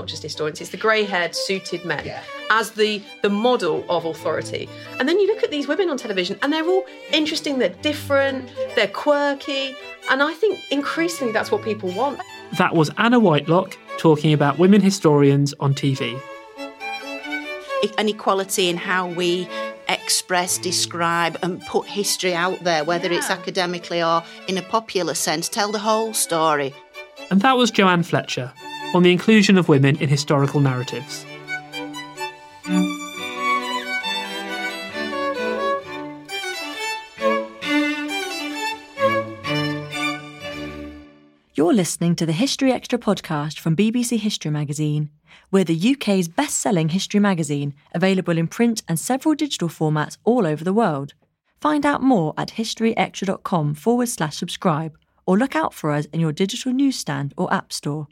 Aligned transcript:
Not 0.00 0.06
just 0.06 0.22
historians, 0.22 0.62
it's 0.62 0.70
the 0.70 0.78
grey 0.78 1.04
haired, 1.04 1.34
suited 1.34 1.84
men 1.84 2.10
as 2.48 2.70
the, 2.70 3.02
the 3.20 3.28
model 3.28 3.84
of 3.90 4.06
authority. 4.06 4.66
And 4.98 5.06
then 5.06 5.20
you 5.20 5.26
look 5.26 5.42
at 5.42 5.50
these 5.50 5.68
women 5.68 5.90
on 5.90 5.98
television 5.98 6.38
and 6.40 6.50
they're 6.50 6.64
all 6.64 6.86
interesting, 7.12 7.58
they're 7.58 7.68
different, 7.82 8.50
they're 8.74 8.88
quirky. 8.88 9.76
And 10.10 10.22
I 10.22 10.32
think 10.32 10.58
increasingly 10.70 11.34
that's 11.34 11.50
what 11.50 11.62
people 11.62 11.90
want. 11.90 12.18
That 12.56 12.74
was 12.74 12.90
Anna 12.96 13.20
Whitelock 13.20 13.76
talking 13.98 14.32
about 14.32 14.58
women 14.58 14.80
historians 14.80 15.52
on 15.60 15.74
TV. 15.74 16.18
an 17.98 18.08
equality 18.08 18.70
in 18.70 18.78
how 18.78 19.06
we 19.06 19.46
express, 19.86 20.56
describe, 20.56 21.36
and 21.42 21.60
put 21.66 21.86
history 21.86 22.34
out 22.34 22.64
there, 22.64 22.84
whether 22.84 23.12
it's 23.12 23.28
academically 23.28 24.02
or 24.02 24.22
in 24.48 24.56
a 24.56 24.62
popular 24.62 25.12
sense, 25.12 25.46
tell 25.46 25.70
the 25.70 25.78
whole 25.78 26.14
story. 26.14 26.74
And 27.30 27.42
that 27.42 27.58
was 27.58 27.70
Joann 27.70 28.02
Fletcher 28.02 28.50
on 28.94 29.02
the 29.02 29.12
inclusion 29.12 29.56
of 29.56 29.68
women 29.68 29.96
in 29.96 30.08
historical 30.08 30.60
narratives. 30.60 31.24
You're 41.54 41.74
listening 41.74 42.16
to 42.16 42.26
the 42.26 42.32
History 42.32 42.72
Extra 42.72 42.98
podcast 42.98 43.58
from 43.60 43.76
BBC 43.76 44.18
History 44.18 44.50
Magazine. 44.50 45.10
We're 45.50 45.64
the 45.64 45.94
UK's 45.94 46.26
best 46.26 46.56
selling 46.56 46.88
history 46.88 47.20
magazine, 47.20 47.74
available 47.94 48.38
in 48.38 48.48
print 48.48 48.82
and 48.88 48.98
several 48.98 49.34
digital 49.34 49.68
formats 49.68 50.16
all 50.24 50.46
over 50.46 50.64
the 50.64 50.72
world. 50.72 51.12
Find 51.60 51.84
out 51.84 52.02
more 52.02 52.32
at 52.38 52.52
historyextra.com 52.52 53.74
forward 53.74 54.08
slash 54.08 54.36
subscribe 54.36 54.96
or 55.26 55.36
look 55.36 55.54
out 55.54 55.74
for 55.74 55.92
us 55.92 56.06
in 56.06 56.18
your 56.18 56.32
digital 56.32 56.72
newsstand 56.72 57.34
or 57.36 57.52
app 57.52 57.72
store. 57.72 58.08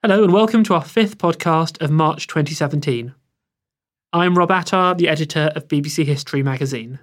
Hello, 0.00 0.22
and 0.22 0.32
welcome 0.32 0.62
to 0.62 0.74
our 0.74 0.84
fifth 0.84 1.18
podcast 1.18 1.82
of 1.82 1.90
March 1.90 2.28
2017. 2.28 3.16
I'm 4.12 4.38
Rob 4.38 4.52
Attar, 4.52 4.94
the 4.94 5.08
editor 5.08 5.50
of 5.56 5.66
BBC 5.66 6.04
History 6.04 6.40
magazine. 6.40 7.00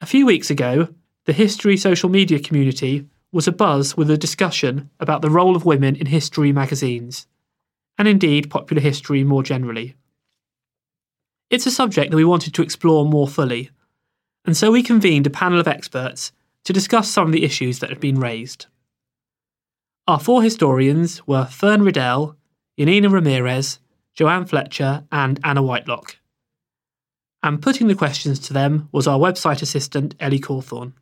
A 0.00 0.06
few 0.06 0.24
weeks 0.24 0.50
ago, 0.50 0.86
the 1.24 1.32
history 1.32 1.76
social 1.76 2.08
media 2.08 2.38
community 2.38 3.08
was 3.32 3.48
abuzz 3.48 3.96
with 3.96 4.08
a 4.08 4.16
discussion 4.16 4.88
about 5.00 5.20
the 5.20 5.30
role 5.30 5.56
of 5.56 5.64
women 5.64 5.96
in 5.96 6.06
history 6.06 6.52
magazines, 6.52 7.26
and 7.98 8.06
indeed 8.06 8.48
popular 8.48 8.80
history 8.80 9.24
more 9.24 9.42
generally. 9.42 9.96
It's 11.50 11.66
a 11.66 11.72
subject 11.72 12.12
that 12.12 12.16
we 12.16 12.24
wanted 12.24 12.54
to 12.54 12.62
explore 12.62 13.04
more 13.04 13.26
fully, 13.26 13.70
and 14.44 14.56
so 14.56 14.70
we 14.70 14.84
convened 14.84 15.26
a 15.26 15.30
panel 15.30 15.58
of 15.58 15.66
experts 15.66 16.30
to 16.62 16.72
discuss 16.72 17.10
some 17.10 17.26
of 17.26 17.32
the 17.32 17.42
issues 17.42 17.80
that 17.80 17.90
had 17.90 17.98
been 17.98 18.20
raised. 18.20 18.66
Our 20.10 20.18
four 20.18 20.42
historians 20.42 21.24
were 21.28 21.44
Fern 21.44 21.82
Riddell, 21.82 22.34
Janina 22.76 23.08
Ramirez, 23.08 23.78
Joann 24.18 24.44
Fletcher, 24.44 25.04
and 25.12 25.38
Anna 25.44 25.62
Whitelock. 25.62 26.16
And 27.44 27.62
putting 27.62 27.86
the 27.86 27.94
questions 27.94 28.40
to 28.40 28.52
them 28.52 28.88
was 28.90 29.06
our 29.06 29.20
website 29.20 29.62
assistant, 29.62 30.16
Ellie 30.18 30.40
Cawthorne. 30.40 30.94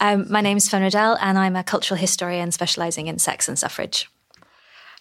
Um, 0.00 0.26
my 0.32 0.40
name 0.40 0.56
is 0.56 0.68
Fern 0.68 0.82
Riddell, 0.82 1.16
and 1.20 1.38
I'm 1.38 1.54
a 1.54 1.62
cultural 1.62 1.96
historian 1.96 2.50
specialising 2.50 3.06
in 3.06 3.20
sex 3.20 3.46
and 3.46 3.56
suffrage. 3.56 4.10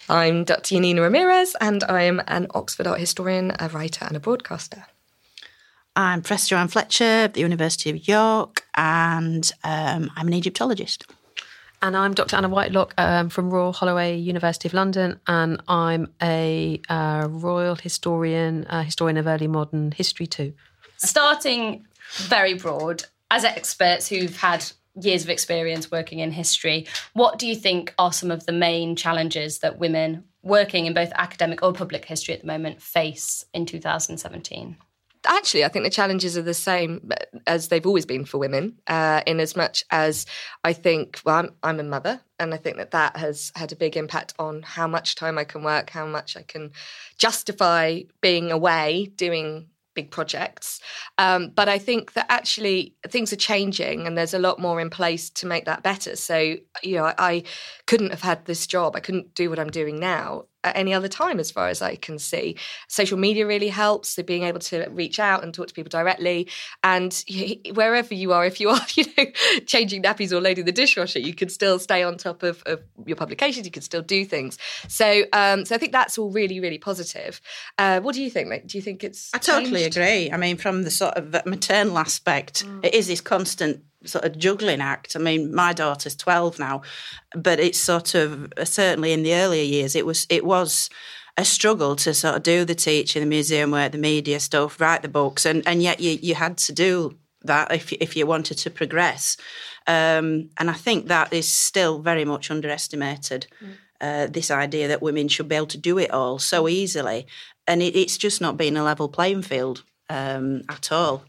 I'm 0.08 0.44
Dr. 0.44 0.76
Janina 0.76 1.02
Ramirez, 1.02 1.56
and 1.60 1.84
I'm 1.86 2.22
an 2.28 2.46
Oxford 2.54 2.86
art 2.86 3.00
historian, 3.00 3.52
a 3.58 3.68
writer, 3.70 4.06
and 4.06 4.16
a 4.16 4.20
broadcaster. 4.20 4.86
I'm 5.96 6.22
Professor 6.22 6.54
Joann 6.54 6.70
Fletcher 6.70 7.04
at 7.04 7.34
the 7.34 7.42
University 7.42 7.90
of 7.90 8.08
York, 8.08 8.64
and 8.76 9.52
um, 9.64 10.12
I'm 10.16 10.28
an 10.28 10.34
Egyptologist. 10.34 11.12
And 11.84 11.98
I'm 11.98 12.14
Dr. 12.14 12.36
Anna 12.36 12.48
Whitelock 12.48 12.94
um, 13.00 13.30
from 13.30 13.50
Royal 13.50 13.74
Holloway, 13.74 14.16
University 14.16 14.68
of 14.68 14.74
London, 14.76 15.20
and 15.26 15.62
I'm 15.68 16.14
a 16.22 16.80
uh, 16.90 17.28
royal 17.28 17.76
historian, 17.76 18.68
historian 18.70 19.18
of 19.18 19.26
early 19.26 19.48
modern 19.48 19.92
history 19.92 20.28
too. 20.28 20.54
Starting 20.98 21.88
very 22.18 22.54
broad, 22.54 23.06
as 23.32 23.44
experts 23.44 24.08
who've 24.08 24.38
had 24.38 24.64
years 25.02 25.24
of 25.24 25.32
experience 25.32 25.90
working 25.90 26.20
in 26.20 26.32
history, 26.32 26.86
what 27.14 27.40
do 27.40 27.48
you 27.48 27.56
think 27.56 27.96
are 27.98 28.14
some 28.14 28.30
of 28.30 28.46
the 28.46 28.52
main 28.52 28.96
challenges 28.96 29.60
that 29.60 29.80
women 29.80 30.26
working 30.44 30.86
in 30.86 30.94
both 30.94 31.12
academic 31.16 31.64
or 31.64 31.74
public 31.74 32.06
history 32.06 32.36
at 32.36 32.42
the 32.42 32.48
moment 32.48 32.82
face 32.82 33.46
in 33.56 33.66
2017? 33.66 34.78
Actually, 35.26 35.64
I 35.64 35.68
think 35.68 35.86
the 35.86 35.92
challenges 35.92 36.38
are 36.38 36.42
the 36.42 36.54
same 36.54 37.12
as 37.48 37.68
they've 37.68 37.86
always 37.86 38.06
been 38.06 38.26
for 38.26 38.38
women. 38.38 38.78
Uh, 38.88 39.22
in 39.26 39.40
as 39.40 39.56
much 39.56 39.84
as 39.92 40.26
I 40.64 40.74
think, 40.74 41.22
well, 41.26 41.38
I'm, 41.38 41.50
I'm 41.64 41.80
a 41.80 41.84
mother, 41.84 42.22
and 42.40 42.54
I 42.54 42.58
think 42.58 42.78
that 42.78 42.92
that 42.92 43.18
has 43.18 43.52
had 43.56 43.72
a 43.72 43.76
big 43.76 43.98
impact 43.98 44.34
on 44.40 44.62
how 44.64 44.88
much 44.88 45.16
time 45.16 45.38
I 45.38 45.44
can 45.44 45.64
work, 45.64 45.90
how 45.90 46.06
much 46.06 46.36
I 46.36 46.42
can 46.44 46.72
justify 47.18 48.02
being 48.22 48.52
away 48.52 49.12
doing 49.16 49.68
big 49.94 50.12
projects. 50.12 50.80
Um, 51.18 51.52
but 51.54 51.68
I 51.68 51.78
think 51.78 52.14
that 52.14 52.26
actually 52.30 52.96
things 53.08 53.34
are 53.34 53.38
changing 53.38 54.08
and 54.08 54.18
there's 54.18 54.34
a 54.34 54.40
lot 54.40 54.60
more 54.60 54.80
in 54.80 54.90
place 54.90 55.30
to 55.32 55.46
make 55.46 55.66
that 55.66 55.84
better. 55.84 56.16
So, 56.16 56.56
you 56.82 56.96
know, 56.96 57.06
I, 57.06 57.16
I 57.18 57.44
couldn't 57.88 58.12
have 58.12 58.22
had 58.22 58.46
this 58.46 58.66
job, 58.68 58.96
I 58.96 59.02
couldn't 59.02 59.36
do 59.36 59.50
what 59.50 59.60
I'm 59.60 59.70
doing 59.70 60.00
now 60.00 60.46
at 60.64 60.76
any 60.76 60.94
other 60.94 61.08
time, 61.08 61.40
as 61.40 61.52
far 61.52 61.68
as 61.68 61.82
I 61.82 61.96
can 61.96 62.20
see. 62.20 62.58
Social 62.88 63.18
media 63.18 63.46
really 63.48 63.70
helps. 63.70 64.10
So 64.10 64.24
being 64.24 64.44
able 64.44 64.60
to 64.60 64.88
reach 64.90 65.20
out 65.20 65.44
and 65.44 65.54
talk 65.54 65.68
to 65.68 65.74
people 65.74 65.90
directly, 65.90 66.48
and 66.84 67.24
wherever 67.74 68.14
you 68.14 68.34
are, 68.34 68.46
if 68.46 68.60
you 68.60 68.70
are, 68.72 68.82
you 68.96 69.06
know, 69.18 69.26
changing 69.66 70.04
nappies 70.04 70.32
or 70.32 70.42
loading 70.42 70.66
the 70.66 70.72
dishwasher, 70.72 71.20
you 71.20 71.34
can 71.34 71.50
still 71.50 71.80
stay 71.80 72.04
on 72.04 72.18
top 72.18 72.44
of, 72.44 72.62
of 72.66 72.82
your 73.06 73.16
publications. 73.16 73.66
You 73.66 73.72
can 73.72 73.82
still 73.82 74.02
do 74.02 74.26
things. 74.26 74.58
So, 74.88 75.24
um, 75.34 75.66
so 75.66 75.76
I 75.76 75.78
think 75.78 75.92
that's 75.92 76.18
all 76.18 76.32
really, 76.32 76.60
really 76.60 76.78
positive. 76.78 77.42
Uh, 77.78 78.00
what 78.02 78.16
do 78.16 78.22
you 78.22 78.30
think? 78.30 78.50
Like, 78.50 78.68
do 78.68 78.78
you 78.78 78.82
think 78.82 79.04
it's? 79.04 79.34
I 79.34 79.38
totally 79.38 79.82
changed? 79.82 79.98
agree. 79.98 80.32
I 80.32 80.38
mean, 80.38 80.58
from 80.58 80.84
the 80.84 80.92
sort 80.92 81.16
of 81.16 81.46
maternal 81.46 81.98
aspect, 81.98 82.66
mm. 82.66 82.86
it 82.86 82.94
is 82.94 83.08
this 83.08 83.22
constant 83.22 83.84
sort 84.06 84.26
of 84.26 84.38
juggling 84.38 84.82
act. 84.82 85.16
I 85.16 85.20
mean, 85.20 85.54
my 85.54 85.74
daughter's 85.74 86.16
twelve 86.16 86.60
now, 86.60 86.82
but 87.36 87.60
it's 87.60 87.80
sort 87.80 88.16
of 88.16 88.52
certainly 88.64 89.12
in 89.14 89.24
the 89.24 89.34
earlier 89.36 89.64
years, 89.64 89.96
it 89.96 90.06
was 90.06 90.26
it 90.30 90.44
was 90.46 90.90
a 91.38 91.46
struggle 91.46 91.96
to 91.96 92.14
sort 92.14 92.36
of 92.36 92.44
do 92.44 92.66
the 92.66 92.76
teaching, 92.76 93.22
the 93.22 93.26
museum 93.26 93.72
work, 93.72 93.92
the 93.92 93.98
media 93.98 94.40
stuff, 94.40 94.80
write 94.82 95.02
the 95.02 95.08
books, 95.08 95.46
and 95.46 95.68
and 95.68 95.82
yet 95.82 96.00
you 96.00 96.18
you 96.22 96.36
had 96.36 96.58
to 96.58 96.74
do 96.74 97.18
that 97.44 97.72
if 97.72 97.92
if 97.94 98.16
you 98.16 98.26
wanted 98.26 98.58
to 98.58 98.70
progress. 98.70 99.38
Um, 99.88 100.50
and 100.58 100.70
I 100.70 100.74
think 100.74 101.08
that 101.08 101.34
is 101.34 101.48
still 101.48 102.00
very 102.00 102.26
much 102.26 102.52
underestimated. 102.52 103.48
Mm. 103.62 103.74
Uh, 104.02 104.26
this 104.26 104.50
idea 104.50 104.88
that 104.88 105.02
women 105.02 105.28
should 105.28 105.48
be 105.48 105.56
able 105.56 105.68
to 105.68 105.78
do 105.78 106.00
it 106.00 106.10
all 106.10 106.40
so 106.40 106.68
easily, 106.68 107.28
and 107.68 107.84
it, 107.84 107.96
it's 107.96 108.18
just 108.18 108.42
not 108.42 108.58
been 108.58 108.76
a 108.76 108.84
level 108.84 109.08
playing 109.08 109.44
field 109.44 109.84
um, 110.10 110.64
at 110.70 110.92
all. 110.92 111.24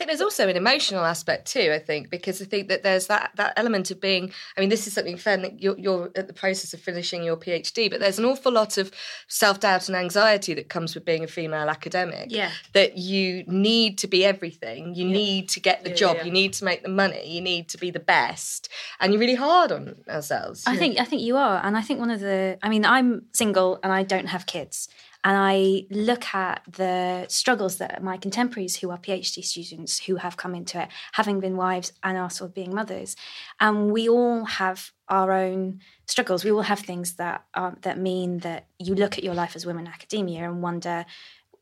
I 0.00 0.04
think 0.04 0.12
there's 0.12 0.22
also 0.22 0.48
an 0.48 0.56
emotional 0.56 1.04
aspect 1.04 1.46
too. 1.52 1.72
I 1.74 1.78
think 1.78 2.08
because 2.08 2.40
I 2.40 2.46
think 2.46 2.68
that 2.68 2.82
there's 2.82 3.06
that 3.08 3.32
that 3.34 3.52
element 3.58 3.90
of 3.90 4.00
being. 4.00 4.32
I 4.56 4.60
mean, 4.60 4.70
this 4.70 4.86
is 4.86 4.94
something 4.94 5.18
fair. 5.18 5.38
You're, 5.58 5.78
you're 5.78 6.10
at 6.16 6.26
the 6.26 6.32
process 6.32 6.72
of 6.72 6.80
finishing 6.80 7.22
your 7.22 7.36
PhD, 7.36 7.90
but 7.90 8.00
there's 8.00 8.18
an 8.18 8.24
awful 8.24 8.50
lot 8.50 8.78
of 8.78 8.90
self 9.28 9.60
doubt 9.60 9.88
and 9.88 9.96
anxiety 9.96 10.54
that 10.54 10.70
comes 10.70 10.94
with 10.94 11.04
being 11.04 11.22
a 11.22 11.26
female 11.26 11.68
academic. 11.68 12.28
Yeah, 12.30 12.50
that 12.72 12.96
you 12.96 13.44
need 13.46 13.98
to 13.98 14.06
be 14.06 14.24
everything. 14.24 14.94
You 14.94 15.06
yeah. 15.06 15.12
need 15.12 15.48
to 15.50 15.60
get 15.60 15.84
the 15.84 15.90
yeah, 15.90 15.96
job. 15.96 16.16
Yeah, 16.16 16.24
you 16.24 16.32
need 16.32 16.54
to 16.54 16.64
make 16.64 16.82
the 16.82 16.88
money. 16.88 17.28
You 17.28 17.42
need 17.42 17.68
to 17.68 17.76
be 17.76 17.90
the 17.90 18.00
best, 18.00 18.70
and 19.00 19.12
you're 19.12 19.20
really 19.20 19.34
hard 19.34 19.70
on 19.70 19.96
ourselves. 20.08 20.64
I 20.66 20.78
think 20.78 20.98
I 20.98 21.04
think 21.04 21.20
you 21.20 21.36
are, 21.36 21.60
and 21.62 21.76
I 21.76 21.82
think 21.82 22.00
one 22.00 22.10
of 22.10 22.20
the. 22.20 22.56
I 22.62 22.70
mean, 22.70 22.86
I'm 22.86 23.26
single 23.32 23.78
and 23.82 23.92
I 23.92 24.04
don't 24.04 24.28
have 24.28 24.46
kids. 24.46 24.88
And 25.22 25.36
I 25.36 25.86
look 25.90 26.34
at 26.34 26.62
the 26.66 27.26
struggles 27.28 27.76
that 27.76 28.02
my 28.02 28.16
contemporaries 28.16 28.76
who 28.76 28.90
are 28.90 28.98
PhD 28.98 29.44
students 29.44 30.00
who 30.00 30.16
have 30.16 30.36
come 30.36 30.54
into 30.54 30.82
it, 30.82 30.88
having 31.12 31.40
been 31.40 31.56
wives 31.56 31.92
and 32.02 32.16
also 32.16 32.48
being 32.48 32.74
mothers. 32.74 33.16
And 33.60 33.92
we 33.92 34.08
all 34.08 34.44
have 34.44 34.92
our 35.08 35.32
own 35.32 35.80
struggles. 36.06 36.44
We 36.44 36.52
all 36.52 36.62
have 36.62 36.80
things 36.80 37.14
that 37.14 37.44
are, 37.54 37.76
that 37.82 37.98
mean 37.98 38.38
that 38.38 38.66
you 38.78 38.94
look 38.94 39.18
at 39.18 39.24
your 39.24 39.34
life 39.34 39.56
as 39.56 39.66
women 39.66 39.86
in 39.86 39.92
academia 39.92 40.44
and 40.44 40.62
wonder, 40.62 41.04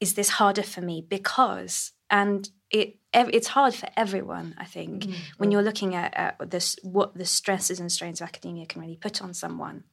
is 0.00 0.14
this 0.14 0.28
harder 0.28 0.62
for 0.62 0.80
me? 0.80 1.04
Because 1.08 1.92
and 2.10 2.50
it 2.70 2.96
it's 3.12 3.48
hard 3.48 3.74
for 3.74 3.88
everyone 3.96 4.54
i 4.58 4.64
think 4.64 5.04
mm-hmm. 5.04 5.20
when 5.38 5.50
you're 5.50 5.62
looking 5.62 5.94
at, 5.94 6.14
at 6.14 6.50
this 6.50 6.76
what 6.82 7.14
the 7.14 7.24
stresses 7.24 7.80
and 7.80 7.90
strains 7.90 8.20
of 8.20 8.28
academia 8.28 8.66
can 8.66 8.80
really 8.80 8.96
put 8.96 9.22
on 9.22 9.32
someone 9.32 9.84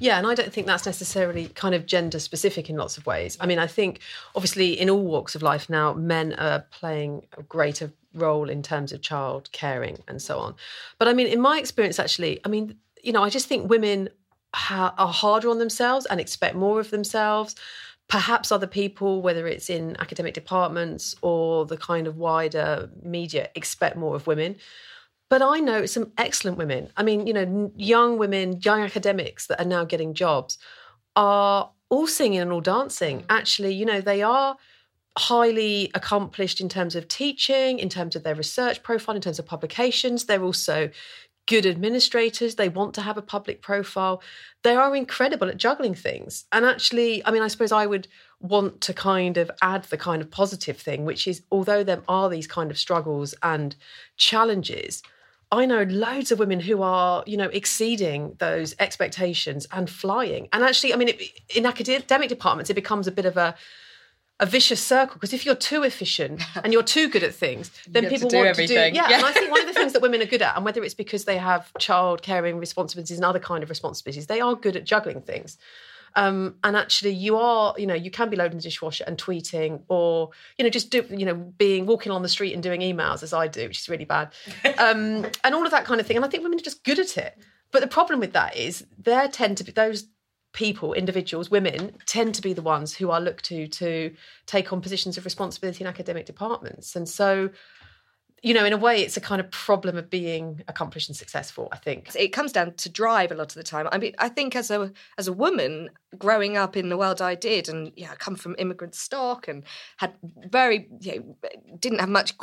yeah, 0.00 0.16
and 0.16 0.26
I 0.26 0.34
don't 0.34 0.52
think 0.52 0.66
that's 0.66 0.86
necessarily 0.86 1.48
kind 1.48 1.74
of 1.74 1.84
gender 1.84 2.18
specific 2.18 2.70
in 2.70 2.76
lots 2.76 2.96
of 2.96 3.06
ways. 3.06 3.36
I 3.38 3.46
mean, 3.46 3.58
I 3.58 3.66
think 3.66 4.00
obviously 4.34 4.72
in 4.72 4.88
all 4.88 5.02
walks 5.02 5.34
of 5.34 5.42
life 5.42 5.68
now, 5.68 5.92
men 5.92 6.32
are 6.34 6.64
playing 6.70 7.26
a 7.36 7.42
greater 7.42 7.92
role 8.14 8.48
in 8.48 8.62
terms 8.62 8.92
of 8.92 9.02
child 9.02 9.52
caring 9.52 10.02
and 10.08 10.20
so 10.20 10.38
on. 10.38 10.54
But 10.98 11.08
I 11.08 11.12
mean, 11.12 11.26
in 11.26 11.40
my 11.40 11.58
experience, 11.58 11.98
actually, 11.98 12.40
I 12.46 12.48
mean, 12.48 12.76
you 13.02 13.12
know, 13.12 13.22
I 13.22 13.28
just 13.28 13.46
think 13.46 13.68
women 13.68 14.08
ha- 14.54 14.94
are 14.96 15.12
harder 15.12 15.50
on 15.50 15.58
themselves 15.58 16.06
and 16.06 16.18
expect 16.18 16.56
more 16.56 16.80
of 16.80 16.90
themselves. 16.90 17.54
Perhaps 18.08 18.50
other 18.50 18.66
people, 18.66 19.20
whether 19.20 19.46
it's 19.46 19.68
in 19.68 19.96
academic 20.00 20.32
departments 20.32 21.14
or 21.20 21.66
the 21.66 21.76
kind 21.76 22.06
of 22.06 22.16
wider 22.16 22.90
media, 23.02 23.50
expect 23.54 23.96
more 23.96 24.16
of 24.16 24.26
women. 24.26 24.56
But 25.30 25.42
I 25.42 25.60
know 25.60 25.86
some 25.86 26.12
excellent 26.18 26.58
women. 26.58 26.90
I 26.96 27.02
mean, 27.02 27.26
you 27.26 27.32
know, 27.32 27.72
young 27.76 28.18
women, 28.18 28.60
young 28.62 28.80
academics 28.80 29.46
that 29.46 29.60
are 29.60 29.66
now 29.66 29.84
getting 29.84 30.12
jobs 30.12 30.58
are 31.16 31.70
all 31.88 32.06
singing 32.06 32.40
and 32.40 32.52
all 32.52 32.60
dancing. 32.60 33.20
Mm. 33.20 33.24
Actually, 33.30 33.74
you 33.74 33.86
know, 33.86 34.00
they 34.00 34.22
are 34.22 34.56
highly 35.16 35.90
accomplished 35.94 36.60
in 36.60 36.68
terms 36.68 36.96
of 36.96 37.08
teaching, 37.08 37.78
in 37.78 37.88
terms 37.88 38.16
of 38.16 38.24
their 38.24 38.34
research 38.34 38.82
profile, 38.82 39.14
in 39.14 39.22
terms 39.22 39.38
of 39.38 39.46
publications. 39.46 40.24
They're 40.24 40.42
also 40.42 40.90
good 41.46 41.66
administrators. 41.66 42.56
They 42.56 42.68
want 42.68 42.94
to 42.94 43.02
have 43.02 43.16
a 43.16 43.22
public 43.22 43.62
profile. 43.62 44.22
They 44.62 44.74
are 44.74 44.94
incredible 44.94 45.48
at 45.48 45.56
juggling 45.56 45.94
things. 45.94 46.44
And 46.52 46.64
actually, 46.64 47.24
I 47.24 47.30
mean, 47.30 47.42
I 47.42 47.48
suppose 47.48 47.72
I 47.72 47.86
would 47.86 48.08
want 48.40 48.80
to 48.82 48.94
kind 48.94 49.36
of 49.36 49.50
add 49.62 49.84
the 49.84 49.96
kind 49.96 50.22
of 50.22 50.30
positive 50.30 50.76
thing, 50.76 51.04
which 51.04 51.26
is 51.26 51.42
although 51.50 51.84
there 51.84 52.02
are 52.08 52.28
these 52.28 52.46
kind 52.46 52.70
of 52.70 52.78
struggles 52.78 53.34
and 53.42 53.74
challenges, 54.16 55.02
I 55.52 55.66
know 55.66 55.82
loads 55.82 56.30
of 56.30 56.38
women 56.38 56.60
who 56.60 56.82
are, 56.82 57.24
you 57.26 57.36
know, 57.36 57.48
exceeding 57.48 58.36
those 58.38 58.74
expectations 58.78 59.66
and 59.72 59.90
flying. 59.90 60.48
And 60.52 60.62
actually, 60.62 60.94
I 60.94 60.96
mean, 60.96 61.08
it, 61.08 61.22
in 61.54 61.66
academic 61.66 62.28
departments, 62.28 62.70
it 62.70 62.74
becomes 62.74 63.06
a 63.06 63.12
bit 63.12 63.24
of 63.24 63.36
a 63.36 63.54
a 64.40 64.46
vicious 64.46 64.82
circle 64.82 65.16
because 65.16 65.34
if 65.34 65.44
you're 65.44 65.54
too 65.54 65.82
efficient 65.82 66.40
and 66.64 66.72
you're 66.72 66.82
too 66.82 67.08
good 67.10 67.22
at 67.22 67.34
things, 67.34 67.70
then 67.86 68.08
people 68.08 68.30
want 68.30 68.46
everything. 68.46 68.76
to 68.76 68.90
do. 68.90 68.96
Yeah, 68.96 69.10
yeah, 69.10 69.16
and 69.18 69.26
I 69.26 69.32
think 69.32 69.50
one 69.50 69.60
of 69.60 69.66
the 69.66 69.74
things 69.80 69.92
that 69.92 70.00
women 70.00 70.22
are 70.22 70.26
good 70.26 70.42
at, 70.42 70.56
and 70.56 70.64
whether 70.64 70.82
it's 70.82 70.94
because 70.94 71.26
they 71.26 71.36
have 71.36 71.70
child 71.78 72.22
caring 72.22 72.58
responsibilities 72.58 73.18
and 73.18 73.24
other 73.24 73.38
kind 73.38 73.62
of 73.62 73.68
responsibilities, 73.68 74.26
they 74.26 74.40
are 74.40 74.54
good 74.54 74.76
at 74.76 74.84
juggling 74.84 75.20
things. 75.20 75.58
Um, 76.16 76.56
and 76.64 76.76
actually, 76.76 77.12
you 77.12 77.36
are, 77.36 77.74
you 77.78 77.86
know, 77.86 77.94
you 77.94 78.10
can 78.10 78.30
be 78.30 78.36
loading 78.36 78.58
the 78.58 78.62
dishwasher 78.62 79.04
and 79.06 79.16
tweeting, 79.16 79.82
or 79.88 80.30
you 80.58 80.64
know, 80.64 80.70
just 80.70 80.90
do, 80.90 81.04
you 81.10 81.24
know, 81.24 81.34
being 81.34 81.86
walking 81.86 82.12
on 82.12 82.22
the 82.22 82.28
street 82.28 82.54
and 82.54 82.62
doing 82.62 82.80
emails 82.80 83.22
as 83.22 83.32
I 83.32 83.48
do, 83.48 83.68
which 83.68 83.80
is 83.80 83.88
really 83.88 84.04
bad, 84.04 84.32
um, 84.78 85.26
and 85.44 85.54
all 85.54 85.64
of 85.64 85.70
that 85.70 85.84
kind 85.84 86.00
of 86.00 86.06
thing. 86.06 86.16
And 86.16 86.24
I 86.24 86.28
think 86.28 86.42
women 86.42 86.58
are 86.58 86.62
just 86.62 86.84
good 86.84 86.98
at 86.98 87.16
it. 87.16 87.38
But 87.72 87.82
the 87.82 87.88
problem 87.88 88.20
with 88.20 88.32
that 88.32 88.56
is 88.56 88.84
there 88.98 89.28
tend 89.28 89.56
to 89.58 89.64
be 89.64 89.72
those 89.72 90.08
people, 90.52 90.92
individuals, 90.94 91.50
women 91.50 91.96
tend 92.06 92.34
to 92.34 92.42
be 92.42 92.52
the 92.52 92.62
ones 92.62 92.94
who 92.94 93.10
are 93.10 93.20
looked 93.20 93.44
to 93.46 93.68
to 93.68 94.14
take 94.46 94.72
on 94.72 94.80
positions 94.80 95.16
of 95.16 95.24
responsibility 95.24 95.84
in 95.84 95.88
academic 95.88 96.26
departments, 96.26 96.96
and 96.96 97.08
so 97.08 97.50
you 98.42 98.54
know, 98.54 98.64
in 98.64 98.72
a 98.72 98.76
way, 98.76 99.02
it's 99.02 99.16
a 99.16 99.20
kind 99.20 99.40
of 99.40 99.50
problem 99.50 99.96
of 99.96 100.08
being 100.08 100.62
accomplished 100.66 101.08
and 101.08 101.16
successful. 101.16 101.68
I 101.72 101.76
think 101.76 102.10
it 102.14 102.28
comes 102.28 102.52
down 102.52 102.74
to 102.74 102.88
drive 102.88 103.30
a 103.30 103.34
lot 103.34 103.48
of 103.48 103.54
the 103.54 103.62
time. 103.62 103.88
I 103.92 103.98
mean, 103.98 104.14
I 104.18 104.28
think 104.28 104.56
as 104.56 104.70
a 104.70 104.92
as 105.18 105.28
a 105.28 105.32
woman 105.32 105.90
growing 106.18 106.56
up 106.56 106.76
in 106.76 106.88
the 106.88 106.96
world 106.96 107.22
I 107.22 107.34
did, 107.34 107.68
and 107.68 107.92
yeah, 107.96 108.12
I 108.12 108.16
come 108.16 108.34
from 108.34 108.56
immigrant 108.58 108.94
stock 108.94 109.46
and 109.48 109.62
had 109.98 110.14
very 110.48 110.88
you 111.00 111.16
know, 111.16 111.36
didn't 111.78 112.00
have 112.00 112.08
much 112.08 112.34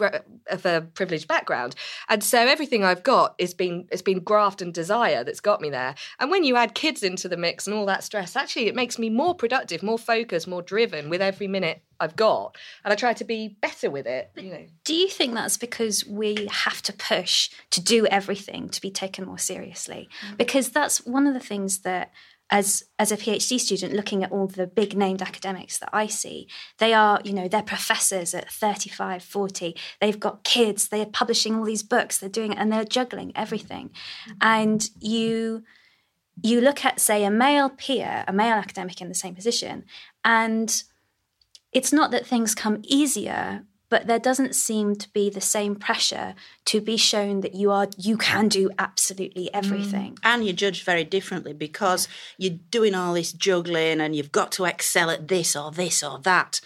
of 0.49 0.65
a 0.65 0.81
privileged 0.93 1.27
background, 1.27 1.75
and 2.09 2.23
so 2.23 2.39
everything 2.39 2.83
I've 2.83 3.03
got 3.03 3.35
is 3.37 3.53
been 3.53 3.87
it's 3.91 4.01
been 4.01 4.19
graft 4.19 4.61
and 4.61 4.73
desire 4.73 5.23
that's 5.23 5.39
got 5.41 5.61
me 5.61 5.69
there. 5.69 5.95
And 6.19 6.31
when 6.31 6.43
you 6.43 6.55
add 6.55 6.75
kids 6.75 7.03
into 7.03 7.27
the 7.27 7.37
mix 7.37 7.67
and 7.67 7.75
all 7.75 7.85
that 7.87 8.03
stress, 8.03 8.35
actually, 8.35 8.67
it 8.67 8.75
makes 8.75 8.97
me 8.97 9.09
more 9.09 9.35
productive, 9.35 9.83
more 9.83 9.99
focused, 9.99 10.47
more 10.47 10.61
driven 10.61 11.09
with 11.09 11.21
every 11.21 11.47
minute 11.47 11.81
I've 11.99 12.15
got, 12.15 12.55
and 12.83 12.93
I 12.93 12.95
try 12.95 13.13
to 13.13 13.25
be 13.25 13.57
better 13.59 13.89
with 13.89 14.05
it. 14.05 14.31
You 14.37 14.51
know. 14.51 14.65
Do 14.83 14.93
you 14.93 15.09
think 15.09 15.33
that's 15.33 15.57
because 15.57 16.05
we 16.05 16.47
have 16.51 16.81
to 16.83 16.93
push 16.93 17.49
to 17.71 17.81
do 17.81 18.05
everything 18.07 18.69
to 18.69 18.81
be 18.81 18.91
taken 18.91 19.25
more 19.25 19.39
seriously? 19.39 20.07
Mm-hmm. 20.25 20.35
Because 20.37 20.69
that's 20.69 21.05
one 21.05 21.27
of 21.27 21.33
the 21.33 21.39
things 21.39 21.79
that. 21.79 22.11
As 22.49 22.83
as 22.97 23.11
a 23.11 23.17
PhD 23.17 23.59
student, 23.59 23.93
looking 23.93 24.23
at 24.23 24.31
all 24.31 24.47
the 24.47 24.67
big 24.67 24.95
named 24.95 25.21
academics 25.21 25.77
that 25.79 25.89
I 25.91 26.07
see, 26.07 26.47
they 26.77 26.93
are, 26.93 27.19
you 27.23 27.33
know, 27.33 27.47
they're 27.47 27.61
professors 27.61 28.33
at 28.33 28.49
35, 28.49 29.21
40. 29.21 29.75
They've 29.99 30.19
got 30.19 30.43
kids. 30.43 30.87
They're 30.87 31.05
publishing 31.05 31.55
all 31.55 31.65
these 31.65 31.83
books. 31.83 32.17
They're 32.17 32.29
doing 32.29 32.53
it, 32.53 32.57
and 32.57 32.71
they're 32.71 32.85
juggling 32.85 33.33
everything. 33.35 33.89
Mm-hmm. 33.89 34.37
And 34.41 34.89
you 34.99 35.63
you 36.41 36.61
look 36.61 36.85
at, 36.85 36.99
say, 36.99 37.23
a 37.23 37.31
male 37.31 37.69
peer, 37.69 38.23
a 38.27 38.33
male 38.33 38.57
academic 38.57 39.01
in 39.01 39.09
the 39.09 39.15
same 39.15 39.35
position, 39.35 39.83
and 40.23 40.83
it's 41.73 41.91
not 41.91 42.11
that 42.11 42.25
things 42.25 42.55
come 42.55 42.81
easier 42.83 43.65
but 43.89 44.07
there 44.07 44.19
doesn't 44.19 44.55
seem 44.55 44.95
to 44.95 45.09
be 45.09 45.29
the 45.29 45.41
same 45.41 45.75
pressure 45.75 46.35
to 46.65 46.81
be 46.81 46.97
shown 46.97 47.41
that 47.41 47.55
you 47.55 47.71
are 47.71 47.87
you 47.97 48.17
can 48.17 48.47
do 48.47 48.69
absolutely 48.77 49.53
everything 49.53 50.13
mm. 50.13 50.19
and 50.23 50.43
you're 50.43 50.53
judged 50.53 50.83
very 50.83 51.03
differently 51.03 51.53
because 51.53 52.07
you're 52.37 52.59
doing 52.71 52.93
all 52.95 53.13
this 53.13 53.31
juggling 53.31 54.01
and 54.01 54.15
you've 54.15 54.31
got 54.31 54.51
to 54.51 54.65
excel 54.65 55.09
at 55.09 55.27
this 55.27 55.55
or 55.55 55.71
this 55.71 56.03
or 56.03 56.19
that 56.19 56.59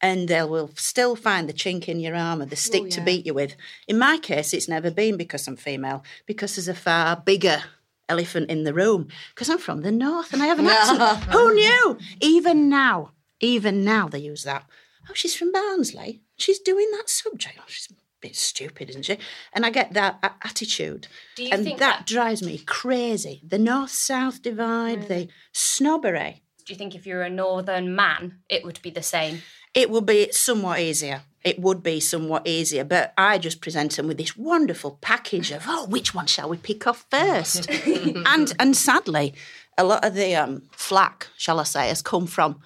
and 0.00 0.28
they 0.28 0.42
will 0.42 0.70
still 0.76 1.14
find 1.14 1.48
the 1.48 1.52
chink 1.52 1.86
in 1.86 2.00
your 2.00 2.16
armour, 2.16 2.46
the 2.46 2.56
stick 2.56 2.88
to 2.90 3.00
beat 3.00 3.26
you 3.26 3.34
with. 3.34 3.54
In 3.86 3.98
my 3.98 4.16
case, 4.16 4.54
it's 4.54 4.68
never 4.68 4.90
been 4.90 5.16
because 5.16 5.46
I'm 5.46 5.56
female, 5.56 6.02
because 6.26 6.56
there's 6.56 6.68
a 6.68 6.74
far 6.74 7.16
bigger 7.16 7.62
elephant 8.08 8.50
in 8.50 8.64
the 8.64 8.72
room, 8.72 9.08
because 9.34 9.50
I'm 9.50 9.58
from 9.58 9.82
the 9.82 9.92
north 9.92 10.32
and 10.32 10.42
I 10.42 10.46
have 10.46 10.58
an 10.58 10.66
accent. 10.68 11.24
Who 11.32 11.54
knew? 11.54 11.98
Even 12.20 12.68
now, 12.68 13.12
even 13.40 13.84
now 13.84 14.08
they 14.08 14.20
use 14.20 14.44
that. 14.44 14.64
Oh, 15.08 15.14
she's 15.14 15.34
from 15.34 15.52
Barnsley. 15.52 16.20
She's 16.36 16.58
doing 16.58 16.88
that 16.92 17.08
subject. 17.08 17.56
Oh, 17.58 17.64
she's 17.66 17.88
a 17.90 17.94
bit 18.20 18.36
stupid, 18.36 18.90
isn't 18.90 19.04
she? 19.04 19.18
And 19.52 19.64
I 19.64 19.70
get 19.70 19.92
that 19.94 20.18
a- 20.22 20.46
attitude. 20.46 21.08
Do 21.36 21.44
you 21.44 21.50
and 21.52 21.64
think 21.64 21.78
that, 21.78 21.98
that- 22.00 22.06
drives 22.06 22.42
me 22.42 22.58
crazy. 22.58 23.42
The 23.46 23.58
north 23.58 23.90
south 23.90 24.42
divide, 24.42 25.08
the 25.08 25.28
snobbery. 25.52 26.42
Do 26.64 26.72
you 26.72 26.78
think 26.78 26.94
if 26.94 27.06
you're 27.06 27.22
a 27.22 27.30
northern 27.30 27.94
man, 27.96 28.38
it 28.48 28.64
would 28.64 28.80
be 28.82 28.90
the 28.90 29.02
same? 29.02 29.42
It 29.74 29.90
would 29.90 30.06
be 30.06 30.30
somewhat 30.32 30.80
easier. 30.80 31.22
It 31.42 31.58
would 31.58 31.82
be 31.82 32.00
somewhat 32.00 32.46
easier, 32.46 32.84
but 32.84 33.14
I 33.16 33.38
just 33.38 33.62
present 33.62 33.96
them 33.96 34.06
with 34.08 34.18
this 34.18 34.36
wonderful 34.36 34.98
package 35.00 35.50
of 35.52 35.64
oh, 35.66 35.86
which 35.86 36.14
one 36.14 36.26
shall 36.26 36.50
we 36.50 36.58
pick 36.58 36.86
off 36.86 37.06
first? 37.10 37.70
and 37.86 38.52
and 38.58 38.76
sadly, 38.76 39.34
a 39.78 39.84
lot 39.84 40.04
of 40.04 40.14
the 40.14 40.36
um, 40.36 40.64
flack, 40.72 41.28
shall 41.38 41.58
I 41.58 41.62
say, 41.62 41.88
has 41.88 42.02
come 42.02 42.26
from, 42.26 42.60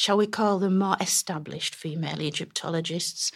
shall 0.00 0.16
we 0.16 0.26
call 0.26 0.58
them 0.58 0.78
more 0.78 0.96
established 1.00 1.74
female 1.74 2.20
Egyptologists, 2.22 3.32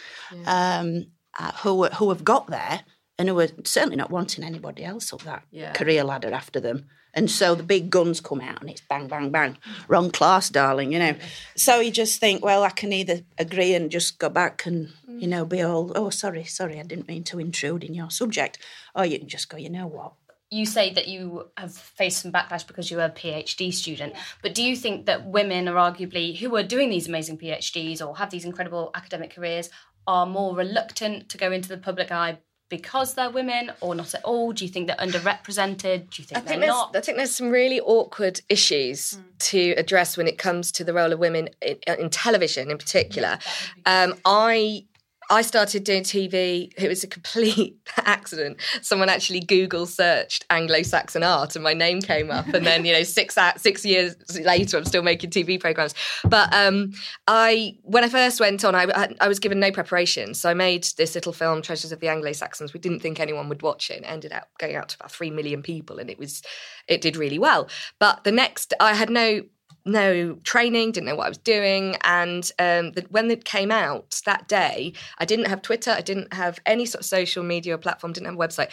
um, 0.47 1.06
uh, 1.38 1.52
who 1.62 1.85
who 1.99 2.09
have 2.11 2.25
got 2.25 2.47
there 2.49 2.80
and 3.18 3.28
who 3.28 3.38
are 3.38 3.49
certainly 3.64 3.97
not 3.97 4.11
wanting 4.11 4.42
anybody 4.44 4.83
else 4.85 5.12
up 5.12 5.23
that 5.23 5.42
Yeah. 5.50 5.73
career 5.73 6.02
ladder 6.04 6.33
after 6.33 6.61
them. 6.61 6.87
And 7.16 7.30
so 7.30 7.54
the 7.54 7.62
big 7.62 7.90
guns 7.90 8.21
come 8.21 8.40
out 8.40 8.61
and 8.61 8.68
it's 8.68 8.83
bang, 8.90 9.06
bang, 9.06 9.30
bang. 9.30 9.56
Wrong 9.87 10.11
class, 10.11 10.49
darling, 10.50 10.92
you 10.92 10.99
know. 10.99 11.14
So 11.56 11.78
you 11.78 11.92
just 11.92 12.18
think, 12.18 12.44
well, 12.44 12.64
I 12.64 12.71
can 12.71 12.92
either 12.92 13.21
agree 13.38 13.73
and 13.76 13.88
just 13.88 14.18
go 14.18 14.28
back 14.28 14.66
and, 14.66 14.92
you 15.06 15.28
know, 15.28 15.44
be 15.44 15.62
all, 15.62 15.92
oh, 15.94 16.11
sorry, 16.11 16.42
sorry, 16.44 16.80
I 16.80 16.83
didn't 16.83 17.06
mean 17.06 17.23
to 17.25 17.38
intrude 17.38 17.85
in 17.85 17.94
your 17.94 18.11
subject. 18.11 18.59
Or 18.97 19.06
you 19.06 19.21
can 19.21 19.28
just 19.28 19.49
go, 19.49 19.56
you 19.56 19.71
know 19.71 19.87
what? 19.87 20.14
You 20.54 20.66
say 20.66 20.92
that 20.92 21.08
you 21.08 21.49
have 21.56 21.75
faced 21.75 22.23
some 22.23 22.32
backlash 22.32 22.66
because 22.66 22.90
you're 22.90 23.00
a 23.00 23.11
PhD 23.11 23.73
student, 23.73 24.14
but 24.42 24.54
do 24.54 24.62
you 24.62 24.76
think 24.76 25.06
that 25.06 25.26
women 25.26 25.68
are 25.68 25.75
arguably 25.75 26.37
who 26.37 26.54
are 26.56 26.62
doing 26.62 26.90
these 26.90 27.08
amazing 27.08 27.38
PhDs 27.38 28.00
or 28.00 28.16
have 28.16 28.30
these 28.30 28.44
incredible 28.44 28.90
academic 28.94 29.34
careers 29.34 29.68
are 30.06 30.26
more 30.26 30.54
reluctant 30.54 31.28
to 31.30 31.38
go 31.38 31.50
into 31.50 31.68
the 31.68 31.78
public 31.78 32.12
eye 32.12 32.38
because 32.68 33.14
they're 33.14 33.30
women 33.30 33.73
or 33.80 33.94
not 33.94 34.14
at 34.14 34.25
all? 34.25 34.52
Do 34.52 34.64
you 34.64 34.70
think 34.70 34.87
they're 34.87 34.96
underrepresented? 34.96 36.11
Do 36.11 36.23
you 36.23 36.25
think, 36.25 36.38
I 36.38 36.40
think 36.40 36.61
they're 36.61 36.68
not? 36.68 36.94
I 36.96 37.00
think 37.00 37.18
there's 37.18 37.34
some 37.34 37.50
really 37.50 37.80
awkward 37.80 38.40
issues 38.49 39.18
to 39.50 39.70
address 39.73 40.16
when 40.16 40.26
it 40.26 40.38
comes 40.38 40.73
to 40.73 40.84
the 40.84 40.92
role 40.92 41.12
of 41.12 41.18
women 41.18 41.50
in, 41.61 41.78
in 41.99 42.11
television, 42.11 42.70
in 42.70 42.78
particular. 42.78 43.38
Um, 43.87 44.14
I 44.25 44.87
I 45.31 45.43
started 45.43 45.85
doing 45.85 46.02
TV. 46.02 46.73
It 46.76 46.88
was 46.88 47.02
a 47.02 47.07
complete 47.07 47.76
accident. 47.99 48.61
Someone 48.83 49.09
actually 49.09 49.40
Google 49.40 49.87
searched 49.87 50.45
Anglo-Saxon 50.50 51.23
art, 51.23 51.57
and 51.57 51.62
my 51.64 51.75
name 51.75 52.00
came 52.00 52.31
up. 52.31 52.47
And 52.49 52.66
then, 52.66 52.85
you 52.85 52.93
know, 52.93 53.02
six 53.02 53.37
six 53.57 53.85
years 53.85 54.16
later, 54.45 54.76
I'm 54.76 54.85
still 54.85 55.02
making 55.02 55.31
TV 55.31 55.59
programs. 55.59 55.95
But 56.25 56.52
um, 56.54 56.93
I, 57.26 57.76
when 57.83 58.04
I 58.04 58.09
first 58.09 58.40
went 58.40 58.64
on, 58.64 58.75
I, 58.75 58.85
I- 58.95 59.14
I 59.21 59.28
was 59.28 59.38
given 59.38 59.61
no 59.61 59.71
preparation, 59.71 60.35
so 60.35 60.50
I 60.50 60.54
made 60.54 60.85
this 60.97 61.14
little 61.14 61.33
film, 61.33 61.62
Treasures 61.62 61.93
of 61.93 62.00
the 62.00 62.09
Anglo-Saxons. 62.09 62.73
We 62.75 62.81
didn't 62.81 63.00
think 63.00 63.21
anyone 63.21 63.49
would 63.49 63.62
watch 63.62 63.90
it. 63.90 64.02
It 64.02 64.04
ended 64.07 64.33
up 64.33 64.49
going 64.59 64.76
out 64.76 64.88
to 64.90 64.97
about 64.97 65.12
three 65.12 65.31
million 65.31 65.62
people, 65.62 65.99
and 65.99 66.11
it 66.11 66.19
was, 66.19 66.43
it 66.88 67.00
did 67.00 67.16
really 67.16 67.38
well. 67.38 67.69
But 67.99 68.25
the 68.25 68.33
next, 68.33 68.75
I 68.81 68.95
had 68.95 69.11
no 69.11 69.43
no 69.84 70.34
training, 70.44 70.92
didn't 70.92 71.06
know 71.06 71.16
what 71.16 71.26
I 71.26 71.28
was 71.30 71.38
doing. 71.38 71.96
And 72.04 72.50
um, 72.58 72.92
the, 72.92 73.04
when 73.10 73.30
it 73.30 73.44
came 73.44 73.70
out 73.70 74.22
that 74.26 74.48
day, 74.48 74.92
I 75.18 75.24
didn't 75.24 75.46
have 75.46 75.62
Twitter, 75.62 75.90
I 75.90 76.00
didn't 76.00 76.32
have 76.32 76.58
any 76.66 76.86
sort 76.86 77.00
of 77.00 77.06
social 77.06 77.42
media 77.42 77.76
platform, 77.78 78.12
didn't 78.12 78.26
have 78.26 78.34
a 78.34 78.38
website. 78.38 78.70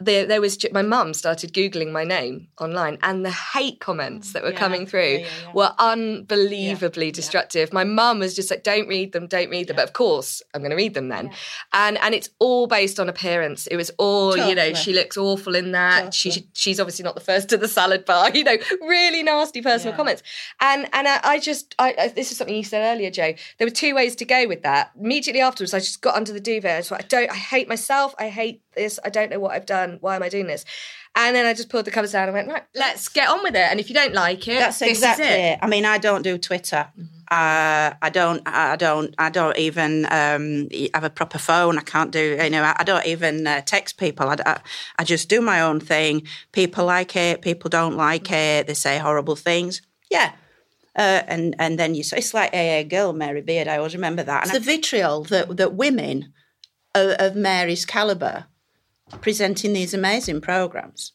There, 0.00 0.26
there 0.26 0.40
was 0.40 0.58
my 0.72 0.82
mum 0.82 1.12
started 1.12 1.52
googling 1.52 1.90
my 1.90 2.04
name 2.04 2.48
online, 2.60 2.98
and 3.02 3.24
the 3.24 3.30
hate 3.30 3.80
comments 3.80 4.30
mm, 4.30 4.32
that 4.34 4.42
were 4.44 4.52
coming 4.52 4.86
through 4.86 5.24
were 5.54 5.72
unbelievably 5.78 7.10
destructive. 7.10 7.72
My 7.72 7.84
mum 7.84 8.20
was 8.20 8.34
just 8.34 8.50
like, 8.50 8.62
"Don't 8.62 8.88
read 8.88 9.12
them, 9.12 9.26
don't 9.26 9.50
read 9.50 9.68
them." 9.68 9.76
But 9.76 9.84
of 9.84 9.92
course, 9.92 10.42
I'm 10.54 10.60
going 10.60 10.70
to 10.70 10.76
read 10.76 10.94
them 10.94 11.08
then. 11.08 11.32
And 11.72 11.98
and 11.98 12.14
it's 12.14 12.30
all 12.38 12.66
based 12.66 13.00
on 13.00 13.08
appearance. 13.08 13.66
It 13.66 13.76
was 13.76 13.90
all 13.98 14.36
you 14.36 14.54
know. 14.54 14.74
She 14.74 14.92
looks 14.92 15.16
awful 15.16 15.54
in 15.54 15.72
that. 15.72 16.14
She 16.14 16.48
she's 16.52 16.78
obviously 16.78 17.04
not 17.04 17.14
the 17.14 17.20
first 17.20 17.48
to 17.48 17.56
the 17.56 17.68
salad 17.68 18.04
bar. 18.04 18.30
You 18.38 18.44
know, 18.44 18.56
really 18.82 19.24
nasty 19.24 19.62
personal 19.62 19.96
comments. 19.96 20.22
And 20.60 20.88
and 20.92 21.08
I, 21.08 21.18
I 21.24 21.38
just 21.40 21.74
I, 21.78 21.94
I, 21.98 22.08
this 22.08 22.30
is 22.30 22.36
something 22.38 22.54
you 22.54 22.62
said 22.62 22.94
earlier, 22.94 23.10
Joe. 23.10 23.34
There 23.58 23.66
were 23.66 23.72
two 23.72 23.96
ways 23.96 24.14
to 24.16 24.24
go 24.24 24.46
with 24.46 24.62
that. 24.62 24.92
Immediately 24.96 25.40
afterwards, 25.40 25.74
I 25.74 25.80
just 25.80 26.02
got 26.02 26.14
under 26.14 26.32
the 26.32 26.38
duvet. 26.38 26.92
I 26.92 26.96
I 26.96 27.00
don't. 27.02 27.30
I 27.30 27.34
hate 27.34 27.68
myself. 27.68 28.14
I 28.18 28.28
hate 28.28 28.62
this. 28.78 28.98
I 29.04 29.10
don't 29.10 29.30
know 29.30 29.38
what 29.40 29.52
I've 29.52 29.66
done. 29.66 29.98
Why 30.00 30.16
am 30.16 30.22
I 30.22 30.28
doing 30.28 30.46
this? 30.46 30.64
And 31.14 31.34
then 31.34 31.46
I 31.46 31.54
just 31.54 31.68
pulled 31.68 31.84
the 31.84 31.90
covers 31.90 32.12
down 32.12 32.28
and 32.28 32.32
went, 32.32 32.48
right, 32.48 32.62
let's 32.74 33.08
get 33.08 33.28
on 33.28 33.42
with 33.42 33.54
it. 33.54 33.68
And 33.70 33.80
if 33.80 33.88
you 33.88 33.94
don't 33.94 34.14
like 34.14 34.46
it, 34.46 34.60
That's 34.60 34.78
this 34.78 34.90
exactly 34.90 35.24
is 35.24 35.30
it. 35.32 35.40
it. 35.40 35.58
I 35.62 35.66
mean, 35.66 35.84
I 35.84 35.98
don't 35.98 36.22
do 36.22 36.38
Twitter. 36.38 36.86
Uh, 37.30 37.92
I 38.00 38.10
don't. 38.10 38.42
I 38.46 38.76
don't. 38.76 39.14
I 39.18 39.28
don't 39.28 39.58
even 39.58 40.06
um, 40.10 40.68
have 40.94 41.04
a 41.04 41.10
proper 41.10 41.38
phone. 41.38 41.76
I 41.76 41.82
can't 41.82 42.10
do. 42.10 42.38
You 42.40 42.50
know. 42.50 42.62
I, 42.62 42.76
I 42.78 42.84
don't 42.84 43.04
even 43.04 43.46
uh, 43.46 43.60
text 43.62 43.98
people. 43.98 44.28
I, 44.28 44.36
I, 44.46 44.60
I 44.98 45.04
just 45.04 45.28
do 45.28 45.42
my 45.42 45.60
own 45.60 45.80
thing. 45.80 46.22
People 46.52 46.86
like 46.86 47.16
it. 47.16 47.42
People 47.42 47.68
don't 47.68 47.96
like 47.96 48.30
it. 48.30 48.66
They 48.66 48.74
say 48.74 48.98
horrible 48.98 49.36
things. 49.36 49.82
Yeah. 50.10 50.32
Uh, 50.96 51.22
and 51.28 51.54
and 51.58 51.78
then 51.78 51.94
you 51.94 52.02
say 52.02 52.18
it's 52.18 52.32
like 52.32 52.54
AA 52.54 52.82
girl 52.82 53.12
Mary 53.12 53.42
Beard. 53.42 53.68
I 53.68 53.76
always 53.76 53.94
remember 53.94 54.22
that. 54.22 54.44
And 54.44 54.54
the 54.54 54.60
vitriol 54.60 55.24
that 55.24 55.56
that 55.56 55.74
women 55.74 56.32
of, 56.94 57.10
of 57.18 57.36
Mary's 57.36 57.84
caliber 57.84 58.46
presenting 59.20 59.72
these 59.72 59.94
amazing 59.94 60.40
programs 60.40 61.12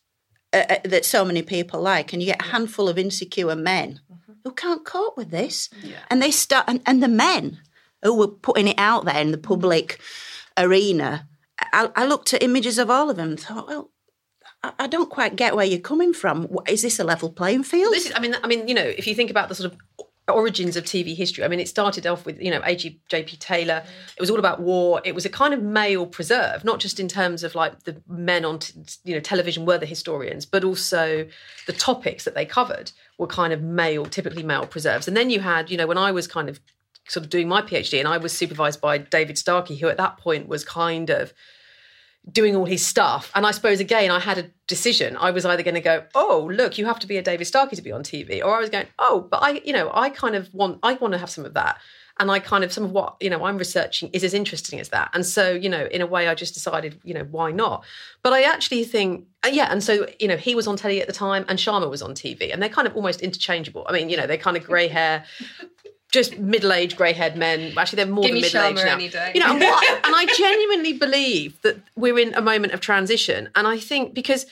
uh, 0.51 0.63
uh, 0.69 0.75
that 0.83 1.05
so 1.05 1.23
many 1.23 1.41
people 1.41 1.81
like, 1.81 2.13
and 2.13 2.21
you 2.21 2.27
get 2.27 2.41
a 2.41 2.51
handful 2.51 2.89
of 2.89 2.97
insecure 2.97 3.55
men 3.55 4.00
who 4.43 4.51
can't 4.51 4.85
cope 4.85 5.15
with 5.17 5.31
this, 5.31 5.69
and 6.09 6.21
they 6.21 6.31
start, 6.31 6.65
and, 6.67 6.81
and 6.85 7.01
the 7.01 7.07
men 7.07 7.59
who 8.01 8.13
were 8.13 8.27
putting 8.27 8.67
it 8.67 8.77
out 8.77 9.05
there 9.05 9.21
in 9.21 9.31
the 9.31 9.38
public 9.38 10.00
arena. 10.57 11.27
I, 11.71 11.89
I 11.95 12.05
looked 12.05 12.33
at 12.33 12.43
images 12.43 12.77
of 12.77 12.89
all 12.89 13.09
of 13.09 13.15
them 13.15 13.29
and 13.29 13.39
thought, 13.39 13.67
well, 13.67 13.91
I, 14.62 14.73
I 14.79 14.88
don't 14.88 15.09
quite 15.09 15.35
get 15.35 15.55
where 15.55 15.65
you're 15.65 15.79
coming 15.79 16.13
from. 16.13 16.50
Is 16.67 16.81
this 16.81 17.00
a 17.00 17.03
level 17.03 17.31
playing 17.31 17.63
field? 17.63 17.93
This 17.93 18.07
is, 18.07 18.13
I 18.15 18.19
mean, 18.19 18.35
I 18.43 18.47
mean, 18.47 18.67
you 18.67 18.73
know, 18.73 18.83
if 18.83 19.07
you 19.07 19.15
think 19.15 19.31
about 19.31 19.50
the 19.50 19.55
sort 19.55 19.71
of 19.71 19.77
origins 20.32 20.77
of 20.77 20.86
TV 20.86 21.15
history, 21.15 21.44
I 21.44 21.48
mean, 21.50 21.60
it 21.60 21.68
started 21.68 22.08
off 22.08 22.25
with 22.25 22.42
you 22.42 22.50
know 22.50 22.62
A.G. 22.63 23.00
J.P. 23.10 23.38
Taylor. 23.38 23.84
It 24.15 24.22
was 24.22 24.30
all 24.30 24.39
about 24.39 24.62
war. 24.62 25.01
It 25.03 25.13
was 25.13 25.25
a 25.25 25.30
kind 25.30 25.53
of 25.53 25.62
male 25.62 26.06
preserve, 26.06 26.63
not 26.63 26.80
just 26.80 27.00
in 27.00 27.08
terms 27.08 27.44
of 27.44 27.56
like 27.56 27.84
the 27.84 28.01
men 28.08 28.46
on 28.46 28.60
t- 28.60 28.74
you 29.03 29.13
know 29.13 29.20
television 29.20 29.65
were 29.65 29.77
the 29.77 29.86
historians, 29.86 30.46
but 30.46 30.63
also 30.63 31.27
the 31.68 31.74
topics 31.74 32.24
that 32.24 32.36
they 32.36 32.46
covered 32.46 32.92
were 33.18 33.27
kind 33.27 33.51
of 33.51 33.62
male, 33.62 34.06
typically 34.06 34.44
male 34.44 34.65
preserves. 34.65 35.08
And 35.08 35.18
then 35.18 35.30
you 35.30 35.42
had 35.42 35.70
you 35.70 35.77
know 35.77 35.88
when 35.88 35.98
I 35.98 36.12
was 36.12 36.27
kind 36.27 36.48
of 36.48 36.60
sort 37.10 37.25
of 37.25 37.30
doing 37.30 37.50
my 37.50 37.62
PhD, 37.62 38.00
and 38.00 38.08
I 38.08 38.18
was 38.18 38.32
supervised 38.32 38.80
by 38.80 38.98
David 38.98 39.38
Starkey, 39.38 39.75
who 39.75 39.89
at 39.89 39.98
that 39.98 40.18
point 40.18 40.48
was 40.48 40.63
kind 40.63 41.10
of 41.10 41.34
doing 42.32 42.56
all 42.56 42.65
his 42.65 42.86
stuff. 42.86 43.32
And 43.36 43.46
I 43.46 43.51
suppose 43.51 43.80
again, 43.80 44.10
I 44.10 44.20
had 44.20 44.38
a 44.38 44.50
decision. 44.68 45.18
I 45.18 45.32
was 45.32 45.46
either 45.46 45.63
going 45.63 45.75
to 45.75 45.82
go, 45.82 46.03
oh, 46.15 46.50
look, 46.51 46.77
you 46.77 46.86
have 46.86 47.00
to 47.00 47.08
be 47.08 47.18
a 47.18 47.22
David 47.22 47.46
Starkey 47.46 47.75
to 47.75 47.82
be 47.82 47.92
on 47.92 48.03
TV, 48.03 48.44
or 48.44 48.56
I 48.56 48.60
was 48.60 48.70
going, 48.70 48.88
oh, 49.00 49.27
but 49.30 49.44
I, 49.44 49.62
you 49.65 49.74
know, 49.74 49.92
I 49.94 50.10
kind 50.10 50.36
of 50.36 50.53
want, 50.53 50.80
I 50.84 50.94
want 50.94 51.13
to 51.13 51.18
have 51.18 51.30
some 51.30 51.46
of 51.46 51.53
that. 51.53 51.80
And 52.20 52.30
I 52.30 52.38
kind 52.39 52.63
of, 52.63 52.72
some 52.72 52.84
of 52.84 52.92
what, 52.92 53.15
you 53.20 53.30
know, 53.30 53.44
I'm 53.44 53.58
researching 53.58 54.12
is 54.13 54.24
as 54.24 54.36
interesting 54.36 54.80
as 54.80 54.89
that. 54.89 55.10
And 55.13 55.25
so, 55.25 55.51
you 55.51 55.68
know, 55.68 55.88
in 55.88 56.00
a 56.00 56.06
way, 56.06 56.27
I 56.27 56.36
just 56.36 56.53
decided, 56.53 57.00
you 57.03 57.13
know, 57.13 57.24
why 57.24 57.51
not? 57.51 57.84
But 58.22 58.34
I 58.34 58.44
actually 58.44 58.84
think, 58.84 59.25
uh, 59.44 59.50
yeah. 59.51 59.72
And 59.72 59.84
so, 59.84 60.08
you 60.20 60.27
know, 60.27 60.38
he 60.38 60.53
was 60.53 60.68
on 60.68 60.77
telly 60.77 61.01
at 61.01 61.08
the 61.08 61.13
time 61.13 61.44
and 61.50 61.58
Schama 61.58 61.89
was 61.89 62.03
on 62.03 62.13
TV 62.13 62.53
and 62.53 62.62
they're 62.62 62.70
kind 62.70 62.88
of 62.88 62.96
almost 62.96 63.22
interchangeable. 63.22 63.84
I 63.89 63.94
mean, 63.94 64.10
you 64.10 64.18
know, 64.18 64.27
they're 64.27 64.38
kind 64.38 64.56
of 64.56 64.63
grey 64.63 64.88
hair. 64.88 65.25
Just 66.13 66.38
middle-aged, 66.38 66.96
grey-haired 66.96 67.36
men. 67.36 67.74
Actually, 67.77 67.98
they're 67.98 68.13
more 68.13 68.24
Give 68.24 68.34
than 68.34 68.41
middle-aged 68.41 69.13
now. 69.13 69.27
You 69.34 69.39
know, 69.41 69.51
and, 69.51 69.60
what, 69.60 70.05
and 70.05 70.15
I 70.15 70.25
genuinely 70.38 70.93
believe 70.93 71.62
that 71.63 71.77
we're 71.96 72.20
in 72.20 72.34
a 72.36 72.41
moment 72.41 72.72
of 72.74 72.79
transition. 72.79 73.50
And 73.55 73.67
I 73.67 73.77
think 73.77 74.13
because 74.13 74.46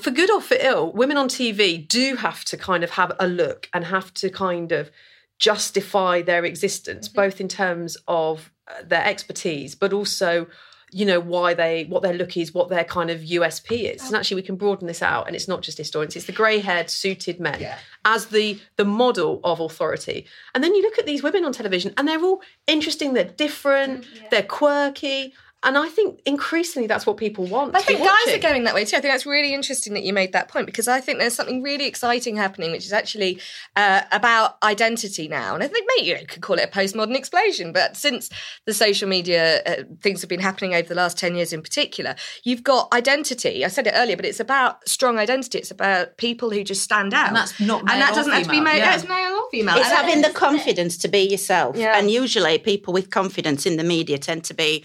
for 0.00 0.10
good 0.10 0.30
or 0.30 0.40
for 0.40 0.56
ill, 0.60 0.92
women 0.92 1.16
on 1.16 1.28
TV 1.28 1.86
do 1.86 2.16
have 2.16 2.44
to 2.46 2.56
kind 2.56 2.84
of 2.84 2.90
have 2.90 3.12
a 3.20 3.26
look 3.26 3.68
and 3.72 3.84
have 3.84 4.12
to 4.14 4.28
kind 4.28 4.72
of 4.72 4.90
justify 5.38 6.20
their 6.20 6.44
existence, 6.44 7.08
both 7.08 7.40
in 7.40 7.48
terms 7.48 7.96
of 8.06 8.50
uh, 8.66 8.82
their 8.84 9.04
expertise, 9.04 9.74
but 9.74 9.92
also, 9.92 10.46
you 10.90 11.04
know, 11.04 11.20
why 11.20 11.54
they, 11.54 11.84
what 11.84 12.02
their 12.02 12.14
look 12.14 12.36
is, 12.36 12.54
what 12.54 12.68
their 12.68 12.84
kind 12.84 13.10
of 13.10 13.20
USP 13.20 13.94
is. 13.94 14.06
And 14.06 14.16
actually, 14.16 14.36
we 14.36 14.42
can 14.42 14.56
broaden 14.56 14.86
this 14.86 15.02
out, 15.02 15.26
and 15.26 15.36
it's 15.36 15.48
not 15.48 15.62
just 15.62 15.78
historians; 15.78 16.16
it's 16.16 16.26
the 16.26 16.32
grey-haired, 16.32 16.90
suited 16.90 17.40
men 17.40 17.60
as 18.04 18.26
the 18.26 18.60
the 18.76 18.84
model 18.84 19.40
of 19.44 19.60
authority. 19.60 20.26
And 20.54 20.64
then 20.64 20.74
you 20.74 20.82
look 20.82 20.98
at 20.98 21.06
these 21.06 21.22
women 21.22 21.44
on 21.44 21.52
television, 21.52 21.92
and 21.96 22.08
they're 22.08 22.22
all 22.22 22.42
interesting. 22.66 23.12
They're 23.14 23.24
different. 23.24 24.06
They're 24.30 24.42
quirky. 24.42 25.34
And 25.64 25.76
I 25.76 25.88
think 25.88 26.20
increasingly 26.24 26.86
that's 26.86 27.04
what 27.04 27.16
people 27.16 27.44
want. 27.44 27.74
I 27.74 27.80
think 27.80 27.98
guys 27.98 28.34
are 28.34 28.38
going 28.38 28.62
that 28.64 28.74
way 28.74 28.84
too. 28.84 28.96
I 28.96 29.00
think 29.00 29.12
that's 29.12 29.26
really 29.26 29.52
interesting 29.52 29.92
that 29.94 30.04
you 30.04 30.12
made 30.12 30.32
that 30.32 30.48
point 30.48 30.66
because 30.66 30.86
I 30.86 31.00
think 31.00 31.18
there's 31.18 31.34
something 31.34 31.62
really 31.62 31.86
exciting 31.86 32.36
happening, 32.36 32.70
which 32.70 32.86
is 32.86 32.92
actually 32.92 33.40
uh, 33.74 34.02
about 34.12 34.62
identity 34.62 35.26
now. 35.26 35.54
And 35.54 35.64
I 35.64 35.66
think 35.66 35.88
maybe 35.96 36.10
you 36.10 36.26
could 36.28 36.42
call 36.42 36.58
it 36.60 36.64
a 36.64 36.68
postmodern 36.68 37.16
explosion. 37.16 37.72
But 37.72 37.96
since 37.96 38.30
the 38.66 38.74
social 38.74 39.08
media 39.08 39.62
uh, 39.64 39.82
things 40.00 40.20
have 40.20 40.30
been 40.30 40.38
happening 40.38 40.74
over 40.74 40.88
the 40.88 40.94
last 40.94 41.18
10 41.18 41.34
years 41.34 41.52
in 41.52 41.60
particular, 41.60 42.14
you've 42.44 42.62
got 42.62 42.92
identity. 42.94 43.64
I 43.64 43.68
said 43.68 43.88
it 43.88 43.94
earlier, 43.96 44.14
but 44.14 44.26
it's 44.26 44.40
about 44.40 44.88
strong 44.88 45.18
identity. 45.18 45.58
It's 45.58 45.72
about 45.72 46.18
people 46.18 46.50
who 46.50 46.62
just 46.62 46.82
stand 46.82 47.12
out. 47.12 47.28
And 47.28 47.36
that's 47.36 47.58
not 47.58 47.80
And 47.80 48.00
that 48.00 48.14
doesn't 48.14 48.32
have 48.32 48.44
to 48.44 48.48
be 48.48 48.60
male. 48.60 48.76
yeah. 48.76 48.94
It's 48.94 49.08
male 49.08 49.32
or 49.32 49.50
female. 49.50 49.76
It's 49.76 49.88
And 49.88 49.96
having 49.96 50.22
the 50.22 50.30
confidence 50.30 50.96
to 50.98 51.08
be 51.08 51.22
yourself. 51.22 51.76
Yeah. 51.76 51.98
And 51.98 52.12
usually 52.12 52.58
people 52.58 52.94
with 52.94 53.10
confidence 53.10 53.66
in 53.66 53.76
the 53.76 53.84
media 53.84 54.18
tend 54.18 54.44
to 54.44 54.54
be 54.54 54.84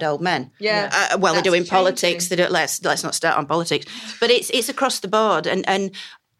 grey-haired 0.00 0.12
old 0.12 0.20
men. 0.20 0.50
Yeah. 0.58 0.90
Uh, 0.92 1.18
well, 1.18 1.34
That's 1.34 1.44
they 1.44 1.50
do 1.50 1.54
in 1.54 1.62
changing. 1.62 1.70
politics. 1.70 2.28
They 2.28 2.36
don't, 2.36 2.52
let's 2.52 2.82
let's 2.84 3.02
not 3.02 3.14
start 3.14 3.36
on 3.36 3.46
politics. 3.46 3.86
But 4.20 4.30
it's 4.30 4.50
it's 4.50 4.68
across 4.68 5.00
the 5.00 5.08
board, 5.08 5.46
and 5.46 5.68
and 5.68 5.90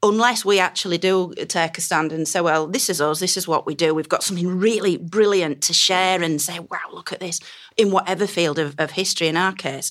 unless 0.03 0.45
we 0.45 0.59
actually 0.59 0.99
do 0.99 1.35
take 1.49 1.77
a 1.79 1.81
stand 1.81 2.13
and 2.13 2.27
say, 2.27 2.41
well, 2.41 2.67
this 2.67 2.89
is 2.89 3.01
us, 3.01 3.21
this 3.21 3.37
is 3.37 3.47
what 3.47 3.67
we 3.67 3.75
do. 3.75 3.95
We've 3.95 4.09
got 4.09 4.23
something 4.23 4.49
really 4.61 4.97
brilliant 4.97 5.63
to 5.63 5.73
share, 5.73 6.23
and 6.23 6.41
say, 6.41 6.59
wow, 6.59 6.79
look 6.93 7.13
at 7.13 7.21
this 7.21 7.41
in 7.77 7.91
whatever 7.91 8.27
field 8.27 8.59
of, 8.59 8.75
of 8.79 8.93
history. 8.93 9.29
In 9.29 9.37
our 9.37 9.53
case, 9.53 9.91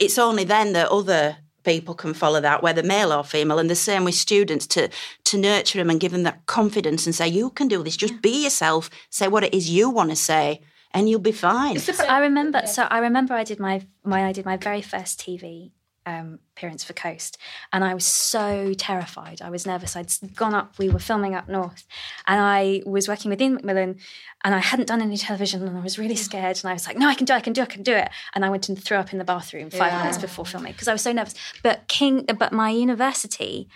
it's 0.00 0.18
only 0.18 0.44
then 0.44 0.72
that 0.72 0.88
other 0.88 1.36
people 1.64 1.94
can 1.94 2.12
follow 2.12 2.40
that, 2.40 2.60
whether 2.60 2.82
male 2.82 3.12
or 3.12 3.22
female, 3.22 3.60
and 3.60 3.70
the 3.70 3.74
same 3.76 4.04
with 4.04 4.14
students 4.14 4.66
to 4.66 4.88
to 5.24 5.38
nurture 5.38 5.78
them 5.78 5.90
and 5.90 6.00
give 6.00 6.12
them 6.12 6.24
that 6.24 6.46
confidence 6.46 7.06
and 7.06 7.14
say, 7.14 7.28
you 7.28 7.50
can 7.50 7.68
do 7.68 7.82
this. 7.82 7.96
Just 7.96 8.20
be 8.22 8.42
yourself. 8.44 8.90
Say 9.10 9.28
what 9.28 9.44
it 9.44 9.54
is 9.54 9.70
you 9.70 9.88
want 9.90 10.10
to 10.10 10.16
say, 10.16 10.62
and 10.94 11.08
you'll 11.08 11.20
be 11.20 11.32
fine. 11.32 11.78
So 11.78 12.04
I 12.06 12.20
remember. 12.20 12.62
So 12.66 12.82
I 12.90 12.98
remember 12.98 13.34
I 13.34 13.44
did 13.44 13.58
my 13.58 13.82
my 14.04 14.24
I 14.26 14.32
did 14.32 14.44
my 14.44 14.56
very 14.56 14.82
first 14.82 15.20
TV 15.20 15.70
um, 16.04 16.40
appearance 16.56 16.82
for 16.82 16.94
Coast, 16.94 17.38
and 17.72 17.84
I 17.84 17.94
was 17.94 18.04
so 18.04 18.74
terrified. 18.76 19.40
I 19.40 19.50
was 19.50 19.66
nervous. 19.66 19.94
I'd 19.94 20.10
gone 20.34 20.52
up. 20.52 20.76
We 20.78 20.88
were 20.88 20.98
filming 20.98 21.34
up 21.36 21.48
north, 21.48 21.86
and 22.26 22.40
I 22.40 22.82
was 22.84 23.06
working 23.06 23.30
with 23.30 23.40
Ian 23.40 23.58
McMillan, 23.58 24.00
and 24.44 24.54
I 24.54 24.58
hadn't 24.58 24.86
done 24.88 25.00
any 25.00 25.16
television, 25.16 25.62
and 25.66 25.78
I 25.78 25.80
was 25.80 25.98
really 26.00 26.16
scared. 26.16 26.58
And 26.62 26.70
I 26.70 26.72
was 26.72 26.86
like, 26.88 26.98
"No, 26.98 27.08
I 27.08 27.14
can 27.14 27.24
do. 27.24 27.32
it, 27.34 27.36
I 27.36 27.40
can 27.40 27.52
do. 27.52 27.62
it, 27.62 27.68
I 27.68 27.72
can 27.72 27.82
do 27.84 27.94
it." 27.94 28.08
And 28.34 28.44
I 28.44 28.50
went 28.50 28.68
and 28.68 28.82
threw 28.82 28.96
up 28.96 29.12
in 29.12 29.18
the 29.18 29.24
bathroom 29.24 29.70
five 29.70 29.92
Yeah. 29.92 29.98
minutes 29.98 30.18
before 30.18 30.44
filming 30.44 30.72
because 30.72 30.88
I 30.88 30.92
was 30.92 31.02
so 31.02 31.12
nervous. 31.12 31.34
But 31.62 31.86
King, 31.88 32.24
but 32.36 32.52
my 32.52 32.70
university 32.70 33.68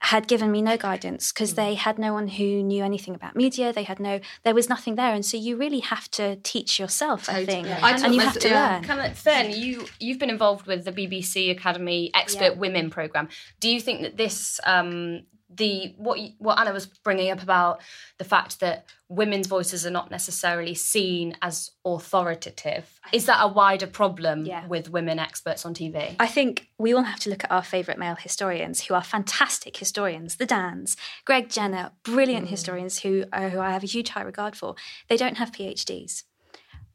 had 0.00 0.26
given 0.26 0.50
me 0.50 0.62
no 0.62 0.78
guidance 0.78 1.30
because 1.30 1.54
they 1.54 1.74
had 1.74 1.98
no 1.98 2.14
one 2.14 2.26
who 2.26 2.62
knew 2.62 2.82
anything 2.82 3.14
about 3.14 3.36
media. 3.36 3.70
They 3.70 3.82
had 3.82 4.00
no, 4.00 4.20
there 4.44 4.54
was 4.54 4.68
nothing 4.68 4.94
there, 4.94 5.12
and 5.12 5.24
so 5.24 5.36
you 5.36 5.56
really 5.56 5.80
have 5.80 6.10
to 6.12 6.36
teach 6.36 6.78
yourself. 6.80 7.28
I 7.28 7.44
think, 7.44 7.68
and 7.68 8.14
you 8.14 8.20
have 8.20 8.38
to 8.38 8.48
learn. 8.48 8.82
Kind 8.82 9.00
of, 9.00 9.18
Fern, 9.18 9.50
you 9.52 9.86
you've 9.98 10.18
been 10.18 10.30
involved 10.30 10.66
with 10.66 10.84
the 10.84 10.92
BBC 10.92 11.50
Academy 11.50 12.10
Expert 12.14 12.56
Women 12.56 12.88
program. 12.88 13.28
Do 13.60 13.68
you 13.68 13.80
think 13.80 14.00
that 14.00 14.16
this, 14.16 14.58
um, 14.64 15.22
the 15.52 15.94
what 15.96 16.20
you- 16.20 16.32
what 16.38 16.58
Anna 16.58 16.72
was 16.72 16.86
bringing 16.86 17.30
up 17.30 17.42
about 17.42 17.80
the 18.18 18.24
fact 18.24 18.60
that 18.60 18.86
women's 19.08 19.48
voices 19.48 19.84
are 19.84 19.90
not 19.90 20.10
necessarily 20.10 20.74
seen 20.74 21.36
as 21.42 21.72
authoritative, 21.84 23.00
is 23.12 23.26
that 23.26 23.38
a 23.42 23.48
wider 23.48 23.86
problem 23.86 24.48
with 24.68 24.90
women 24.90 25.18
experts 25.18 25.64
on 25.66 25.74
TV? 25.74 26.14
I 26.20 26.26
think 26.26 26.68
we 26.78 26.94
all 26.94 27.02
have 27.02 27.18
to 27.20 27.30
look 27.30 27.44
at 27.44 27.50
our 27.50 27.62
favourite 27.62 27.98
male 27.98 28.14
historians 28.14 28.84
who 28.86 28.94
are 28.94 29.02
fantastic 29.02 29.76
historians, 29.78 30.36
the 30.36 30.46
Dans, 30.46 30.96
Greg 31.24 31.48
Jenner, 31.50 31.92
brilliant 32.04 32.46
Mm. 32.46 32.50
historians 32.50 33.00
who, 33.00 33.24
uh, 33.32 33.48
who 33.48 33.58
I 33.60 33.70
have 33.70 33.82
a 33.82 33.86
huge 33.86 34.10
high 34.10 34.22
regard 34.22 34.54
for. 34.56 34.74
They 35.08 35.16
don't 35.16 35.38
have 35.38 35.50
PhDs. 35.52 36.24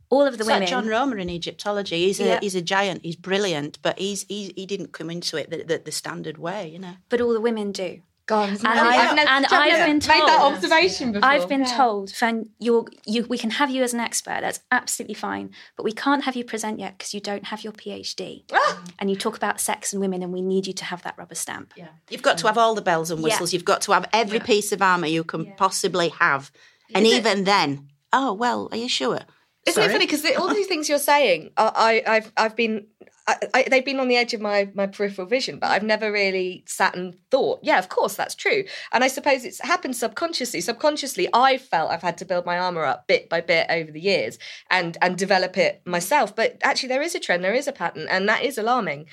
All 0.10 0.22
of 0.22 0.34
the 0.38 0.42
It's 0.42 0.48
like 0.48 0.56
women. 0.58 0.68
John 0.70 0.88
Romer 0.88 1.18
in 1.18 1.30
Egyptology. 1.30 2.06
He's 2.06 2.20
a 2.20 2.26
Yeah. 2.26 2.40
he's 2.40 2.56
a 2.56 2.62
giant. 2.62 3.04
He's 3.04 3.16
brilliant, 3.16 3.80
but 3.82 3.98
he's, 3.98 4.24
he's 4.30 4.52
he 4.56 4.66
didn't 4.68 4.94
come 4.94 5.10
into 5.10 5.36
it 5.36 5.50
the, 5.50 5.64
the, 5.64 5.80
the 5.80 5.92
standard 5.92 6.38
way, 6.38 6.70
you 6.70 6.78
know. 6.80 6.94
But 7.10 7.22
all 7.22 7.34
the 7.34 7.42
women 7.42 7.72
do. 7.72 8.02
God, 8.28 8.50
and? 8.50 8.66
I've, 8.68 8.78
I've 9.10 9.16
never- 9.16 9.30
and 9.30 9.46
I've 9.46 9.54
I've 9.54 9.72
never 9.72 9.86
been 9.86 9.94
made 9.98 10.02
told 10.02 10.30
that 10.30 10.42
observation 10.42 11.12
before. 11.12 11.30
I've 11.30 11.48
been 11.48 11.62
Yeah. 11.62 11.78
told, 11.78 12.12
Fan, 12.12 12.50
you're, 12.60 12.86
you, 13.06 13.26
we 13.30 13.38
can 13.38 13.52
have 13.52 13.70
you 13.70 13.84
as 13.84 13.94
an 13.94 14.00
expert. 14.00 14.40
That's 14.42 14.60
absolutely 14.72 15.14
fine, 15.14 15.52
but 15.78 15.84
we 15.84 15.92
can't 15.92 16.24
have 16.24 16.36
you 16.36 16.44
present 16.44 16.80
yet 16.80 16.98
because 16.98 17.14
you 17.14 17.20
don't 17.20 17.46
have 17.46 17.64
your 17.64 17.74
PhD. 17.74 18.44
Ah! 18.52 18.82
and 19.00 19.10
you 19.10 19.16
talk 19.16 19.36
about 19.38 19.60
sex 19.60 19.94
and 19.94 20.02
women, 20.02 20.24
and 20.24 20.34
we 20.34 20.42
need 20.42 20.66
you 20.68 20.74
to 20.74 20.86
have 20.86 21.02
that 21.04 21.16
rubber 21.18 21.36
stamp. 21.36 21.74
Yeah, 21.76 21.88
You've 22.10 22.22
got 22.24 22.38
to 22.40 22.48
have 22.48 22.58
all 22.58 22.74
the 22.76 22.82
bells 22.82 23.12
and 23.12 23.20
Yeah. 23.20 23.26
whistles. 23.26 23.54
You've 23.54 23.66
got 23.66 23.82
to 23.82 23.92
have 23.94 24.08
every 24.14 24.40
piece 24.40 24.72
of 24.72 24.82
armour 24.82 25.08
you 25.08 25.24
can 25.24 25.54
possibly 25.58 26.10
have. 26.10 26.52
And 26.94 27.06
Is 27.06 27.14
it- 27.14 27.18
even 27.18 27.44
then, 27.44 27.90
oh 28.14 28.34
well, 28.34 28.70
are 28.72 28.78
you 28.78 28.90
sure? 28.90 29.20
Isn't 29.68 29.82
Sorry? 29.82 29.88
it 29.88 29.92
funny 29.94 30.06
because 30.06 30.24
all 30.38 30.54
these 30.54 30.68
things 30.68 30.88
you're 30.88 31.00
saying, 31.00 31.50
I, 31.58 32.02
I, 32.08 32.16
I've 32.16 32.32
I've 32.38 32.56
been. 32.56 32.86
I, 33.28 33.36
I, 33.54 33.68
they've 33.70 33.86
been 33.86 34.00
on 34.00 34.08
the 34.08 34.18
edge 34.18 34.34
of 34.34 34.42
my, 34.42 34.70
my 34.76 34.86
peripheral 34.86 35.28
vision, 35.28 35.58
but 35.58 35.72
I've 35.72 35.84
never 35.84 36.12
really 36.12 36.64
sat 36.68 36.96
and 36.96 37.16
thought, 37.32 37.60
yeah, 37.64 37.80
of 37.80 37.90
course, 37.90 38.16
that's 38.16 38.36
true. 38.36 38.66
And 38.92 39.04
I 39.04 39.08
suppose 39.08 39.44
it's 39.44 39.60
happened 39.60 39.96
subconsciously. 39.96 40.62
Subconsciously, 40.62 41.28
I've 41.34 41.62
felt 41.62 41.92
I've 41.92 42.04
had 42.04 42.18
to 42.20 42.26
build 42.26 42.46
my 42.46 42.60
armour 42.60 42.86
up 42.86 43.08
bit 43.08 43.28
by 43.28 43.42
bit 43.42 43.68
over 43.70 43.92
the 43.92 44.00
years 44.00 44.38
and, 44.70 44.98
and 45.02 45.18
develop 45.18 45.58
it 45.58 45.82
myself. 45.86 46.36
But 46.36 46.60
actually, 46.64 46.90
there 46.90 47.02
is 47.02 47.16
a 47.16 47.20
trend, 47.20 47.44
there 47.44 47.54
is 47.54 47.68
a 47.68 47.72
pattern, 47.72 48.08
and 48.10 48.30
that 48.30 48.44
is 48.44 48.58
alarming. 48.58 49.08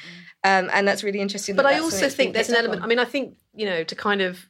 Um, 0.44 0.70
and 0.72 0.87
that's 0.87 1.03
really 1.03 1.20
interesting. 1.20 1.57
But 1.57 1.62
that 1.62 1.75
I 1.75 1.79
also 1.79 2.09
think 2.09 2.35
there's 2.35 2.48
an 2.48 2.57
element. 2.57 2.81
on. 2.81 2.85
I 2.85 2.88
mean, 2.88 2.98
I 2.98 3.05
think 3.05 3.37
you 3.55 3.64
know 3.64 3.85
to 3.85 3.94
kind 3.94 4.20
of 4.20 4.48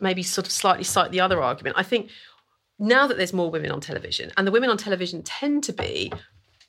maybe 0.00 0.22
sort 0.22 0.46
of 0.46 0.52
slightly 0.52 0.84
cite 0.84 1.10
the 1.10 1.20
other 1.20 1.42
argument. 1.42 1.76
I 1.78 1.82
think 1.82 2.10
now 2.78 3.06
that 3.06 3.16
there's 3.16 3.32
more 3.32 3.50
women 3.50 3.70
on 3.70 3.80
television, 3.80 4.30
and 4.36 4.46
the 4.46 4.52
women 4.52 4.70
on 4.70 4.76
television 4.76 5.22
tend 5.22 5.64
to 5.64 5.72
be. 5.72 6.12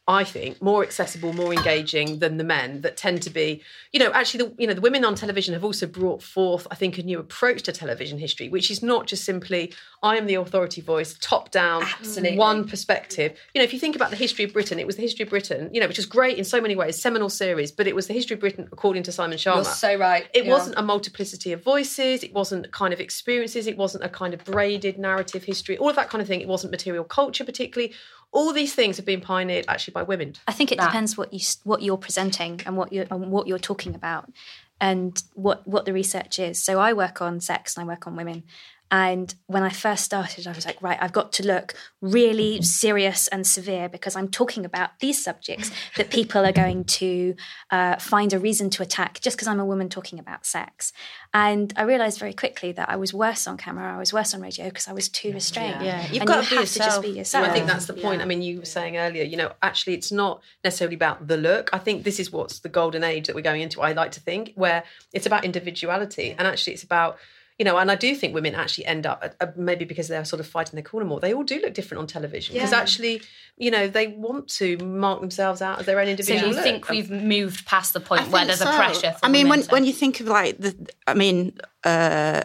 I 0.08 0.24
think 0.24 0.62
more 0.62 0.82
accessible, 0.84 1.32
more 1.32 1.54
engaging 1.54 2.20
than 2.20 2.38
the 2.38 2.44
men 2.44 2.82
that 2.82 2.98
tend 2.98 3.22
to 3.22 3.30
be. 3.30 3.62
You 3.92 4.00
know, 4.00 4.12
actually, 4.14 4.46
the 4.46 4.54
you 4.58 4.68
know 4.68 4.74
the 4.74 4.82
women 4.82 5.06
on 5.06 5.14
television 5.14 5.54
have 5.54 5.64
also 5.64 5.86
brought 5.86 6.24
forth, 6.24 6.66
I 6.72 6.76
think, 6.76 6.98
a 6.98 7.04
new 7.04 7.20
approach 7.20 7.62
to 7.64 7.72
television 7.72 8.18
history, 8.18 8.50
which 8.50 8.72
is 8.72 8.82
not 8.82 9.06
just 9.06 9.24
simply 9.24 9.74
I 10.02 10.18
am 10.18 10.26
the 10.26 10.36
authority 10.36 10.82
voice, 10.82 11.16
top 11.22 11.52
down, 11.52 11.84
Absolutely. 11.84 12.36
one 12.36 12.68
perspective. 12.68 13.38
You 13.54 13.60
know, 13.60 13.64
if 13.64 13.74
you 13.74 13.80
think 13.80 13.96
about 13.96 14.10
the 14.10 14.16
history 14.16 14.44
of 14.44 14.54
Britain, 14.54 14.80
it 14.80 14.88
was 14.88 14.96
the 14.96 15.04
history 15.04 15.24
of 15.24 15.30
Britain. 15.30 15.70
You 15.72 15.80
know, 15.80 15.88
which 15.88 16.00
is 16.00 16.08
great 16.08 16.40
in 16.40 16.46
so 16.46 16.60
many 16.60 16.76
ways, 16.76 17.00
seminal 17.00 17.30
series, 17.30 17.72
but 17.72 17.86
it 17.86 17.94
was 17.94 18.08
the 18.08 18.14
history 18.14 18.34
of 18.34 18.40
Britain 18.40 18.68
according 18.72 19.04
to 19.04 19.12
Simon 19.12 19.38
Schama. 19.38 19.58
You're 19.58 19.66
so 19.66 19.96
right. 19.98 20.28
It 20.34 20.46
yeah. 20.46 20.52
wasn't 20.52 20.78
a 20.78 20.82
multiplicity 20.82 21.52
of 21.52 21.64
voices. 21.64 22.24
It 22.24 22.34
wasn't 22.34 22.72
kind 22.72 22.92
of 22.92 23.00
experiences. 23.00 23.68
It 23.68 23.78
wasn't 23.78 24.04
a 24.04 24.10
kind 24.10 24.34
of 24.34 24.44
braided 24.44 24.98
narrative 24.98 25.44
history. 25.44 25.78
All 25.78 25.90
of 25.90 25.96
that 25.96 26.10
kind 26.10 26.24
of 26.24 26.28
thing. 26.28 26.42
It 26.42 26.48
wasn't 26.48 26.72
material 26.72 27.04
culture 27.04 27.46
particularly. 27.46 27.94
All 28.32 28.54
these 28.54 28.74
things 28.74 28.98
have 28.98 29.06
been 29.06 29.22
pioneered 29.22 29.66
actually 29.68 29.94
by 29.94 30.04
women. 30.04 30.36
I 30.48 30.54
think 30.54 30.72
it 30.72 30.80
depends 30.80 31.18
what 31.18 31.34
you 31.34 31.40
what 31.64 31.82
you're 31.82 31.98
presenting 31.98 32.62
and 32.66 32.78
what 32.78 32.94
you're 32.94 33.08
and 33.12 33.30
what 33.32 33.48
you're 33.48 33.60
talking 33.60 33.94
about, 33.94 34.32
and 34.80 35.22
what 35.34 35.68
what 35.68 35.86
the 35.86 35.94
research 35.94 36.40
is. 36.40 36.62
So 36.62 36.80
I 36.80 36.94
work 36.94 37.22
on 37.22 37.42
sex 37.42 37.76
and 37.76 37.84
I 37.84 37.88
work 37.88 38.08
on 38.08 38.16
women. 38.16 38.44
And 38.92 39.34
when 39.48 39.64
I 39.64 39.70
first 39.70 40.04
started, 40.04 40.46
I 40.46 40.52
was 40.52 40.66
like, 40.66 40.82
right, 40.82 40.98
I've 41.02 41.14
got 41.14 41.32
to 41.34 41.48
look 41.48 41.76
really 42.02 42.62
serious 42.62 43.30
and 43.30 43.48
severe 43.48 43.88
because 43.88 44.18
I'm 44.18 44.28
talking 44.28 44.66
about 44.66 45.00
these 45.00 45.24
subjects 45.24 45.72
that 45.96 46.10
people 46.10 46.46
are 46.46 46.52
going 46.52 46.84
to 46.84 47.36
uh, 47.72 47.96
find 47.98 48.34
a 48.34 48.40
reason 48.40 48.70
to 48.72 48.84
attack 48.84 49.22
just 49.22 49.38
because 49.38 49.48
I'm 49.48 49.62
a 49.62 49.66
woman 49.66 49.88
talking 49.88 50.20
about 50.20 50.46
sex. 50.46 50.92
And 51.34 51.74
I 51.78 51.84
realized 51.84 52.20
very 52.20 52.34
quickly 52.34 52.74
that 52.74 52.90
I 52.90 52.98
was 52.98 53.14
worse 53.14 53.48
on 53.48 53.56
camera, 53.56 53.96
I 53.96 53.98
was 53.98 54.12
worse 54.12 54.34
on 54.34 54.42
radio 54.42 54.66
because 54.66 54.90
I 54.90 54.94
was 54.94 55.08
too 55.08 55.32
restrained. 55.32 55.82
Yeah, 55.82 56.06
you've 56.08 56.24
And 56.24 56.28
got 56.28 56.38
you 56.38 56.44
to 56.44 56.50
be 56.50 56.56
have 56.58 56.70
to 56.70 56.80
just 56.80 57.02
be 57.02 57.12
So 57.12 57.18
yourself. 57.18 57.48
I 57.48 57.54
think 57.54 57.68
that's 57.68 57.86
the 57.86 57.94
point. 57.94 58.22
I 58.22 58.26
mean, 58.26 58.42
you 58.42 58.60
were 58.60 58.66
saying 58.66 58.98
earlier, 58.98 59.24
you 59.24 59.38
know, 59.38 59.54
actually, 59.62 59.94
it's 59.94 60.12
not 60.12 60.42
necessarily 60.66 60.96
about 60.96 61.28
the 61.28 61.38
look. 61.38 61.70
I 61.72 61.78
think 61.78 62.04
this 62.04 62.20
is 62.20 62.30
what's 62.30 62.60
the 62.60 62.70
golden 62.70 63.06
age 63.06 63.28
that 63.28 63.36
we're 63.38 63.42
going 63.42 63.62
into. 63.62 63.82
I 63.82 63.94
like 63.94 64.12
to 64.12 64.20
think 64.20 64.52
where 64.56 64.84
it's 65.14 65.26
about 65.26 65.46
individuality, 65.46 66.36
and 66.38 66.46
actually, 66.46 66.74
it's 66.74 66.84
about 66.84 67.18
you 67.62 67.66
know, 67.66 67.78
and 67.78 67.92
I 67.92 67.96
do 67.96 68.16
think 68.16 68.34
women 68.34 68.56
actually 68.56 68.88
end 68.88 69.06
up 69.06 69.24
uh, 69.40 69.46
maybe 69.56 69.86
because 69.86 70.08
they're 70.08 70.26
sort 70.26 70.40
of 70.40 70.48
fighting 70.48 70.76
their 70.78 70.84
corner 70.84 71.06
more. 71.06 71.20
They 71.20 71.32
all 71.32 71.44
do 71.44 71.60
look 71.62 71.76
different 71.76 72.00
on 72.02 72.08
television 72.08 72.56
because 72.56 72.72
Yeah. 72.72 72.80
actually, 72.80 73.22
you 73.56 73.70
know, 73.70 73.88
they 73.88 74.08
want 74.08 74.48
to 74.62 74.78
mark 74.78 75.22
themselves 75.22 75.62
out 75.62 75.78
as 75.80 75.86
their 75.86 76.00
own 76.00 76.08
individual. 76.08 76.40
So 76.40 76.48
individual. 76.48 76.74
you 76.74 76.74
look. 76.80 76.88
think 76.88 77.10
we've 77.12 77.12
moved 77.24 77.68
past 77.68 77.94
the 77.94 78.00
point 78.00 78.24
I 78.24 78.28
where 78.30 78.46
there's 78.48 78.58
so. 78.62 78.72
a 78.72 78.76
pressure? 78.76 79.12
For 79.12 79.24
I 79.28 79.30
mean, 79.30 79.46
women 79.46 79.60
when 79.60 79.68
to- 79.68 79.72
when 79.74 79.86
you 79.86 79.94
think 79.94 80.20
of 80.22 80.26
like 80.26 80.58
the, 80.58 80.74
I 81.06 81.14
mean, 81.14 81.56
uh, 81.84 82.42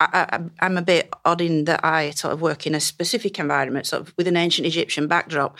I, 0.00 0.06
I, 0.32 0.40
I'm 0.60 0.76
a 0.76 0.82
bit 0.82 1.08
odd 1.24 1.40
in 1.40 1.64
that 1.64 1.82
I 1.82 2.10
sort 2.10 2.34
of 2.34 2.42
work 2.42 2.66
in 2.66 2.74
a 2.74 2.80
specific 2.80 3.38
environment, 3.38 3.86
sort 3.86 4.02
of 4.02 4.12
with 4.18 4.28
an 4.28 4.36
ancient 4.36 4.66
Egyptian 4.66 5.06
backdrop, 5.08 5.56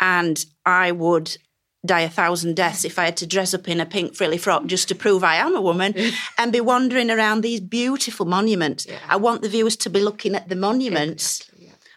and 0.00 0.44
I 0.66 0.90
would 0.90 1.38
die 1.88 2.02
a 2.02 2.08
thousand 2.08 2.54
deaths 2.54 2.84
if 2.84 2.98
I 2.98 3.06
had 3.06 3.16
to 3.16 3.26
dress 3.26 3.52
up 3.54 3.68
in 3.68 3.80
a 3.80 3.86
pink 3.86 4.14
frilly 4.14 4.38
frock 4.38 4.66
just 4.66 4.88
to 4.88 4.94
prove 4.94 5.24
I 5.24 5.36
am 5.36 5.56
a 5.56 5.60
woman 5.60 5.94
and 6.38 6.52
be 6.52 6.60
wandering 6.60 7.10
around 7.10 7.40
these 7.40 7.60
beautiful 7.60 8.26
monuments. 8.26 8.86
I 9.08 9.16
want 9.16 9.42
the 9.42 9.48
viewers 9.48 9.76
to 9.78 9.90
be 9.90 10.00
looking 10.00 10.34
at 10.34 10.48
the 10.48 10.56
monuments. 10.56 11.47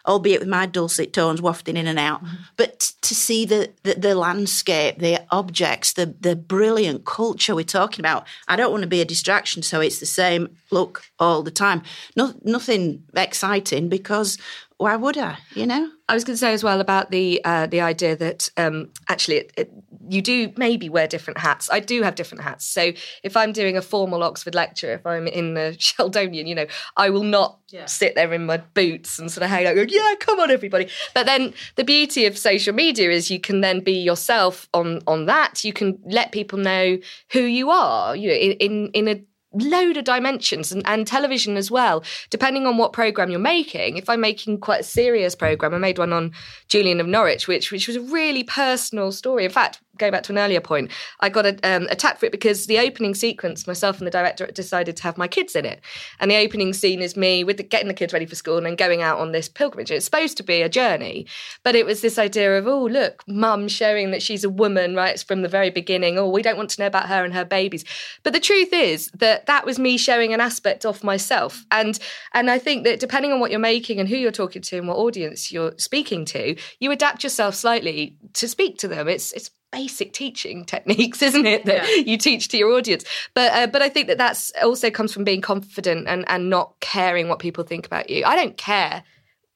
Albeit 0.06 0.40
with 0.40 0.48
my 0.48 0.66
dulcet 0.66 1.12
tones 1.12 1.40
wafting 1.40 1.76
in 1.76 1.86
and 1.86 1.98
out, 1.98 2.22
but 2.56 2.80
t- 2.80 2.94
to 3.02 3.14
see 3.14 3.44
the, 3.44 3.70
the 3.82 3.94
the 3.94 4.14
landscape, 4.14 4.98
the 4.98 5.24
objects, 5.30 5.92
the 5.92 6.14
the 6.20 6.34
brilliant 6.34 7.04
culture 7.04 7.54
we're 7.54 7.64
talking 7.64 8.00
about. 8.00 8.26
I 8.48 8.56
don't 8.56 8.72
want 8.72 8.82
to 8.82 8.88
be 8.88 9.00
a 9.00 9.04
distraction, 9.04 9.62
so 9.62 9.80
it's 9.80 10.00
the 10.00 10.06
same 10.06 10.56
look 10.70 11.04
all 11.18 11.42
the 11.42 11.50
time. 11.50 11.82
No, 12.16 12.34
nothing 12.42 13.04
exciting 13.14 13.88
because 13.88 14.38
why 14.78 14.96
would 14.96 15.16
I? 15.16 15.38
You 15.54 15.66
know. 15.66 15.90
I 16.08 16.14
was 16.14 16.24
going 16.24 16.34
to 16.34 16.38
say 16.38 16.52
as 16.52 16.64
well 16.64 16.80
about 16.80 17.10
the 17.10 17.40
uh, 17.44 17.66
the 17.66 17.80
idea 17.80 18.16
that 18.16 18.50
um, 18.56 18.90
actually 19.08 19.36
it, 19.36 19.52
it, 19.56 19.70
you 20.12 20.22
do 20.22 20.52
maybe 20.56 20.88
wear 20.88 21.06
different 21.06 21.38
hats. 21.38 21.68
I 21.72 21.80
do 21.80 22.02
have 22.02 22.14
different 22.14 22.44
hats. 22.44 22.66
So 22.66 22.92
if 23.22 23.36
I'm 23.36 23.52
doing 23.52 23.76
a 23.76 23.82
formal 23.82 24.22
Oxford 24.22 24.54
lecture, 24.54 24.92
if 24.92 25.06
I'm 25.06 25.26
in 25.26 25.54
the 25.54 25.74
Sheldonian, 25.78 26.46
you 26.46 26.54
know, 26.54 26.66
I 26.96 27.10
will 27.10 27.22
not 27.24 27.58
Yeah. 27.70 27.86
sit 27.86 28.14
there 28.14 28.32
in 28.34 28.44
my 28.46 28.58
boots 28.58 29.18
and 29.18 29.30
sort 29.30 29.44
of 29.44 29.50
hang 29.50 29.66
out, 29.66 29.74
going, 29.74 29.88
yeah, 29.90 30.14
come 30.20 30.38
on, 30.40 30.50
everybody. 30.50 30.88
But 31.14 31.26
then 31.26 31.54
the 31.76 31.84
beauty 31.84 32.26
of 32.26 32.36
social 32.36 32.74
media 32.74 33.10
is 33.10 33.30
you 33.30 33.40
can 33.40 33.60
then 33.62 33.80
be 33.80 33.94
yourself 33.94 34.68
on 34.74 35.00
on 35.06 35.26
that. 35.26 35.64
You 35.64 35.72
can 35.72 35.98
let 36.04 36.32
people 36.32 36.58
know 36.58 36.98
who 37.32 37.40
you 37.42 37.70
are. 37.70 38.14
You 38.14 38.28
know, 38.28 38.34
in 38.34 38.52
in, 38.52 38.88
in 38.92 39.08
a 39.08 39.22
load 39.54 39.98
of 39.98 40.04
dimensions 40.04 40.72
and, 40.72 40.82
and 40.86 41.06
television 41.06 41.58
as 41.58 41.70
well 41.70 42.02
depending 42.30 42.66
on 42.66 42.78
what 42.78 42.94
program 42.94 43.28
you're 43.30 43.38
making 43.38 43.98
if 43.98 44.08
i'm 44.08 44.22
making 44.22 44.58
quite 44.58 44.80
a 44.80 44.82
serious 44.82 45.34
program 45.34 45.74
i 45.74 45.78
made 45.78 45.98
one 45.98 46.10
on 46.10 46.32
julian 46.68 47.00
of 47.00 47.06
norwich 47.06 47.46
which 47.46 47.70
which 47.70 47.86
was 47.86 47.96
a 47.96 48.00
really 48.00 48.44
personal 48.44 49.12
story 49.12 49.44
in 49.44 49.50
fact 49.50 49.78
going 50.02 50.12
back 50.12 50.22
to 50.24 50.32
an 50.32 50.38
earlier 50.38 50.60
point 50.60 50.90
i 51.20 51.28
got 51.28 51.46
a, 51.46 51.56
um, 51.62 51.86
attacked 51.90 52.18
for 52.20 52.26
it 52.26 52.32
because 52.32 52.66
the 52.66 52.78
opening 52.78 53.14
sequence 53.14 53.66
myself 53.66 53.98
and 53.98 54.06
the 54.06 54.10
director 54.10 54.46
decided 54.46 54.96
to 54.96 55.02
have 55.02 55.16
my 55.18 55.28
kids 55.28 55.54
in 55.54 55.64
it. 55.64 55.80
And 56.20 56.30
the 56.30 56.36
opening 56.36 56.72
scene 56.72 57.00
is 57.00 57.16
me 57.16 57.44
with 57.44 57.56
the, 57.56 57.62
getting 57.62 57.88
the 57.88 57.94
kids 57.94 58.12
ready 58.12 58.26
for 58.26 58.34
school 58.34 58.56
and 58.56 58.66
then 58.66 58.76
going 58.76 59.02
out 59.02 59.18
on 59.18 59.32
this 59.32 59.48
pilgrimage. 59.48 59.90
It's 59.90 60.04
supposed 60.04 60.36
to 60.38 60.42
be 60.42 60.62
a 60.62 60.68
journey 60.68 61.26
but 61.62 61.74
it 61.74 61.86
was 61.86 62.00
this 62.00 62.18
idea 62.18 62.58
of 62.58 62.66
oh 62.66 62.86
look 62.86 63.22
mum 63.26 63.68
showing 63.68 64.10
that 64.10 64.22
she's 64.22 64.44
a 64.44 64.50
woman 64.50 64.94
right 64.94 65.18
from 65.20 65.42
the 65.42 65.48
very 65.48 65.70
beginning. 65.70 66.18
Oh 66.18 66.28
we 66.28 66.42
don't 66.42 66.56
want 66.56 66.70
to 66.70 66.80
know 66.80 66.86
about 66.86 67.08
her 67.08 67.24
and 67.24 67.34
her 67.34 67.44
babies. 67.44 67.84
But 68.22 68.32
the 68.32 68.40
truth 68.40 68.72
is 68.72 69.10
that 69.14 69.46
that 69.46 69.66
was 69.66 69.78
me 69.78 69.96
showing 69.96 70.32
an 70.32 70.40
aspect 70.40 70.84
of 70.84 71.04
myself. 71.04 71.64
And 71.70 71.98
and 72.32 72.50
i 72.50 72.58
think 72.58 72.84
that 72.84 73.00
depending 73.00 73.32
on 73.32 73.40
what 73.40 73.50
you're 73.50 73.60
making 73.60 74.00
and 74.00 74.08
who 74.08 74.16
you're 74.16 74.32
talking 74.32 74.62
to 74.62 74.78
and 74.78 74.88
what 74.88 74.96
audience 74.96 75.52
you're 75.52 75.74
speaking 75.76 76.24
to 76.24 76.56
you 76.80 76.90
adapt 76.90 77.22
yourself 77.22 77.54
slightly 77.54 78.16
to 78.34 78.48
speak 78.48 78.78
to 78.78 78.88
them. 78.88 79.08
It's 79.08 79.32
it's 79.32 79.50
basic 79.72 80.12
teaching 80.12 80.64
techniques 80.64 81.22
isn't 81.28 81.46
it 81.46 81.64
that 81.64 82.06
you 82.06 82.16
teach 82.16 82.48
to 82.48 82.56
your 82.56 82.70
audience. 82.72 83.04
But 83.34 83.52
uh, 83.52 83.66
but 83.66 83.82
i 83.82 83.88
think 83.88 84.06
that 84.08 84.18
that's 84.18 84.52
also 84.62 84.90
comes 84.90 85.12
from 85.12 85.24
being 85.24 85.40
confident 85.40 86.06
and 86.06 86.24
and 86.28 86.48
not 86.50 86.74
caring 86.80 87.28
what 87.28 87.38
people 87.38 87.64
think 87.64 87.86
about 87.86 88.08
you. 88.10 88.24
I 88.24 88.36
don't 88.36 88.56
care 88.56 89.02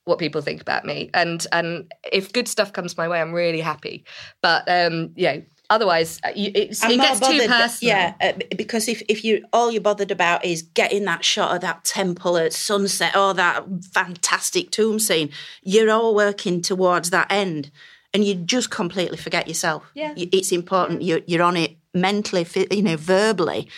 what 0.05 0.19
people 0.19 0.41
think 0.41 0.61
about 0.61 0.85
me. 0.85 1.11
And 1.15 1.47
and 1.53 1.93
if 2.13 2.33
good 2.33 2.49
stuff 2.49 2.73
comes 2.73 2.97
my 2.97 3.09
way 3.09 3.21
i'm 3.21 3.33
really 3.33 3.61
happy. 3.61 4.05
But 4.43 4.69
um 4.69 5.11
you 5.15 5.27
know 5.27 5.43
otherwise 5.69 6.21
uh, 6.25 6.33
it 6.35 6.55
gets 6.55 6.81
too 6.81 6.99
bothered- 6.99 7.49
personal. 7.51 7.95
Yeah, 7.95 8.15
uh, 8.21 8.33
because 8.57 8.89
if, 8.89 9.03
if 9.09 9.25
you 9.25 9.45
all 9.53 9.71
you're 9.71 9.81
bothered 9.81 10.11
about 10.11 10.45
is 10.45 10.63
getting 10.63 11.05
that 11.05 11.25
shot 11.25 11.55
of 11.55 11.61
that 11.63 11.85
temple 11.85 12.37
at 12.37 12.53
sunset 12.53 13.17
or 13.17 13.35
that 13.35 13.65
fantastic 13.93 14.71
tomb 14.71 14.99
scene, 14.99 15.31
you're 15.63 15.91
all 15.91 16.15
working 16.15 16.63
towards 16.63 17.11
that 17.11 17.27
end, 17.31 17.71
and 18.17 18.25
you 18.25 18.35
just 18.35 18.71
completely 18.71 19.19
forget 19.19 19.47
yourself. 19.47 19.85
Yeah. 19.93 20.15
It's 20.17 20.51
important. 20.51 21.03
You're 21.03 21.21
you're 21.27 21.43
on 21.43 21.55
it 21.55 21.77
mentally, 21.93 22.47
you 22.71 22.83
know, 22.83 22.97
verbally, 22.97 23.69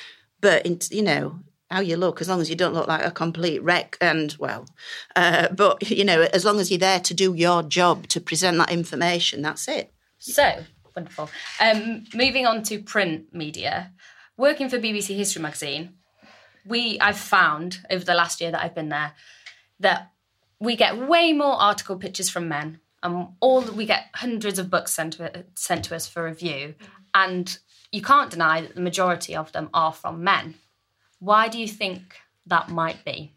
but 0.40 0.64
in, 0.64 0.78
you 0.92 1.02
know 1.02 1.40
how 1.72 1.80
you 1.80 1.96
look. 1.96 2.20
As 2.20 2.28
long 2.28 2.40
as 2.40 2.48
you 2.48 2.54
don't 2.54 2.72
look 2.72 2.86
like 2.86 3.04
a 3.04 3.10
complete 3.10 3.60
wreck, 3.64 3.98
and 4.00 4.36
well, 4.38 4.68
uh, 5.16 5.48
but 5.48 5.90
you 5.90 6.04
know, 6.04 6.28
as 6.32 6.44
long 6.44 6.60
as 6.60 6.70
you're 6.70 6.78
there 6.78 7.00
to 7.00 7.14
do 7.14 7.34
your 7.34 7.64
job 7.64 8.06
to 8.08 8.20
present 8.20 8.58
that 8.58 8.70
information, 8.70 9.42
that's 9.42 9.66
it. 9.66 9.92
So 10.18 10.62
wonderful. 10.94 11.28
Um, 11.60 12.04
moving 12.14 12.46
on 12.46 12.62
to 12.62 12.80
print 12.80 13.34
media, 13.34 13.90
working 14.36 14.68
for 14.68 14.78
BBC 14.78 15.16
History 15.16 15.42
magazine, 15.42 15.94
we 16.64 17.00
I've 17.00 17.18
found 17.18 17.80
over 17.90 18.04
the 18.04 18.14
last 18.14 18.40
year 18.40 18.52
that 18.52 18.62
I've 18.62 18.76
been 18.76 18.90
there 18.90 19.14
that 19.80 20.12
we 20.60 20.76
get 20.76 20.96
way 20.96 21.32
more 21.32 21.60
article 21.60 21.96
pictures 21.96 22.30
from 22.30 22.48
men, 22.48 22.78
and 23.02 23.28
all 23.40 23.62
we 23.62 23.86
get 23.86 24.06
hundreds 24.14 24.58
of 24.58 24.70
books 24.70 24.92
sent 24.92 25.14
to 25.14 25.44
sent 25.54 25.84
to 25.86 25.96
us 25.96 26.08
for 26.08 26.24
review, 26.24 26.74
and 27.14 27.58
you 27.92 28.02
can't 28.02 28.30
deny 28.30 28.60
that 28.60 28.74
the 28.74 28.80
majority 28.80 29.34
of 29.34 29.52
them 29.52 29.70
are 29.72 29.92
from 29.92 30.24
men. 30.24 30.54
Why 31.18 31.48
do 31.48 31.58
you 31.58 31.68
think 31.68 32.16
that 32.46 32.68
might 32.68 33.04
be? 33.04 33.34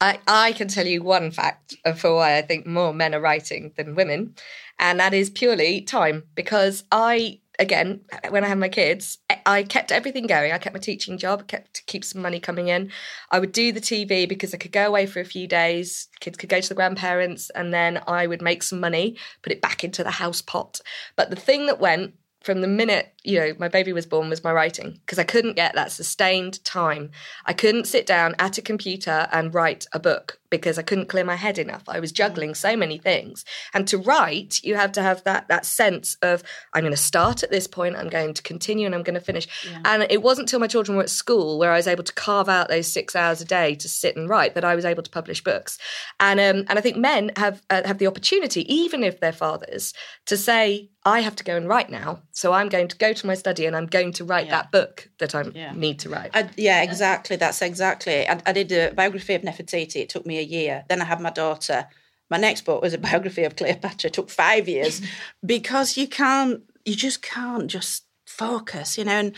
I, 0.00 0.20
I 0.28 0.52
can 0.52 0.68
tell 0.68 0.86
you 0.86 1.02
one 1.02 1.32
fact 1.32 1.74
for 1.96 2.14
why 2.14 2.38
I 2.38 2.42
think 2.42 2.66
more 2.66 2.94
men 2.94 3.14
are 3.14 3.20
writing 3.20 3.72
than 3.76 3.96
women, 3.96 4.34
and 4.78 5.00
that 5.00 5.12
is 5.12 5.30
purely 5.30 5.80
time. 5.80 6.24
Because 6.34 6.84
I, 6.92 7.40
again, 7.58 8.02
when 8.30 8.44
I 8.44 8.48
had 8.48 8.58
my 8.58 8.68
kids, 8.68 9.18
I 9.48 9.62
kept 9.62 9.92
everything 9.92 10.26
going. 10.26 10.52
I 10.52 10.58
kept 10.58 10.74
my 10.74 10.78
teaching 10.80 11.16
job, 11.16 11.46
kept 11.48 11.72
to 11.72 11.82
keep 11.84 12.04
some 12.04 12.20
money 12.20 12.38
coming 12.38 12.68
in. 12.68 12.92
I 13.30 13.38
would 13.38 13.52
do 13.52 13.72
the 13.72 13.80
TV 13.80 14.28
because 14.28 14.52
I 14.52 14.58
could 14.58 14.72
go 14.72 14.86
away 14.86 15.06
for 15.06 15.20
a 15.20 15.24
few 15.24 15.46
days. 15.46 16.08
Kids 16.20 16.36
could 16.36 16.50
go 16.50 16.60
to 16.60 16.68
the 16.68 16.74
grandparents, 16.74 17.48
and 17.54 17.72
then 17.72 18.02
I 18.06 18.26
would 18.26 18.42
make 18.42 18.62
some 18.62 18.78
money, 18.78 19.16
put 19.42 19.50
it 19.50 19.62
back 19.62 19.84
into 19.84 20.04
the 20.04 20.10
house 20.10 20.42
pot. 20.42 20.82
But 21.16 21.30
the 21.30 21.36
thing 21.36 21.64
that 21.64 21.80
went 21.80 22.12
from 22.42 22.60
the 22.60 22.68
minute 22.68 23.14
you 23.28 23.38
know 23.38 23.52
my 23.58 23.68
baby 23.68 23.92
was 23.92 24.06
born 24.06 24.30
was 24.30 24.42
my 24.42 24.50
writing 24.50 24.98
because 25.04 25.18
I 25.18 25.24
couldn't 25.24 25.56
get 25.56 25.74
that 25.74 25.92
sustained 25.92 26.64
time. 26.64 27.10
I 27.44 27.52
couldn't 27.52 27.86
sit 27.86 28.06
down 28.06 28.34
at 28.38 28.56
a 28.56 28.62
computer 28.62 29.28
and 29.30 29.52
write 29.52 29.86
a 29.92 30.00
book 30.00 30.40
because 30.50 30.78
I 30.78 30.82
couldn't 30.82 31.10
clear 31.10 31.24
my 31.24 31.34
head 31.34 31.58
enough. 31.58 31.82
I 31.86 32.00
was 32.00 32.10
juggling 32.10 32.54
so 32.54 32.74
many 32.74 32.96
things. 32.96 33.44
And 33.74 33.86
to 33.88 33.98
write, 33.98 34.62
you 34.62 34.76
have 34.76 34.92
to 34.92 35.02
have 35.02 35.22
that 35.24 35.46
that 35.48 35.66
sense 35.66 36.16
of 36.22 36.42
I'm 36.72 36.80
going 36.80 36.92
to 36.92 36.96
start 36.96 37.42
at 37.42 37.50
this 37.50 37.66
point, 37.66 37.96
I'm 37.96 38.08
going 38.08 38.32
to 38.32 38.42
continue 38.42 38.86
and 38.86 38.94
I'm 38.94 39.02
going 39.02 39.12
to 39.12 39.20
finish. 39.20 39.46
And 39.84 40.06
it 40.08 40.22
wasn't 40.22 40.46
until 40.48 40.60
my 40.60 40.66
children 40.66 40.96
were 40.96 41.02
at 41.02 41.10
school 41.10 41.58
where 41.58 41.72
I 41.72 41.76
was 41.76 41.86
able 41.86 42.04
to 42.04 42.14
carve 42.14 42.48
out 42.48 42.68
those 42.68 42.90
6 42.90 43.14
hours 43.14 43.42
a 43.42 43.44
day 43.44 43.74
to 43.74 43.88
sit 43.90 44.16
and 44.16 44.26
write 44.26 44.54
that 44.54 44.64
I 44.64 44.74
was 44.74 44.86
able 44.86 45.02
to 45.02 45.10
publish 45.10 45.44
books. 45.44 45.78
And 46.18 46.40
um, 46.40 46.64
and 46.70 46.78
I 46.78 46.80
think 46.80 46.96
men 46.96 47.30
have 47.36 47.60
uh, 47.68 47.82
have 47.84 47.98
the 47.98 48.06
opportunity 48.06 48.62
even 48.72 49.04
if 49.04 49.20
they're 49.20 49.32
fathers 49.32 49.92
to 50.24 50.36
say 50.38 50.88
I 51.04 51.20
have 51.20 51.36
to 51.36 51.44
go 51.44 51.56
and 51.56 51.68
write 51.68 51.90
now. 51.90 52.22
So 52.32 52.52
I'm 52.52 52.68
going 52.68 52.88
to 52.88 52.96
go 52.96 53.14
to 53.18 53.26
my 53.26 53.34
study 53.34 53.66
and 53.66 53.76
I'm 53.76 53.86
going 53.86 54.12
to 54.14 54.24
write 54.24 54.50
that 54.50 54.72
book 54.72 55.08
that 55.18 55.34
I 55.34 55.42
need 55.74 55.98
to 56.00 56.08
write. 56.08 56.30
I, 56.34 56.48
yeah, 56.56 56.82
exactly. 56.82 57.36
That's 57.36 57.60
exactly. 57.62 58.12
it. 58.12 58.30
I, 58.30 58.40
I 58.46 58.52
did 58.52 58.72
a 58.72 58.92
biography 58.92 59.34
of 59.34 59.42
Nefertiti. 59.42 59.96
It 59.96 60.08
took 60.08 60.26
me 60.26 60.38
a 60.38 60.42
year. 60.42 60.84
Then 60.88 61.02
I 61.02 61.04
had 61.04 61.20
my 61.20 61.30
daughter. 61.30 61.86
My 62.30 62.38
next 62.38 62.62
book 62.62 62.82
was 62.82 62.94
a 62.94 62.98
biography 63.08 63.44
of 63.44 63.56
Cleopatra. 63.56 64.08
It 64.08 64.14
took 64.14 64.30
five 64.30 64.68
years 64.68 65.00
because 65.46 65.96
you 65.96 66.08
can't. 66.08 66.62
You 66.84 66.94
just 66.94 67.20
can't 67.20 67.68
just 67.68 68.04
focus, 68.26 68.96
you 68.96 69.04
know. 69.04 69.12
And 69.12 69.36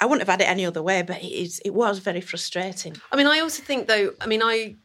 I 0.00 0.06
wouldn't 0.06 0.26
have 0.26 0.32
had 0.32 0.40
it 0.40 0.50
any 0.50 0.64
other 0.64 0.82
way. 0.82 1.02
But 1.02 1.22
it 1.22 1.32
is. 1.32 1.60
It 1.64 1.74
was 1.74 1.98
very 1.98 2.20
frustrating. 2.20 2.96
I 3.12 3.16
mean, 3.16 3.26
I 3.26 3.40
also 3.40 3.62
think 3.62 3.88
though. 3.88 4.12
I 4.20 4.26
mean, 4.26 4.42
I, 4.42 4.76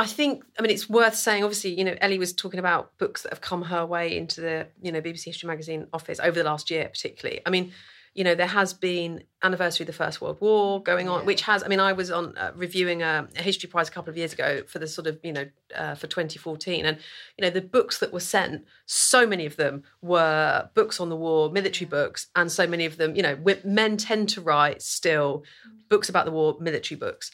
I 0.00 0.06
think. 0.06 0.44
I 0.58 0.62
mean, 0.62 0.70
it's 0.70 0.88
worth 0.88 1.14
saying. 1.14 1.44
Obviously, 1.44 1.74
you 1.74 1.84
know, 1.84 1.94
Ellie 2.00 2.18
was 2.18 2.32
talking 2.32 2.58
about 2.58 2.96
books 2.96 3.22
that 3.22 3.32
have 3.32 3.42
come 3.42 3.60
her 3.64 3.84
way 3.84 4.16
into 4.16 4.40
the 4.40 4.66
you 4.80 4.90
know 4.90 5.02
BBC 5.02 5.26
History 5.26 5.46
Magazine 5.46 5.88
office 5.92 6.18
over 6.20 6.38
the 6.38 6.44
last 6.44 6.70
year, 6.70 6.88
particularly. 6.88 7.42
I 7.44 7.50
mean, 7.50 7.72
you 8.14 8.24
know, 8.24 8.34
there 8.34 8.46
has 8.46 8.72
been 8.72 9.24
anniversary 9.42 9.84
of 9.84 9.88
the 9.88 9.92
First 9.92 10.22
World 10.22 10.40
War 10.40 10.82
going 10.82 11.10
on, 11.10 11.26
which 11.26 11.42
has. 11.42 11.62
I 11.62 11.68
mean, 11.68 11.80
I 11.80 11.92
was 11.92 12.10
on 12.10 12.34
uh, 12.38 12.52
reviewing 12.56 13.02
a, 13.02 13.28
a 13.36 13.42
history 13.42 13.68
prize 13.68 13.90
a 13.90 13.92
couple 13.92 14.10
of 14.10 14.16
years 14.16 14.32
ago 14.32 14.62
for 14.66 14.78
the 14.78 14.88
sort 14.88 15.06
of 15.06 15.20
you 15.22 15.34
know 15.34 15.44
uh, 15.76 15.94
for 15.96 16.06
2014, 16.06 16.86
and 16.86 16.96
you 17.36 17.42
know 17.42 17.50
the 17.50 17.60
books 17.60 17.98
that 17.98 18.10
were 18.10 18.20
sent. 18.20 18.64
So 18.86 19.26
many 19.26 19.44
of 19.44 19.56
them 19.56 19.82
were 20.00 20.70
books 20.72 20.98
on 20.98 21.10
the 21.10 21.16
war, 21.16 21.50
military 21.50 21.86
books, 21.86 22.28
and 22.34 22.50
so 22.50 22.66
many 22.66 22.86
of 22.86 22.96
them, 22.96 23.14
you 23.16 23.22
know, 23.22 23.36
men 23.64 23.98
tend 23.98 24.30
to 24.30 24.40
write 24.40 24.80
still 24.80 25.44
books 25.90 26.08
about 26.08 26.24
the 26.24 26.32
war, 26.32 26.56
military 26.58 26.98
books, 26.98 27.30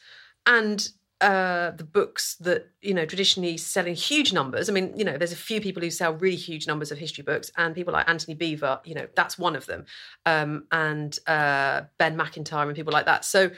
and 0.47 0.89
uh, 1.21 1.71
the 1.71 1.85
books 1.85 2.37
that 2.41 2.71
you 2.83 2.93
know 2.93 3.07
traditionally 3.07 3.57
sell 3.57 3.87
in 3.87 3.95
huge 3.95 4.33
numbers. 4.33 4.69
I 4.69 4.73
mean, 4.73 4.93
you 4.97 5.05
know, 5.05 5.17
there's 5.17 5.33
a 5.33 5.37
few 5.37 5.61
people 5.61 5.83
who 5.83 5.91
sell 5.91 6.13
really 6.13 6.37
huge 6.37 6.67
numbers 6.67 6.93
of 6.93 6.99
history 6.99 7.25
books, 7.25 7.51
and 7.57 7.75
people 7.75 7.93
like 7.93 8.09
Antony 8.09 8.37
Beevor, 8.37 8.81
you 8.85 8.95
know, 8.95 9.07
that's 9.15 9.39
one 9.39 9.57
of 9.57 9.67
them, 9.67 9.87
um, 10.27 10.65
and 10.73 11.19
uh, 11.27 11.83
Ben 11.99 12.17
Macintyre 12.17 12.67
and 12.67 12.77
people 12.77 12.93
like 12.93 13.07
that. 13.07 13.25
So, 13.25 13.51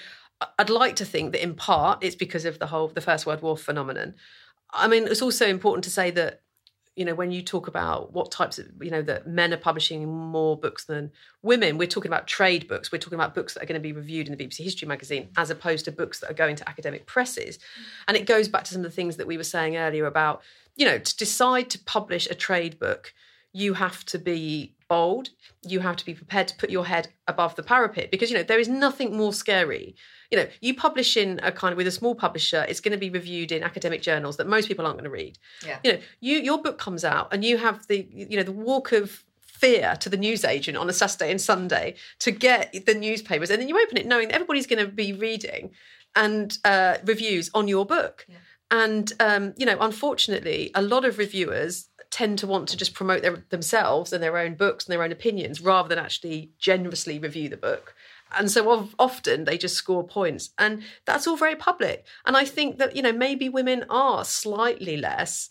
I'd 0.59 0.71
like 0.71 0.97
to 0.97 1.05
think 1.05 1.33
that 1.33 1.43
in 1.43 1.55
part 1.55 2.05
it's 2.05 2.17
because 2.17 2.45
of 2.45 2.59
the 2.59 2.67
whole 2.67 2.89
the 2.89 3.01
First 3.01 3.27
World 3.27 3.43
War 3.43 3.57
phenomenon. 3.57 4.15
I 4.71 4.87
mean, 4.87 5.07
it's 5.09 5.23
also 5.23 5.47
important 5.47 5.85
to 5.85 5.91
say 5.91 6.11
that 6.13 6.43
you 6.99 7.05
know 7.05 7.15
when 7.15 7.31
you 7.31 7.43
talk 7.43 7.69
about 7.69 8.13
what 8.13 8.33
types 8.33 8.59
of 8.59 8.67
you 8.81 8.91
know 8.91 9.03
that 9.03 9.27
men 9.27 9.55
are 9.55 9.59
publishing 9.59 10.07
more 10.09 10.57
books 10.57 10.85
than 10.85 11.13
women 11.43 11.79
we're 11.79 11.87
talking 11.87 12.11
about 12.11 12.27
trade 12.27 12.67
books. 12.67 12.91
We're 12.91 12.99
talking 12.99 13.19
about 13.19 13.35
books 13.35 13.55
that 13.55 13.63
are 13.63 13.67
going 13.67 13.81
to 13.81 13.89
be 13.89 13.93
reviewed 13.93 14.29
in 14.29 14.37
the 14.37 14.45
bbc 14.45 14.59
history 14.59 14.89
magazine 14.89 15.29
as 15.37 15.51
opposed 15.51 15.85
to 15.85 15.93
books 15.93 16.19
that 16.19 16.31
are 16.31 16.35
going 16.35 16.57
to 16.57 16.69
academic 16.69 17.07
presses. 17.07 17.61
And 18.09 18.17
it 18.17 18.27
goes 18.27 18.49
back 18.49 18.65
to 18.65 18.73
some 18.73 18.85
of 18.85 18.91
the 18.91 18.95
things 18.95 19.17
that 19.17 19.29
we 19.29 19.37
were 19.37 19.45
saying 19.45 19.77
earlier 19.77 20.07
about 20.07 20.43
you 20.75 20.85
know 20.85 20.99
to 20.99 21.17
decide 21.17 21.71
to 21.71 21.79
publish 21.79 22.29
a 22.29 22.35
trade 22.35 22.81
book 22.81 23.15
you 23.53 23.75
have 23.75 24.05
to 24.07 24.19
be 24.19 24.75
bold. 24.89 25.31
You 25.63 25.81
have 25.81 25.97
to 25.97 26.05
be 26.05 26.15
prepared 26.15 26.49
to 26.49 26.57
put 26.57 26.71
your 26.71 26.87
head 26.87 27.09
above 27.27 27.55
the 27.55 27.63
parapet 27.63 28.11
because 28.11 28.31
you 28.31 28.37
know 28.37 28.43
there 28.43 28.61
is 28.61 28.69
nothing 28.69 29.17
more 29.17 29.33
scary 29.33 29.95
you 30.31 30.39
know 30.39 30.47
you 30.61 30.75
publish 30.75 31.17
in 31.17 31.41
a 31.43 31.51
kind 31.51 31.73
of 31.73 31.77
with 31.79 31.87
a 31.87 31.91
small 31.91 32.15
publisher 32.15 32.65
it's 32.69 32.81
going 32.81 32.93
to 32.93 32.99
be 32.99 33.11
reviewed 33.11 33.51
in 33.53 33.63
academic 33.63 34.03
journals 34.03 34.37
that 34.37 34.47
most 34.47 34.69
people 34.69 34.85
aren't 34.85 34.97
going 34.99 35.05
to 35.05 35.11
read 35.11 35.39
Yeah. 35.65 35.79
you 35.85 35.93
know 35.93 35.99
you 36.21 36.39
your 36.39 36.61
book 36.63 36.79
comes 36.79 37.05
out 37.05 37.29
and 37.33 37.45
you 37.45 37.57
have 37.59 37.87
the 37.87 38.07
you 38.13 38.37
know 38.37 38.43
the 38.43 38.53
walk 38.53 38.93
of 38.93 39.25
fear 39.41 39.97
to 40.01 40.09
the 40.09 40.17
newsagent 40.17 40.77
on 40.77 40.89
a 40.89 40.93
saturday 40.93 41.31
and 41.31 41.41
sunday 41.41 41.95
to 42.21 42.31
get 42.31 42.73
the 42.87 42.95
newspapers 42.95 43.51
and 43.51 43.61
then 43.61 43.69
you 43.69 43.81
open 43.83 43.97
it 43.97 44.07
knowing 44.07 44.29
that 44.29 44.35
everybody's 44.35 44.67
going 44.67 44.85
to 44.85 44.91
be 44.93 45.13
reading 45.13 45.71
and 46.15 46.59
uh, 46.65 46.97
reviews 47.05 47.51
on 47.55 47.67
your 47.69 47.85
book 47.85 48.27
and 48.71 49.13
um, 49.21 49.55
you 49.57 49.67
know 49.67 49.77
unfortunately 49.81 50.71
a 50.75 50.83
lot 50.83 51.05
of 51.05 51.19
reviewers 51.19 51.89
tend 52.11 52.39
to 52.39 52.47
want 52.47 52.69
to 52.69 52.77
just 52.77 52.95
promote 52.95 53.21
their, 53.23 53.45
themselves 53.51 54.13
and 54.13 54.23
their 54.23 54.39
own 54.39 54.55
books 54.55 54.87
and 54.87 54.93
their 54.93 55.03
own 55.03 55.13
opinions 55.13 55.61
rather 55.61 55.89
than 55.91 55.99
actually 55.99 56.51
generously 56.59 57.19
review 57.19 57.51
the 57.51 57.57
book. 57.57 57.95
And 58.37 58.51
so 58.51 58.91
often 58.99 59.45
they 59.45 59.59
just 59.59 59.77
score 59.77 60.07
points. 60.07 60.51
And 60.59 60.83
that's 61.05 61.27
all 61.27 61.37
very 61.37 61.57
public. 61.57 62.05
And 62.27 62.37
I 62.37 62.45
think 62.45 62.79
that, 62.79 62.95
you 62.97 63.03
know, 63.03 63.13
maybe 63.13 63.49
women 63.49 63.85
are 63.89 64.25
slightly 64.25 64.97
less 64.97 65.51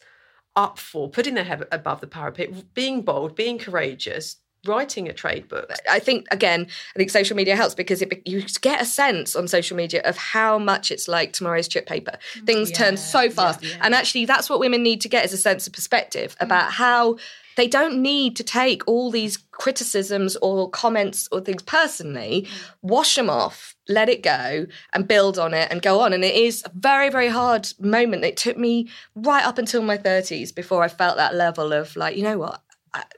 up 0.55 0.79
for 0.79 1.09
putting 1.09 1.35
their 1.35 1.43
head 1.43 1.63
above 1.71 2.01
the 2.01 2.07
parapet, 2.07 2.73
being 2.73 3.03
bold, 3.03 3.35
being 3.35 3.57
courageous, 3.57 4.37
writing 4.65 5.07
a 5.07 5.13
trade 5.13 5.47
book. 5.47 5.71
I 5.89 5.99
think 5.99 6.27
again, 6.31 6.67
I 6.95 6.97
think 6.97 7.09
social 7.09 7.35
media 7.37 7.55
helps 7.55 7.75
because 7.75 8.01
it, 8.01 8.21
you 8.25 8.43
get 8.61 8.81
a 8.81 8.85
sense 8.85 9.35
on 9.35 9.47
social 9.47 9.77
media 9.77 10.01
of 10.03 10.17
how 10.17 10.57
much 10.57 10.91
it's 10.91 11.07
like 11.07 11.33
tomorrow's 11.33 11.67
chip 11.67 11.85
paper. 11.85 12.17
Things 12.45 12.71
yeah, 12.71 12.77
turn 12.77 12.97
so 12.97 13.29
fast, 13.29 13.63
yeah, 13.63 13.69
yeah. 13.69 13.77
and 13.81 13.95
actually, 13.95 14.25
that's 14.25 14.49
what 14.49 14.59
women 14.59 14.83
need 14.83 15.01
to 15.01 15.09
get 15.09 15.25
is 15.25 15.33
a 15.33 15.37
sense 15.37 15.67
of 15.67 15.73
perspective 15.73 16.35
mm. 16.35 16.45
about 16.45 16.71
how 16.71 17.17
they 17.57 17.67
don't 17.67 18.01
need 18.01 18.35
to 18.37 18.43
take 18.43 18.87
all 18.87 19.09
these 19.09 19.37
criticisms 19.51 20.35
or 20.37 20.69
comments 20.69 21.27
or 21.31 21.41
things 21.41 21.63
personally. 21.63 22.43
Mm. 22.47 22.49
Wash 22.83 23.15
them 23.15 23.29
off. 23.29 23.75
Let 23.89 24.09
it 24.09 24.21
go 24.21 24.67
and 24.93 25.07
build 25.07 25.39
on 25.39 25.55
it 25.55 25.69
and 25.71 25.81
go 25.81 25.99
on. 26.01 26.13
And 26.13 26.23
it 26.23 26.35
is 26.35 26.63
a 26.65 26.71
very, 26.73 27.09
very 27.09 27.29
hard 27.29 27.67
moment. 27.79 28.23
It 28.23 28.37
took 28.37 28.57
me 28.57 28.89
right 29.15 29.43
up 29.43 29.57
until 29.57 29.81
my 29.81 29.97
30s 29.97 30.53
before 30.53 30.83
I 30.83 30.87
felt 30.87 31.17
that 31.17 31.33
level 31.33 31.73
of 31.73 31.95
like, 31.95 32.15
you 32.15 32.23
know 32.23 32.37
what, 32.37 32.61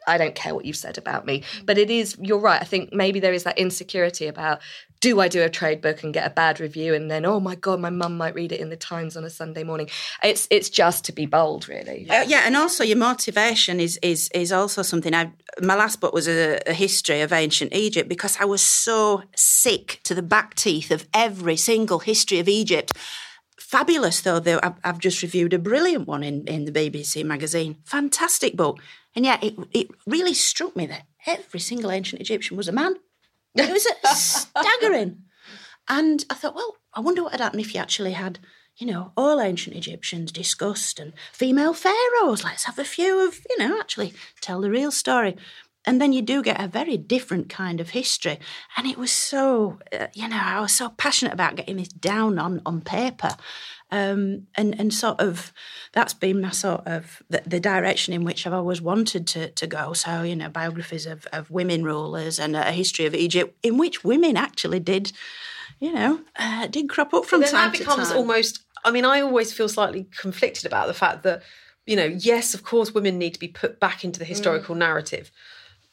I, 0.07 0.17
don't 0.17 0.35
care 0.35 0.53
what 0.55 0.65
you've 0.65 0.75
said 0.75 0.97
about 0.97 1.25
me. 1.25 1.41
Mm. 1.41 1.65
But 1.65 1.77
it 1.77 1.89
is, 1.89 2.17
you're 2.21 2.39
right. 2.39 2.61
I 2.61 2.65
think 2.65 2.93
maybe 2.93 3.19
there 3.19 3.33
is 3.33 3.43
that 3.43 3.57
insecurity 3.57 4.27
about 4.27 4.61
do 4.99 5.19
I 5.21 5.27
do 5.27 5.41
a 5.41 5.49
trade 5.49 5.81
book 5.81 6.03
and 6.03 6.13
get 6.13 6.27
a 6.27 6.29
bad 6.29 6.59
review 6.59 6.93
and 6.93 7.09
then 7.09 7.25
oh 7.25 7.39
my 7.39 7.55
god 7.55 7.79
my 7.79 7.89
mum 7.89 8.17
might 8.17 8.35
read 8.35 8.51
it 8.51 8.59
in 8.59 8.69
the 8.69 8.75
Times 8.75 9.15
on 9.15 9.23
a 9.23 9.29
Sunday 9.29 9.63
morning 9.63 9.89
it's 10.23 10.47
it's 10.49 10.69
just 10.69 11.05
to 11.05 11.11
be 11.11 11.25
bold 11.25 11.67
really 11.69 12.09
uh, 12.09 12.23
yeah 12.23 12.43
and 12.45 12.55
also 12.55 12.83
your 12.83 12.97
motivation 12.97 13.79
is 13.79 13.97
is 14.01 14.29
is 14.33 14.51
also 14.51 14.81
something 14.81 15.13
I 15.13 15.31
my 15.61 15.75
last 15.75 15.99
book 16.01 16.13
was 16.13 16.27
a, 16.27 16.59
a, 16.67 16.73
history 16.73 17.21
of 17.21 17.33
ancient 17.33 17.73
Egypt 17.73 18.09
because 18.09 18.37
I 18.39 18.45
was 18.45 18.61
so 18.61 19.23
sick 19.35 19.99
to 20.03 20.13
the 20.13 20.21
back 20.21 20.55
teeth 20.55 20.91
of 20.91 21.07
every 21.13 21.55
single 21.55 21.99
history 21.99 22.39
of 22.39 22.47
Egypt 22.47 22.91
fabulous 23.57 24.21
though 24.21 24.41
I've, 24.61 24.75
I've 24.83 24.99
just 24.99 25.21
reviewed 25.21 25.53
a 25.53 25.59
brilliant 25.59 26.07
one 26.07 26.23
in 26.23 26.45
in 26.47 26.65
the 26.65 26.71
BBC 26.71 27.23
magazine 27.23 27.77
fantastic 27.85 28.55
book 28.55 28.79
and 29.19 29.25
yet 29.25 29.43
it, 29.43 29.53
it 29.73 29.89
really 30.07 30.33
struck 30.33 30.77
me 30.77 30.85
that 30.85 31.05
every 31.27 31.59
single 31.59 31.91
ancient 31.91 32.21
Egyptian 32.21 32.55
was 32.55 32.69
a 32.69 32.71
man. 32.71 32.95
It 33.53 33.69
was 33.69 33.85
staggering. 34.53 35.23
And 35.89 36.23
I 36.29 36.35
thought, 36.35 36.55
well, 36.55 36.77
I 36.93 37.01
wonder 37.01 37.21
what 37.21 37.33
would 37.33 37.41
happen 37.41 37.59
if 37.59 37.73
you 37.73 37.81
actually 37.81 38.13
had, 38.13 38.39
you 38.77 38.87
know, 38.87 39.11
all 39.17 39.41
ancient 39.41 39.75
Egyptians 39.75 40.31
discussed 40.31 41.01
and 41.01 41.11
female 41.33 41.73
pharaohs. 41.73 42.45
Let's 42.45 42.63
have 42.63 42.79
a 42.79 42.85
few 42.85 43.27
of, 43.27 43.41
you 43.49 43.57
know, 43.57 43.77
actually 43.77 44.13
tell 44.39 44.61
the 44.61 44.71
real 44.71 44.89
story. 44.89 45.35
And 45.89 45.99
then 45.99 46.13
you 46.13 46.21
do 46.21 46.43
get 46.43 46.61
a 46.61 46.67
very 46.67 46.97
different 46.97 47.49
kind 47.49 47.81
of 47.81 47.89
history. 47.89 48.37
And 48.77 48.85
it 48.85 48.95
was 48.95 49.11
so, 49.11 49.79
uh, 49.91 50.05
you 50.13 50.27
know, 50.27 50.39
I 50.39 50.61
was 50.61 50.71
so 50.71 50.89
passionate 50.89 51.33
about 51.33 51.55
getting 51.55 51.77
this 51.77 51.87
down 51.87 52.37
on, 52.37 52.61
on 52.63 52.81
paper. 52.81 53.35
Um, 53.89 54.45
and 54.53 54.79
and 54.79 54.93
sort 54.93 55.19
of 55.19 55.51
that's 55.93 56.13
been 56.13 56.41
my 56.41 56.51
sort 56.51 56.85
of 56.85 57.23
the, 57.31 57.41
the, 57.43 57.59
direction 57.59 58.13
in 58.13 58.23
which 58.23 58.45
I've 58.45 58.53
always 58.53 58.83
wanted 58.83 59.25
to 59.29 59.49
to 59.49 59.65
go. 59.65 59.93
So 59.93 60.21
you 60.21 60.35
know, 60.35 60.47
biographies 60.47 61.07
of 61.07 61.25
of 61.33 61.49
women 61.49 61.83
rulers 61.83 62.37
and 62.37 62.55
a 62.55 62.71
history 62.71 63.07
of 63.07 63.15
Egypt 63.15 63.57
in 63.63 63.79
which 63.79 64.03
women 64.03 64.37
actually 64.37 64.79
did, 64.79 65.11
you 65.79 65.91
know, 65.91 66.21
uh, 66.35 66.67
did 66.67 66.87
crop 66.87 67.15
up 67.15 67.25
from 67.25 67.41
then 67.41 67.49
time 67.49 67.71
that 67.71 67.79
becomes 67.79 68.09
time. 68.09 68.17
almost. 68.17 68.59
I 68.85 68.91
mean, 68.91 69.05
I 69.05 69.21
always 69.21 69.51
feel 69.51 69.67
slightly 69.67 70.05
conflicted 70.15 70.67
about 70.67 70.85
the 70.85 70.93
fact 70.93 71.23
that 71.23 71.41
you 71.87 71.95
know, 71.95 72.05
yes, 72.05 72.53
of 72.53 72.63
course, 72.63 72.93
women 72.93 73.17
need 73.17 73.33
to 73.33 73.39
be 73.39 73.47
put 73.47 73.79
back 73.79 74.03
into 74.03 74.19
the 74.19 74.25
historical 74.25 74.75
mm. 74.75 74.79
narrative 74.85 75.31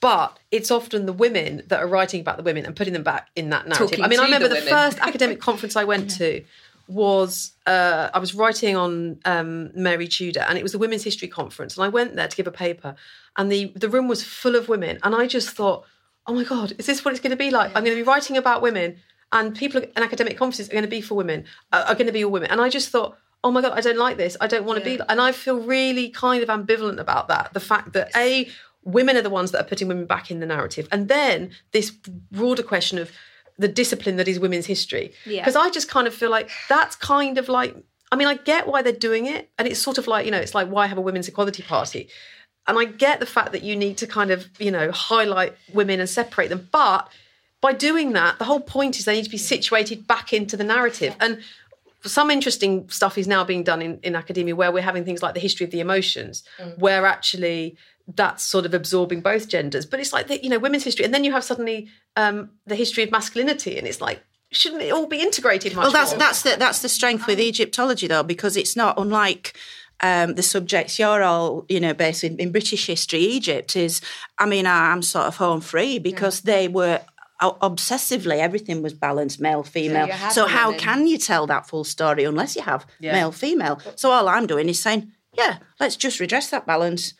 but 0.01 0.39
it's 0.51 0.71
often 0.71 1.07
the 1.07 1.13
women 1.13 1.63
that 1.69 1.81
are 1.81 1.87
writing 1.87 2.21
about 2.21 2.37
the 2.37 2.43
women 2.43 2.67
and 2.67 2.77
putting 2.77 2.93
them 2.93 3.03
back 3.03 3.29
in 3.35 3.51
that 3.51 3.67
narrative. 3.67 3.91
Talking 3.91 4.05
I 4.05 4.09
mean, 4.09 4.21
I 4.21 4.25
remember 4.25 4.49
the, 4.49 4.57
the 4.57 4.61
first 4.63 4.99
academic 5.01 5.41
conference 5.41 5.77
I 5.77 5.85
went 5.85 6.11
to 6.17 6.45
was 6.89 7.53
uh, 7.67 8.11
I 8.13 8.19
was 8.19 8.35
writing 8.35 8.77
on 8.77 9.19
um, 9.25 9.71
Mary 9.75 10.07
Tudor, 10.07 10.45
and 10.49 10.57
it 10.59 10.63
was 10.63 10.75
a 10.75 10.79
women's 10.79 11.03
history 11.03 11.29
conference, 11.29 11.77
and 11.77 11.85
I 11.85 11.89
went 11.89 12.15
there 12.15 12.29
to 12.29 12.37
give 12.37 12.47
a 12.47 12.53
paper, 12.53 12.95
and 13.37 13.51
the 13.51 13.73
the 13.75 13.89
room 13.89 14.09
was 14.09 14.23
full 14.23 14.55
of 14.55 14.69
women, 14.69 14.99
and 15.03 15.15
I 15.15 15.27
just 15.27 15.51
thought, 15.51 15.85
oh 16.27 16.35
my 16.35 16.45
god, 16.45 16.73
is 16.79 16.87
this 16.87 17.05
what 17.05 17.13
it's 17.13 17.21
going 17.21 17.31
to 17.31 17.37
be 17.37 17.51
like? 17.51 17.69
I'm 17.75 17.85
going 17.85 17.97
to 17.97 18.03
be 18.03 18.09
writing 18.09 18.37
about 18.37 18.63
women, 18.63 18.97
and 19.33 19.57
people 19.57 19.83
in 19.83 20.03
academic 20.03 20.37
conferences 20.37 20.69
are 20.69 20.73
going 20.73 20.85
to 20.85 20.89
be 20.89 21.01
for 21.01 21.15
women, 21.15 21.45
uh, 21.73 21.85
are 21.89 21.95
going 21.95 22.07
to 22.07 22.13
be 22.13 22.25
all 22.25 22.31
women, 22.31 22.51
and 22.51 22.61
I 22.61 22.69
just 22.69 22.91
thought. 22.91 23.17
Oh 23.45 23.53
my 23.53 23.61
god, 23.61 23.79
I 23.79 23.81
don't 23.81 23.99
like 23.99 24.17
this. 24.17 24.37
I 24.41 24.49
don't 24.49 24.65
want 24.65 24.83
to 24.83 24.91
yeah. 24.91 24.97
be, 24.97 25.03
and 25.09 25.21
I 25.21 25.31
feel 25.31 25.61
really 25.61 26.09
kind 26.09 26.43
of 26.43 26.49
ambivalent 26.49 26.99
about 26.99 27.29
that. 27.29 27.53
The 27.53 27.61
fact 27.61 27.93
that 27.93 28.11
a 28.17 28.49
women 28.87 29.17
are 29.17 29.23
the 29.23 29.29
ones 29.29 29.51
that 29.51 29.61
are 29.61 29.69
putting 29.69 29.89
women 29.89 30.07
back 30.07 30.31
in 30.31 30.41
the 30.41 30.47
narrative, 30.47 30.89
and 30.91 31.09
then 31.09 31.51
this 31.73 31.91
broader 31.91 32.63
question 32.63 32.99
of 32.99 33.11
the 33.59 33.69
discipline 33.69 34.17
that 34.17 34.29
is 34.29 34.39
women's 34.39 34.67
history. 34.67 35.13
Because 35.25 35.55
yeah. 35.55 35.61
I 35.61 35.71
just 35.71 35.89
kind 35.89 36.07
of 36.07 36.15
feel 36.15 36.31
like 36.31 36.51
that's 36.69 36.95
kind 36.97 37.39
of 37.39 37.49
like, 37.49 37.75
I 38.13 38.17
mean, 38.17 38.29
I 38.29 38.35
get 38.35 38.67
why 38.67 38.83
they're 38.83 38.93
doing 38.93 39.27
it. 39.27 39.51
And 39.59 39.67
it's 39.67 39.81
sort 39.81 39.99
of 39.99 40.07
like, 40.07 40.27
you 40.27 40.31
know, 40.31 40.39
it's 40.39 40.55
like, 40.55 40.69
why 40.69 40.87
have 40.87 40.99
a 40.99 41.01
women's 41.01 41.27
equality 41.27 41.63
party? 41.63 42.09
And 42.69 42.79
I 42.79 42.85
get 42.85 43.21
the 43.21 43.27
fact 43.27 43.53
that 43.53 43.63
you 43.63 43.75
need 43.75 43.97
to 43.99 44.07
kind 44.07 44.31
of, 44.31 44.49
you 44.61 44.71
know, 44.71 44.91
highlight 44.91 45.57
women 45.73 46.01
and 46.01 46.09
separate 46.09 46.49
them. 46.49 46.69
But 46.71 47.09
by 47.61 47.73
doing 47.73 48.13
that, 48.13 48.39
the 48.39 48.45
whole 48.45 48.61
point 48.61 48.99
is 48.99 49.07
they 49.07 49.17
need 49.17 49.25
to 49.25 49.31
be 49.31 49.39
situated 49.39 50.07
back 50.07 50.33
into 50.33 50.57
the 50.57 50.65
narrative. 50.65 51.17
And 51.19 51.41
some 52.03 52.31
interesting 52.31 52.89
stuff 52.91 53.17
is 53.17 53.27
now 53.27 53.43
being 53.43 53.65
done 53.65 53.81
in, 53.81 54.01
in 54.03 54.15
academia 54.15 54.55
where 54.55 54.71
we're 54.71 54.83
having 54.83 55.05
things 55.05 55.23
like 55.23 55.35
the 55.35 55.41
history 55.41 55.65
of 55.65 55.71
the 55.71 55.81
emotions, 55.81 56.45
mm. 56.59 56.79
where 56.79 57.07
actually 57.07 57.77
that's 58.15 58.43
sort 58.43 58.67
of 58.67 58.75
absorbing 58.75 59.21
both 59.21 59.49
genders. 59.49 59.87
But 59.87 60.01
it's 60.01 60.13
like 60.13 60.29
the, 60.29 60.43
you 60.43 60.49
know 60.49 60.59
women's 60.59 60.85
history, 60.85 61.05
and 61.05 61.13
then 61.13 61.25
you 61.25 61.33
have 61.33 61.45
suddenly 61.45 61.89
um, 62.17 62.51
the 62.67 62.75
history 62.75 63.03
of 63.03 63.11
masculinity, 63.11 63.79
and 63.79 63.87
it's 63.87 64.01
like 64.01 64.23
shouldn't 64.53 64.83
it 64.83 64.93
all 64.93 65.07
be 65.07 65.21
integrated? 65.21 65.75
well, 65.75 65.91
that's 65.91 66.13
more? 66.13 66.19
that's 66.19 66.43
the 66.43 66.57
that's 66.59 66.83
the 66.83 66.89
strength 66.89 67.27
with 67.27 67.41
Egyptology 67.41 68.07
though, 68.07 68.23
because 68.23 68.57
it's 68.57 68.77
not 68.77 68.99
unlike. 68.99 69.57
Um, 70.03 70.35
the 70.35 70.43
subjects 70.43 70.99
you're 70.99 71.23
all, 71.23 71.65
you 71.71 71.81
know, 71.81 71.95
based 71.95 72.23
in, 72.23 72.37
in, 72.37 72.53
British 72.53 72.87
history, 72.87 73.21
Egypt 73.21 73.77
is, 73.77 74.03
I 74.37 74.45
mean, 74.45 74.67
I'm 74.67 75.01
sort 75.01 75.25
of 75.25 75.37
home 75.37 75.63
free 75.63 75.99
because 75.99 76.45
yeah. 76.45 76.53
they 76.55 76.69
were 76.69 77.01
obsessively 77.41 78.39
everything 78.39 78.83
was 78.83 78.95
balanced 78.95 79.41
male 79.41 79.63
female 79.63 80.09
so, 80.09 80.29
so 80.29 80.47
how 80.47 80.69
women. 80.69 80.81
can 80.81 81.07
you 81.07 81.19
tell 81.19 81.47
that 81.47 81.67
full 81.67 81.85
story 81.85 82.25
unless 82.25 82.57
you 82.57 82.63
have 82.63 82.87
yeah. 82.99 83.13
male 83.13 83.31
female 83.31 83.79
so 83.95 84.11
all 84.11 84.27
i'm 84.29 84.47
doing 84.47 84.71
is 84.71 84.81
saying 84.81 85.13
yeah 85.35 85.59
let's 85.79 85.97
just 85.97 86.19
redress 86.19 86.49
that 86.49 86.65
balance 86.65 87.13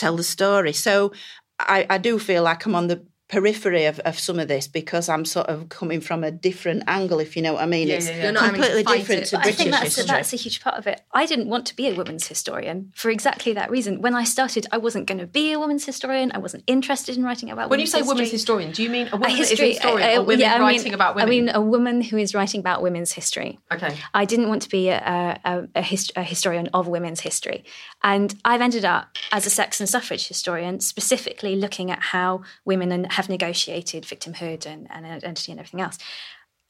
tell 0.00 0.16
the 0.16 0.24
story. 0.24 0.72
So 0.72 1.12
I, 1.58 1.86
I 1.90 1.98
do 1.98 2.18
feel 2.18 2.42
like 2.42 2.64
I'm 2.66 2.74
on 2.74 2.88
the 2.88 3.04
periphery 3.30 3.84
of, 3.84 4.00
of 4.00 4.18
some 4.18 4.40
of 4.40 4.48
this 4.48 4.66
because 4.66 5.08
I'm 5.08 5.24
sort 5.24 5.46
of 5.46 5.68
coming 5.68 6.00
from 6.00 6.24
a 6.24 6.32
different 6.32 6.82
angle, 6.88 7.20
if 7.20 7.36
you 7.36 7.42
know 7.42 7.52
what 7.52 7.62
I 7.62 7.66
mean. 7.66 7.86
Yeah, 7.86 7.94
it's 7.94 8.08
yeah, 8.08 8.32
yeah. 8.32 8.48
completely 8.48 8.82
different 8.82 9.22
it. 9.22 9.26
to 9.26 9.36
but 9.36 9.42
British 9.44 9.60
I 9.60 9.62
think 9.62 9.70
that's 9.70 9.84
history. 9.84 10.02
A, 10.02 10.06
that's 10.06 10.32
a 10.32 10.36
huge 10.36 10.60
part 10.60 10.76
of 10.76 10.86
it. 10.88 11.00
I 11.12 11.26
didn't 11.26 11.48
want 11.48 11.66
to 11.66 11.76
be 11.76 11.88
a 11.88 11.94
women's 11.94 12.26
historian 12.26 12.92
for 12.94 13.08
exactly 13.08 13.52
that 13.52 13.70
reason. 13.70 14.02
When 14.02 14.16
I 14.16 14.24
started, 14.24 14.66
I 14.72 14.78
wasn't 14.78 15.06
going 15.06 15.18
to 15.18 15.28
be 15.28 15.52
a 15.52 15.60
women's 15.60 15.86
historian. 15.86 16.32
I 16.34 16.38
wasn't 16.38 16.64
interested 16.66 17.16
in 17.16 17.22
writing 17.22 17.50
about 17.50 17.70
women's 17.70 17.92
history. 17.92 18.00
when 18.08 18.18
you 18.18 18.24
say 18.24 18.32
history. 18.32 18.32
women's 18.32 18.32
historian, 18.32 18.72
do 18.72 18.82
you 18.82 18.90
mean 18.90 19.06
a 19.08 19.16
woman 19.16 19.30
a 19.30 19.34
history, 19.34 19.70
uh, 19.70 19.74
historian 19.74 20.08
a, 20.08 20.14
a, 20.14 20.20
or 20.20 20.24
women 20.24 20.40
yeah, 20.40 20.58
writing 20.58 20.84
mean, 20.84 20.94
about 20.94 21.14
women? 21.14 21.28
I 21.28 21.30
mean 21.30 21.48
a 21.50 21.60
woman 21.60 22.00
who 22.00 22.16
is 22.16 22.34
writing 22.34 22.60
about 22.60 22.82
women's 22.82 23.12
history. 23.12 23.60
Okay. 23.70 23.96
I 24.12 24.24
didn't 24.24 24.48
want 24.48 24.62
to 24.62 24.68
be 24.68 24.88
a, 24.88 25.40
a, 25.44 25.68
a, 25.76 25.82
hist- 25.82 26.12
a 26.16 26.24
historian 26.24 26.68
of 26.74 26.88
women's 26.88 27.20
history. 27.20 27.64
And 28.02 28.34
I've 28.44 28.60
ended 28.60 28.84
up 28.84 29.16
as 29.30 29.46
a 29.46 29.50
sex 29.50 29.78
and 29.78 29.88
suffrage 29.88 30.26
historian 30.26 30.80
specifically 30.80 31.54
looking 31.54 31.92
at 31.92 32.00
how 32.00 32.42
women 32.64 32.90
have 33.20 33.28
negotiated 33.28 34.04
victimhood 34.04 34.64
and, 34.64 34.86
and 34.90 35.04
identity 35.04 35.52
and 35.52 35.60
everything 35.60 35.82
else. 35.82 35.98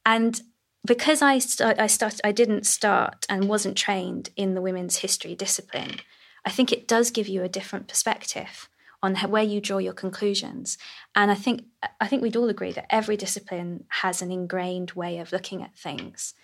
And 0.04 0.40
because 0.84 1.22
I 1.22 1.38
start, 1.38 1.78
I 1.78 1.86
started, 1.86 2.20
I 2.24 2.32
didn't 2.32 2.66
start 2.66 3.24
and 3.28 3.48
wasn't 3.48 3.76
trained 3.76 4.30
in 4.34 4.54
the 4.54 4.62
women's 4.62 4.96
history 4.96 5.36
discipline. 5.36 5.96
I 6.44 6.50
think 6.50 6.72
it 6.72 6.88
does 6.88 7.12
give 7.12 7.28
you 7.28 7.44
a 7.44 7.48
different 7.48 7.86
perspective 7.86 8.68
on 9.00 9.14
where 9.16 9.44
you 9.44 9.60
draw 9.60 9.78
your 9.78 9.92
conclusions. 9.92 10.76
And 11.14 11.30
I 11.30 11.34
think 11.34 11.62
I 12.00 12.08
think 12.08 12.20
we'd 12.20 12.36
all 12.36 12.48
agree 12.48 12.72
that 12.72 12.92
every 12.92 13.16
discipline 13.16 13.84
has 14.02 14.20
an 14.20 14.32
ingrained 14.32 14.92
way 14.92 15.18
of 15.18 15.32
looking 15.32 15.62
at 15.62 15.76
things, 15.76 16.34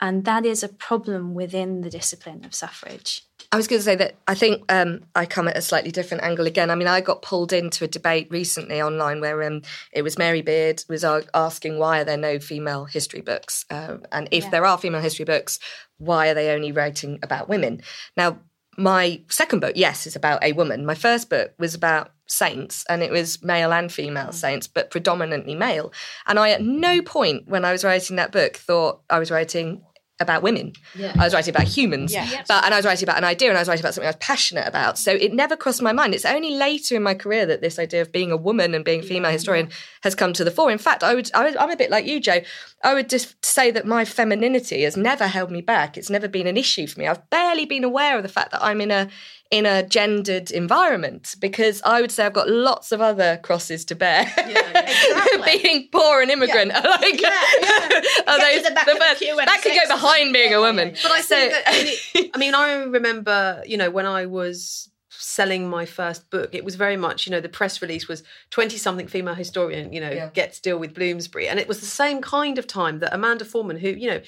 and 0.00 0.24
that 0.24 0.44
is 0.44 0.62
a 0.62 0.68
problem 0.68 1.34
within 1.34 1.80
the 1.80 1.90
discipline 1.90 2.44
of 2.44 2.54
suffrage. 2.54 3.22
I 3.54 3.56
was 3.56 3.68
going 3.68 3.78
to 3.78 3.84
say 3.84 3.94
that 3.94 4.16
I 4.26 4.34
think 4.34 4.64
um, 4.68 5.04
I 5.14 5.26
come 5.26 5.46
at 5.46 5.56
a 5.56 5.62
slightly 5.62 5.92
different 5.92 6.24
angle 6.24 6.48
again. 6.48 6.70
I 6.70 6.74
mean, 6.74 6.88
I 6.88 7.00
got 7.00 7.22
pulled 7.22 7.52
into 7.52 7.84
a 7.84 7.86
debate 7.86 8.26
recently 8.28 8.82
online 8.82 9.20
where 9.20 9.44
um, 9.44 9.62
it 9.92 10.02
was 10.02 10.18
Mary 10.18 10.42
Beard 10.42 10.82
was 10.88 11.04
asking 11.04 11.78
why 11.78 12.00
are 12.00 12.04
there 12.04 12.16
no 12.16 12.40
female 12.40 12.84
history 12.84 13.20
books, 13.20 13.64
uh, 13.70 13.98
and 14.10 14.26
if 14.32 14.42
yeah. 14.42 14.50
there 14.50 14.66
are 14.66 14.76
female 14.76 15.00
history 15.00 15.24
books, 15.24 15.60
why 15.98 16.30
are 16.30 16.34
they 16.34 16.50
only 16.50 16.72
writing 16.72 17.20
about 17.22 17.48
women? 17.48 17.80
Now, 18.16 18.40
my 18.76 19.22
second 19.28 19.60
book, 19.60 19.74
yes, 19.76 20.08
is 20.08 20.16
about 20.16 20.42
a 20.42 20.50
woman. 20.50 20.84
My 20.84 20.96
first 20.96 21.30
book 21.30 21.52
was 21.56 21.76
about 21.76 22.10
saints, 22.26 22.84
and 22.88 23.04
it 23.04 23.12
was 23.12 23.40
male 23.40 23.72
and 23.72 23.92
female 23.92 24.30
mm. 24.30 24.34
saints, 24.34 24.66
but 24.66 24.90
predominantly 24.90 25.54
male. 25.54 25.92
And 26.26 26.40
I, 26.40 26.50
at 26.50 26.62
no 26.62 27.02
point 27.02 27.46
when 27.46 27.64
I 27.64 27.70
was 27.70 27.84
writing 27.84 28.16
that 28.16 28.32
book, 28.32 28.56
thought 28.56 29.02
I 29.08 29.20
was 29.20 29.30
writing 29.30 29.84
about 30.20 30.42
women. 30.42 30.72
Yeah. 30.94 31.12
I 31.18 31.24
was 31.24 31.34
writing 31.34 31.54
about 31.54 31.66
humans. 31.66 32.12
Yeah. 32.12 32.24
Yes. 32.24 32.46
But 32.46 32.64
and 32.64 32.72
I 32.72 32.78
was 32.78 32.86
writing 32.86 33.04
about 33.04 33.18
an 33.18 33.24
idea 33.24 33.48
and 33.48 33.58
I 33.58 33.60
was 33.60 33.68
writing 33.68 33.82
about 33.82 33.94
something 33.94 34.06
I 34.06 34.10
was 34.10 34.16
passionate 34.20 34.66
about. 34.66 34.96
So 34.96 35.12
it 35.12 35.32
never 35.32 35.56
crossed 35.56 35.82
my 35.82 35.92
mind. 35.92 36.14
It's 36.14 36.24
only 36.24 36.54
later 36.54 36.94
in 36.94 37.02
my 37.02 37.14
career 37.14 37.46
that 37.46 37.60
this 37.60 37.78
idea 37.78 38.00
of 38.00 38.12
being 38.12 38.30
a 38.30 38.36
woman 38.36 38.74
and 38.74 38.84
being 38.84 39.00
a 39.00 39.02
female 39.02 39.32
historian 39.32 39.70
has 40.02 40.14
come 40.14 40.32
to 40.34 40.44
the 40.44 40.52
fore. 40.52 40.70
In 40.70 40.78
fact, 40.78 41.02
I 41.02 41.14
would, 41.14 41.30
I 41.34 41.44
would 41.44 41.56
I'm 41.56 41.70
a 41.70 41.76
bit 41.76 41.90
like 41.90 42.06
you, 42.06 42.20
Joe. 42.20 42.40
I 42.84 42.94
would 42.94 43.08
just 43.08 43.44
say 43.44 43.70
that 43.72 43.86
my 43.86 44.04
femininity 44.04 44.82
has 44.82 44.96
never 44.96 45.26
held 45.26 45.50
me 45.50 45.62
back. 45.62 45.96
It's 45.96 46.10
never 46.10 46.28
been 46.28 46.46
an 46.46 46.56
issue 46.56 46.86
for 46.86 47.00
me. 47.00 47.08
I've 47.08 47.28
barely 47.30 47.64
been 47.64 47.84
aware 47.84 48.16
of 48.16 48.22
the 48.22 48.28
fact 48.28 48.52
that 48.52 48.62
I'm 48.62 48.80
in 48.80 48.90
a 48.90 49.08
in 49.54 49.66
a 49.66 49.82
gendered 49.96 50.50
environment 50.50 51.36
because 51.38 51.80
I 51.84 52.00
would 52.00 52.10
say 52.10 52.26
I've 52.26 52.32
got 52.32 52.48
lots 52.50 52.90
of 52.92 53.00
other 53.00 53.38
crosses 53.46 53.84
to 53.86 53.94
bear. 53.94 54.22
being 55.44 55.88
poor 55.92 56.20
and 56.22 56.30
immigrant 56.30 56.72
are 56.78 56.82
like 56.82 57.22
are 57.22 58.38
those 58.44 58.62
the 58.62 58.82
first- 58.84 59.20
that 59.20 59.60
could 59.62 59.74
go 59.74 59.94
behind 59.94 60.32
being 60.32 60.52
a 60.54 60.60
woman. 60.60 60.94
But 61.02 61.12
I 61.12 61.20
So- 61.20 61.36
think 61.36 61.52
that, 61.52 61.64
I 61.66 61.82
mean, 61.84 62.30
I 62.34 62.38
mean, 62.38 62.54
I 62.54 62.74
remember, 62.98 63.62
you 63.66 63.76
know, 63.76 63.90
when 63.90 64.06
I 64.06 64.26
was 64.26 64.90
selling 65.10 65.68
my 65.70 65.86
first 65.86 66.28
book, 66.30 66.50
it 66.54 66.64
was 66.64 66.74
very 66.74 66.96
much, 66.96 67.26
you 67.26 67.30
know, 67.30 67.40
the 67.40 67.48
press 67.48 67.80
release 67.80 68.08
was 68.08 68.22
20 68.50 68.76
something 68.76 69.06
female 69.06 69.34
historian, 69.34 69.92
you 69.92 70.00
know, 70.00 70.10
Yeah. 70.10 70.30
gets 70.34 70.58
deal 70.60 70.78
with 70.78 70.94
Bloomsbury. 70.94 71.48
And 71.48 71.58
it 71.60 71.68
was 71.68 71.78
the 71.80 71.86
same 71.86 72.20
kind 72.20 72.58
of 72.58 72.66
time 72.66 72.98
that 72.98 73.14
Amanda 73.14 73.44
Foreman, 73.44 73.78
who, 73.78 73.90
you 73.90 74.08
know, 74.10 74.20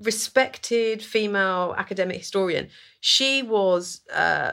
respected 0.00 1.02
female 1.02 1.74
academic 1.76 2.18
historian, 2.18 2.68
she 3.00 3.42
was 3.42 4.00
uh, 4.14 4.52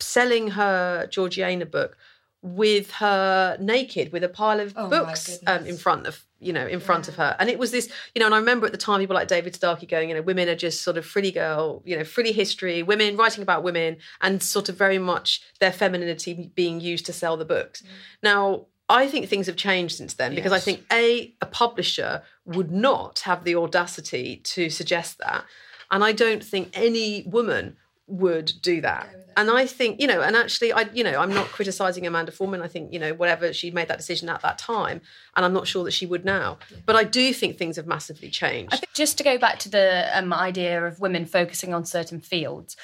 selling 0.00 0.48
her 0.48 1.06
Georgiana 1.06 1.66
book 1.66 1.96
with 2.42 2.92
her 2.92 3.56
naked 3.60 4.12
with 4.12 4.22
a 4.22 4.28
pile 4.28 4.60
of 4.60 4.72
Oh 4.76 4.88
books 4.88 5.38
um, 5.46 5.66
in 5.66 5.76
front 5.76 6.06
of 6.06 6.24
you 6.38 6.52
know 6.52 6.66
in 6.66 6.80
front 6.80 7.08
of 7.08 7.16
her. 7.16 7.34
And 7.38 7.48
it 7.48 7.58
was 7.58 7.72
this 7.72 7.90
you 8.14 8.20
know 8.20 8.26
and 8.26 8.34
i 8.34 8.38
remember 8.38 8.66
at 8.66 8.72
the 8.72 8.78
time 8.78 9.00
people 9.00 9.14
like 9.14 9.26
david 9.26 9.54
starkey 9.54 9.86
going 9.86 10.10
you 10.10 10.14
know 10.14 10.22
women 10.22 10.48
are 10.48 10.54
just 10.54 10.82
sort 10.82 10.96
of 10.96 11.04
frilly 11.04 11.32
girl 11.32 11.82
you 11.84 11.96
know 11.96 12.04
frilly 12.04 12.32
history 12.32 12.82
women 12.82 13.16
writing 13.16 13.42
about 13.42 13.64
women 13.64 13.96
and 14.20 14.42
sort 14.42 14.68
of 14.68 14.76
very 14.76 14.98
much 14.98 15.42
their 15.60 15.72
femininity 15.72 16.52
being 16.54 16.80
used 16.80 17.06
to 17.06 17.12
sell 17.12 17.36
the 17.36 17.44
books. 17.44 17.82
Now 18.22 18.66
i 18.88 19.08
think 19.08 19.28
things 19.28 19.46
have 19.46 19.56
changed 19.56 19.96
since 19.96 20.14
then 20.14 20.34
because 20.34 20.52
i 20.52 20.60
think 20.60 20.84
a 20.92 21.34
a 21.40 21.46
publisher 21.46 22.22
would 22.44 22.70
not 22.70 23.20
have 23.20 23.42
the 23.42 23.56
audacity 23.56 24.36
to 24.44 24.70
suggest 24.70 25.18
that. 25.18 25.44
And 25.90 26.04
i 26.04 26.12
don't 26.12 26.44
think 26.44 26.70
any 26.74 27.24
woman 27.26 27.76
would 28.06 28.52
do 28.62 28.80
that. 28.80 29.08
And 29.36 29.50
I 29.50 29.66
think, 29.66 30.00
you 30.00 30.06
know, 30.06 30.22
and 30.22 30.34
actually, 30.34 30.72
I, 30.72 30.82
you 30.94 31.04
know, 31.04 31.18
I'm 31.20 31.34
not 31.34 31.46
criticizing 31.48 32.06
Amanda 32.06 32.32
Foreman. 32.32 32.62
I 32.62 32.68
think, 32.68 32.92
you 32.92 32.98
know, 32.98 33.12
whatever 33.12 33.52
she 33.52 33.70
made 33.70 33.88
that 33.88 33.98
decision 33.98 34.28
at 34.28 34.40
that 34.42 34.56
time, 34.56 35.02
and 35.34 35.44
I'm 35.44 35.52
not 35.52 35.66
sure 35.66 35.84
that 35.84 35.90
she 35.90 36.06
would 36.06 36.24
now. 36.24 36.58
But 36.86 36.96
I 36.96 37.04
do 37.04 37.34
think 37.34 37.58
things 37.58 37.76
have 37.76 37.86
massively 37.86 38.30
changed. 38.30 38.72
I 38.72 38.78
think 38.78 38.94
just 38.94 39.18
to 39.18 39.24
go 39.24 39.36
back 39.36 39.58
to 39.60 39.68
the 39.68 40.08
um, 40.16 40.32
idea 40.32 40.86
of 40.86 41.00
women 41.00 41.26
focusing 41.26 41.74
on 41.74 41.84
certain 41.84 42.20
fields, 42.20 42.76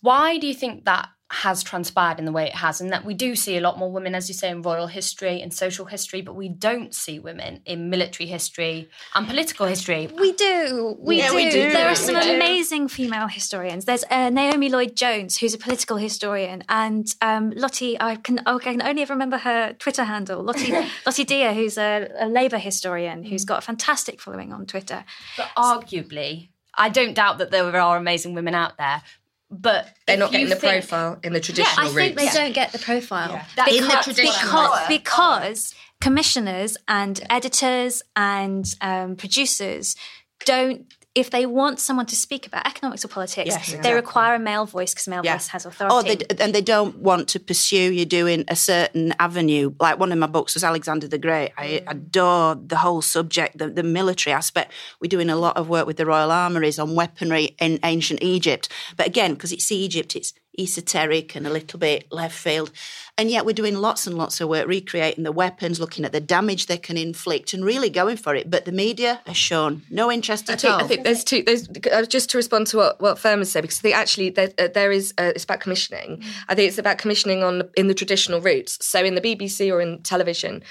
why 0.00 0.38
do 0.38 0.46
you 0.46 0.54
think 0.54 0.84
that 0.84 1.08
has 1.34 1.62
transpired 1.62 2.18
in 2.18 2.24
the 2.24 2.32
way 2.32 2.46
it 2.46 2.54
has? 2.54 2.80
And 2.80 2.92
that 2.92 3.04
we 3.04 3.14
do 3.14 3.34
see 3.34 3.56
a 3.56 3.60
lot 3.60 3.78
more 3.78 3.90
women, 3.90 4.14
as 4.14 4.28
you 4.28 4.34
say, 4.34 4.50
in 4.50 4.62
royal 4.62 4.86
history 4.86 5.42
and 5.42 5.52
social 5.52 5.86
history, 5.86 6.22
but 6.22 6.34
we 6.34 6.48
don't 6.48 6.94
see 6.94 7.18
women 7.18 7.60
in 7.66 7.90
military 7.90 8.28
history 8.28 8.88
and 9.14 9.26
political 9.26 9.66
history. 9.66 10.08
We 10.18 10.32
do. 10.32 10.96
We, 11.00 11.18
Yeah, 11.18 11.30
do. 11.30 11.34
we 11.36 11.50
do. 11.50 11.70
There 11.70 11.88
are 11.88 11.94
some 11.94 12.16
amazing 12.16 12.88
female 12.88 13.26
historians. 13.26 13.84
There's 13.84 14.04
uh, 14.10 14.30
Naomi 14.30 14.68
Lloyd 14.68 14.96
Jones, 14.96 15.38
who's 15.38 15.54
a 15.54 15.58
political 15.58 15.96
historian, 15.96 16.64
and 16.68 17.12
um, 17.20 17.52
Lottie. 17.56 18.00
I 18.00 18.16
can 18.16 18.40
I 18.46 18.58
can 18.58 18.82
only 18.82 19.02
ever 19.02 19.12
remember 19.12 19.38
her 19.38 19.72
Twitter 19.74 20.04
handle. 20.04 20.42
Lottie 20.42 20.72
Lottie 21.06 21.24
Deer, 21.24 21.52
who's 21.52 21.78
a, 21.78 22.08
a 22.18 22.28
Labour 22.28 22.58
historian, 22.58 23.24
who's 23.24 23.44
got 23.44 23.58
a 23.58 23.62
fantastic 23.62 24.20
following 24.20 24.52
on 24.52 24.66
Twitter. 24.66 25.04
But 25.36 25.50
arguably, 25.56 26.48
I 26.76 26.88
don't 26.88 27.14
doubt 27.14 27.38
that 27.38 27.50
there 27.50 27.80
are 27.80 27.96
amazing 27.96 28.34
women 28.34 28.54
out 28.54 28.76
there, 28.78 29.02
but 29.50 29.88
They're 30.06 30.16
not 30.16 30.32
getting 30.32 30.48
the 30.48 30.56
think- 30.56 30.84
profile 30.84 31.18
in 31.22 31.32
the 31.32 31.40
traditional 31.40 31.84
yeah, 31.84 31.90
I 31.90 31.94
think 31.94 32.18
routes. 32.18 32.34
they 32.34 32.40
don't 32.40 32.52
get 32.54 32.72
the 32.72 32.78
profile 32.78 33.40
That's 33.56 33.70
because, 33.72 34.04
correct. 34.16 34.88
because, 34.88 34.88
because 34.88 35.74
commissioners 36.00 36.76
and 36.88 37.20
editors 37.30 38.02
and 38.16 38.64
um, 38.80 39.16
producers 39.16 39.96
don't. 40.44 40.86
If 41.14 41.30
they 41.30 41.46
want 41.46 41.78
someone 41.78 42.06
to 42.06 42.16
speak 42.16 42.46
about 42.46 42.66
economics 42.66 43.04
or 43.04 43.08
politics, 43.08 43.50
Yes, 43.50 43.76
they 43.82 43.94
require 43.94 44.34
a 44.34 44.38
male 44.38 44.66
voice 44.66 44.92
because 44.92 45.06
male 45.06 45.22
Yeah. 45.24 45.34
voice 45.34 45.48
has 45.48 45.64
authority. 45.64 45.94
Oh, 45.94 46.02
they, 46.02 46.42
and 46.42 46.52
they 46.52 46.60
don't 46.60 46.98
want 46.98 47.28
to 47.28 47.40
pursue 47.40 47.92
you 47.92 48.04
doing 48.04 48.44
a 48.48 48.56
certain 48.56 49.14
avenue. 49.20 49.72
Like 49.78 49.98
one 49.98 50.10
of 50.10 50.18
my 50.18 50.26
books 50.26 50.54
was 50.54 50.64
Alexander 50.64 51.06
the 51.06 51.18
Great. 51.18 51.52
I 51.56 51.66
mm. 51.66 51.90
adore 51.90 52.56
the 52.56 52.78
whole 52.78 53.00
subject, 53.00 53.58
the, 53.58 53.68
the 53.68 53.84
military 53.84 54.34
aspect. 54.34 54.72
We're 55.00 55.08
doing 55.08 55.30
a 55.30 55.36
lot 55.36 55.56
of 55.56 55.68
work 55.68 55.86
with 55.86 55.98
the 55.98 56.06
Royal 56.06 56.32
Armouries 56.32 56.78
on 56.80 56.96
weaponry 56.96 57.54
in 57.60 57.78
ancient 57.84 58.20
Egypt. 58.22 58.68
But 58.96 59.06
again, 59.06 59.34
because 59.34 59.52
it's 59.52 59.70
Egypt, 59.70 60.16
it's 60.16 60.32
esoteric 60.58 61.34
and 61.34 61.46
a 61.46 61.50
little 61.50 61.78
bit 61.78 62.10
left 62.12 62.36
field. 62.36 62.70
And 63.16 63.30
yet 63.30 63.46
we're 63.46 63.52
doing 63.52 63.76
lots 63.76 64.06
and 64.06 64.18
lots 64.18 64.40
of 64.40 64.48
work 64.48 64.66
recreating 64.66 65.22
the 65.22 65.32
weapons, 65.32 65.78
looking 65.78 66.04
at 66.04 66.12
the 66.12 66.20
damage 66.20 66.66
they 66.66 66.76
can 66.76 66.96
inflict, 66.96 67.54
and 67.54 67.64
really 67.64 67.88
going 67.88 68.16
for 68.16 68.34
it. 68.34 68.50
But 68.50 68.64
the 68.64 68.72
media 68.72 69.20
has 69.26 69.36
shown 69.36 69.82
no 69.88 70.10
interest 70.10 70.50
I 70.50 70.54
at 70.54 70.60
think, 70.62 70.74
all. 70.74 70.80
I 70.80 70.86
think 70.86 71.04
there's 71.04 71.22
two. 71.22 71.42
There's 71.42 71.68
uh, 71.92 72.06
just 72.06 72.30
to 72.30 72.38
respond 72.38 72.66
to 72.68 72.78
what 72.78 73.00
what 73.00 73.18
Firma 73.18 73.44
said 73.44 73.62
because 73.62 73.78
I 73.78 73.82
think 73.82 73.96
actually 73.96 74.30
there, 74.30 74.50
uh, 74.58 74.68
there 74.74 74.90
is 74.90 75.14
uh, 75.18 75.32
it's 75.34 75.44
about 75.44 75.60
commissioning. 75.60 76.22
I 76.48 76.54
think 76.54 76.68
it's 76.68 76.78
about 76.78 76.98
commissioning 76.98 77.44
on 77.44 77.68
in 77.76 77.86
the 77.86 77.94
traditional 77.94 78.40
routes. 78.40 78.84
So 78.84 79.04
in 79.04 79.14
the 79.14 79.20
BBC 79.20 79.72
or 79.72 79.80
in 79.80 80.02
television. 80.02 80.62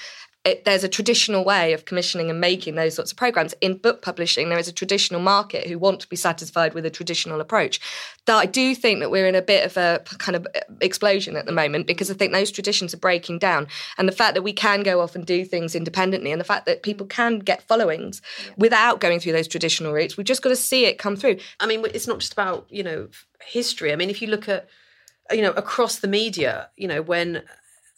It, 0.44 0.64
there's 0.64 0.84
a 0.84 0.88
traditional 0.88 1.42
way 1.42 1.72
of 1.72 1.86
commissioning 1.86 2.28
and 2.28 2.38
making 2.38 2.74
those 2.74 2.94
sorts 2.94 3.12
of 3.12 3.16
programs. 3.16 3.54
In 3.62 3.78
book 3.78 4.02
publishing, 4.02 4.50
there 4.50 4.58
is 4.58 4.68
a 4.68 4.72
traditional 4.72 5.20
market 5.20 5.66
who 5.66 5.78
want 5.78 6.00
to 6.00 6.08
be 6.08 6.16
satisfied 6.16 6.74
with 6.74 6.84
a 6.84 6.90
traditional 6.90 7.40
approach. 7.40 7.80
That 8.26 8.36
I 8.36 8.46
do 8.46 8.74
think 8.74 9.00
that 9.00 9.10
we're 9.10 9.26
in 9.26 9.34
a 9.34 9.42
bit 9.42 9.64
of 9.64 9.76
a 9.76 10.02
kind 10.18 10.36
of 10.36 10.46
uh, 10.54 10.60
explosion 10.80 11.36
at 11.36 11.46
the 11.46 11.52
moment 11.52 11.86
because 11.86 12.10
I 12.10 12.14
think 12.14 12.32
those 12.32 12.50
traditions 12.50 12.92
are 12.92 12.98
breaking 12.98 13.38
down, 13.38 13.68
and 13.96 14.06
the 14.06 14.12
fact 14.12 14.34
that 14.34 14.42
we 14.42 14.52
can 14.52 14.82
go 14.82 15.00
off 15.00 15.14
and 15.14 15.24
do 15.24 15.44
things 15.44 15.74
independently, 15.74 16.30
and 16.30 16.40
the 16.40 16.44
fact 16.44 16.66
that 16.66 16.82
people 16.82 17.06
can 17.06 17.38
get 17.38 17.62
followings 17.62 18.20
without 18.58 19.00
going 19.00 19.20
through 19.20 19.32
those 19.32 19.48
traditional 19.48 19.92
routes, 19.92 20.16
we've 20.16 20.26
just 20.26 20.42
got 20.42 20.50
to 20.50 20.56
see 20.56 20.84
it 20.84 20.98
come 20.98 21.16
through. 21.16 21.38
I 21.60 21.66
mean, 21.66 21.84
it's 21.94 22.06
not 22.06 22.18
just 22.18 22.34
about 22.34 22.66
you 22.70 22.82
know 22.82 23.08
history. 23.46 23.92
I 23.92 23.96
mean, 23.96 24.10
if 24.10 24.20
you 24.20 24.28
look 24.28 24.48
at 24.48 24.68
you 25.30 25.40
know 25.40 25.52
across 25.52 26.00
the 26.00 26.08
media, 26.08 26.68
you 26.76 26.86
know 26.86 27.00
when 27.00 27.42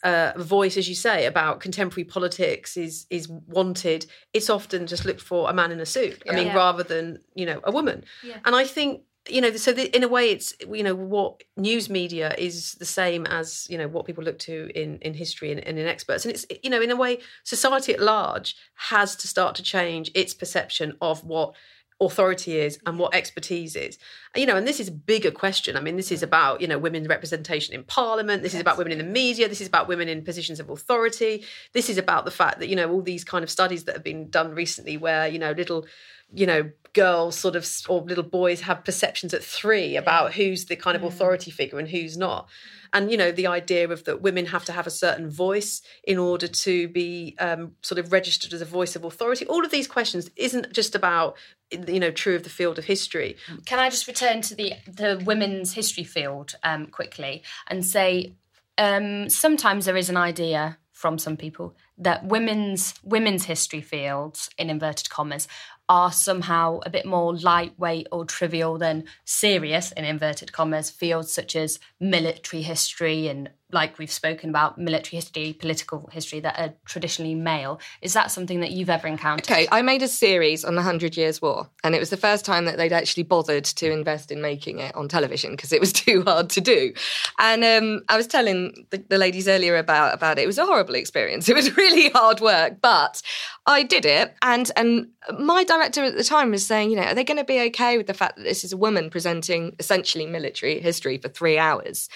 uh, 0.03 0.31
a 0.35 0.43
voice, 0.43 0.77
as 0.77 0.87
you 0.87 0.95
say, 0.95 1.25
about 1.25 1.59
contemporary 1.59 2.05
politics 2.05 2.77
is 2.77 3.07
is 3.09 3.27
wanted, 3.27 4.05
it's 4.33 4.49
often 4.49 4.87
just 4.87 5.05
looked 5.05 5.21
for 5.21 5.49
a 5.49 5.53
man 5.53 5.71
in 5.71 5.79
a 5.79 5.85
suit. 5.85 6.21
I 6.29 6.35
mean, 6.35 6.47
Yeah. 6.47 6.55
rather 6.55 6.83
than 6.83 7.19
you 7.35 7.45
know 7.45 7.61
a 7.63 7.71
woman. 7.71 8.03
And 8.45 8.55
I 8.55 8.65
think 8.65 9.01
you 9.29 9.41
know, 9.41 9.51
so 9.57 9.73
the, 9.73 9.93
in 9.93 10.03
a 10.03 10.07
way, 10.07 10.29
it's 10.29 10.53
you 10.73 10.83
know 10.83 10.95
what 10.95 11.43
news 11.57 11.89
media 11.89 12.33
is 12.37 12.75
the 12.75 12.85
same 12.85 13.25
as 13.25 13.67
you 13.69 13.77
know 13.77 13.87
what 13.87 14.05
people 14.05 14.23
look 14.23 14.39
to 14.39 14.69
in 14.73 14.99
in 14.99 15.13
history 15.13 15.51
and, 15.51 15.59
and 15.67 15.77
in 15.77 15.87
experts, 15.87 16.25
and 16.25 16.33
it's 16.33 16.45
you 16.63 16.69
know 16.69 16.81
in 16.81 16.91
a 16.91 16.95
way, 16.95 17.19
society 17.43 17.93
at 17.93 17.99
large 17.99 18.55
has 18.75 19.15
to 19.17 19.27
start 19.27 19.55
to 19.55 19.63
change 19.63 20.11
its 20.13 20.33
perception 20.33 20.95
of 21.01 21.23
what 21.25 21.53
authority 21.99 22.59
is 22.59 22.79
and 22.85 22.99
what 22.99 23.11
mm-hmm. 23.11 23.17
expertise 23.17 23.75
is. 23.75 23.97
You 24.35 24.45
know 24.45 24.55
and 24.55 24.67
this 24.67 24.79
is 24.79 24.87
a 24.87 24.91
bigger 24.91 25.31
question. 25.31 25.75
I 25.75 25.79
mean 25.79 25.95
this 25.95 26.11
is 26.11 26.19
mm-hmm. 26.19 26.25
about 26.25 26.61
you 26.61 26.67
know 26.67 26.77
women's 26.77 27.07
representation 27.07 27.73
in 27.73 27.83
parliament. 27.83 28.43
This 28.43 28.53
is 28.53 28.61
about 28.61 28.77
women 28.77 28.93
in 28.93 28.97
the 28.99 29.03
media. 29.03 29.47
This 29.47 29.61
is 29.61 29.67
about 29.67 29.87
women 29.87 30.07
in 30.07 30.23
positions 30.23 30.59
of 30.59 30.69
authority. 30.69 31.45
This 31.73 31.89
is 31.89 31.97
about 31.97 32.25
the 32.25 32.31
fact 32.31 32.59
that 32.59 32.67
you 32.67 32.75
know 32.75 32.91
all 32.91 33.01
these 33.01 33.23
kind 33.23 33.43
of 33.43 33.49
studies 33.49 33.85
that 33.85 33.95
have 33.95 34.03
been 34.03 34.29
done 34.29 34.53
recently 34.53 34.97
where 34.97 35.27
you 35.27 35.39
know 35.39 35.51
little 35.51 35.85
you 36.33 36.45
know 36.45 36.69
girls 36.93 37.37
sort 37.37 37.55
of 37.55 37.67
or 37.87 38.01
little 38.01 38.23
boys 38.23 38.61
have 38.61 38.83
perceptions 38.83 39.33
at 39.33 39.43
three 39.43 39.95
about 39.95 40.33
who's 40.33 40.65
the 40.65 40.75
kind 40.75 40.95
of 40.95 41.01
mm-hmm. 41.01 41.09
authority 41.09 41.51
figure 41.51 41.79
and 41.79 41.89
who's 41.89 42.17
not. 42.17 42.47
And 42.93 43.11
you 43.11 43.17
know 43.17 43.31
the 43.31 43.47
idea 43.47 43.87
of 43.89 44.03
that 44.05 44.21
women 44.21 44.47
have 44.47 44.65
to 44.65 44.71
have 44.71 44.87
a 44.87 44.91
certain 44.91 45.29
voice 45.29 45.81
in 46.03 46.17
order 46.17 46.47
to 46.47 46.87
be 46.87 47.35
um, 47.39 47.73
sort 47.81 47.99
of 47.99 48.11
registered 48.11 48.53
as 48.53 48.61
a 48.61 48.65
voice 48.65 48.95
of 48.95 49.03
authority. 49.03 49.45
All 49.45 49.63
of 49.63 49.71
these 49.71 49.87
questions 49.87 50.29
isn't 50.35 50.71
just 50.71 50.95
about 50.95 51.37
you 51.71 51.99
know 51.99 52.11
true 52.11 52.35
of 52.35 52.43
the 52.43 52.49
field 52.49 52.77
of 52.77 52.85
history. 52.85 53.37
Can 53.65 53.79
I 53.79 53.89
just 53.89 54.07
return 54.07 54.41
to 54.41 54.55
the 54.55 54.73
the 54.87 55.21
women's 55.25 55.73
history 55.73 56.03
field 56.03 56.55
um, 56.63 56.87
quickly 56.87 57.43
and 57.67 57.85
say 57.85 58.33
um, 58.77 59.29
sometimes 59.29 59.85
there 59.85 59.97
is 59.97 60.09
an 60.09 60.17
idea 60.17 60.77
from 60.91 61.19
some 61.19 61.37
people 61.37 61.75
that 61.97 62.25
women's 62.25 62.93
women's 63.03 63.45
history 63.45 63.81
fields 63.81 64.49
in 64.57 64.69
inverted 64.69 65.09
commas 65.09 65.47
are 65.89 66.11
somehow 66.11 66.79
a 66.85 66.89
bit 66.89 67.05
more 67.05 67.35
lightweight 67.35 68.07
or 68.11 68.25
trivial 68.25 68.77
than 68.77 69.05
serious 69.23 69.91
in 69.93 70.03
inverted 70.03 70.51
commas 70.51 70.89
fields 70.89 71.31
such 71.31 71.55
as 71.55 71.79
military 71.99 72.61
history 72.61 73.27
and 73.27 73.49
like 73.71 73.97
we've 73.97 74.11
spoken 74.11 74.49
about 74.49 74.77
military 74.77 75.17
history, 75.17 75.53
political 75.53 76.09
history 76.13 76.39
that 76.39 76.57
are 76.57 76.73
traditionally 76.85 77.35
male. 77.35 77.81
Is 78.01 78.13
that 78.13 78.31
something 78.31 78.61
that 78.61 78.71
you've 78.71 78.89
ever 78.89 79.07
encountered? 79.07 79.51
Okay, 79.51 79.67
I 79.71 79.81
made 79.81 80.01
a 80.01 80.07
series 80.07 80.63
on 80.63 80.75
the 80.75 80.81
Hundred 80.81 81.17
Years' 81.17 81.41
War, 81.41 81.69
and 81.83 81.93
it 81.93 81.99
was 81.99 82.09
the 82.09 82.17
first 82.17 82.45
time 82.45 82.63
that 82.65 82.77
they'd 82.77 82.93
actually 82.93 83.23
bothered 83.23 83.65
to 83.65 83.91
invest 83.91 84.31
in 84.31 84.41
making 84.41 84.79
it 84.79 84.95
on 84.95 85.09
television 85.09 85.51
because 85.51 85.73
it 85.73 85.81
was 85.81 85.91
too 86.07 86.23
hard 86.23 86.49
to 86.51 86.61
do. 86.61 86.93
And 87.39 87.63
um, 87.63 88.03
I 88.07 88.15
was 88.15 88.27
telling 88.27 88.87
the, 88.91 89.03
the 89.09 89.17
ladies 89.17 89.47
earlier 89.47 89.75
about 89.75 90.13
about 90.13 90.39
it. 90.39 90.43
It 90.43 90.47
was 90.47 90.57
a 90.57 90.65
horrible 90.65 90.95
experience. 90.95 91.49
It 91.57 91.63
was 91.63 91.75
really 91.75 92.09
hard 92.09 92.39
work, 92.39 92.81
but 92.81 93.21
I 93.65 93.83
did 93.83 94.05
it, 94.05 94.35
and 94.41 94.69
and 94.75 95.07
my 95.39 95.63
director 95.63 96.03
at 96.03 96.15
the 96.15 96.23
time 96.23 96.51
was 96.51 96.65
saying, 96.65 96.89
you 96.89 96.95
know, 96.95 97.03
are 97.03 97.15
they 97.15 97.23
going 97.23 97.37
to 97.37 97.43
be 97.43 97.59
okay 97.67 97.97
with 97.97 98.07
the 98.07 98.13
fact 98.13 98.37
that 98.37 98.43
this 98.43 98.63
is 98.63 98.71
a 98.71 98.77
woman 98.77 99.09
presenting 99.09 99.75
essentially 99.79 100.25
military 100.25 100.79
history 100.79 101.17
for 101.17 101.27
three 101.27 101.57
hours? 101.57 102.07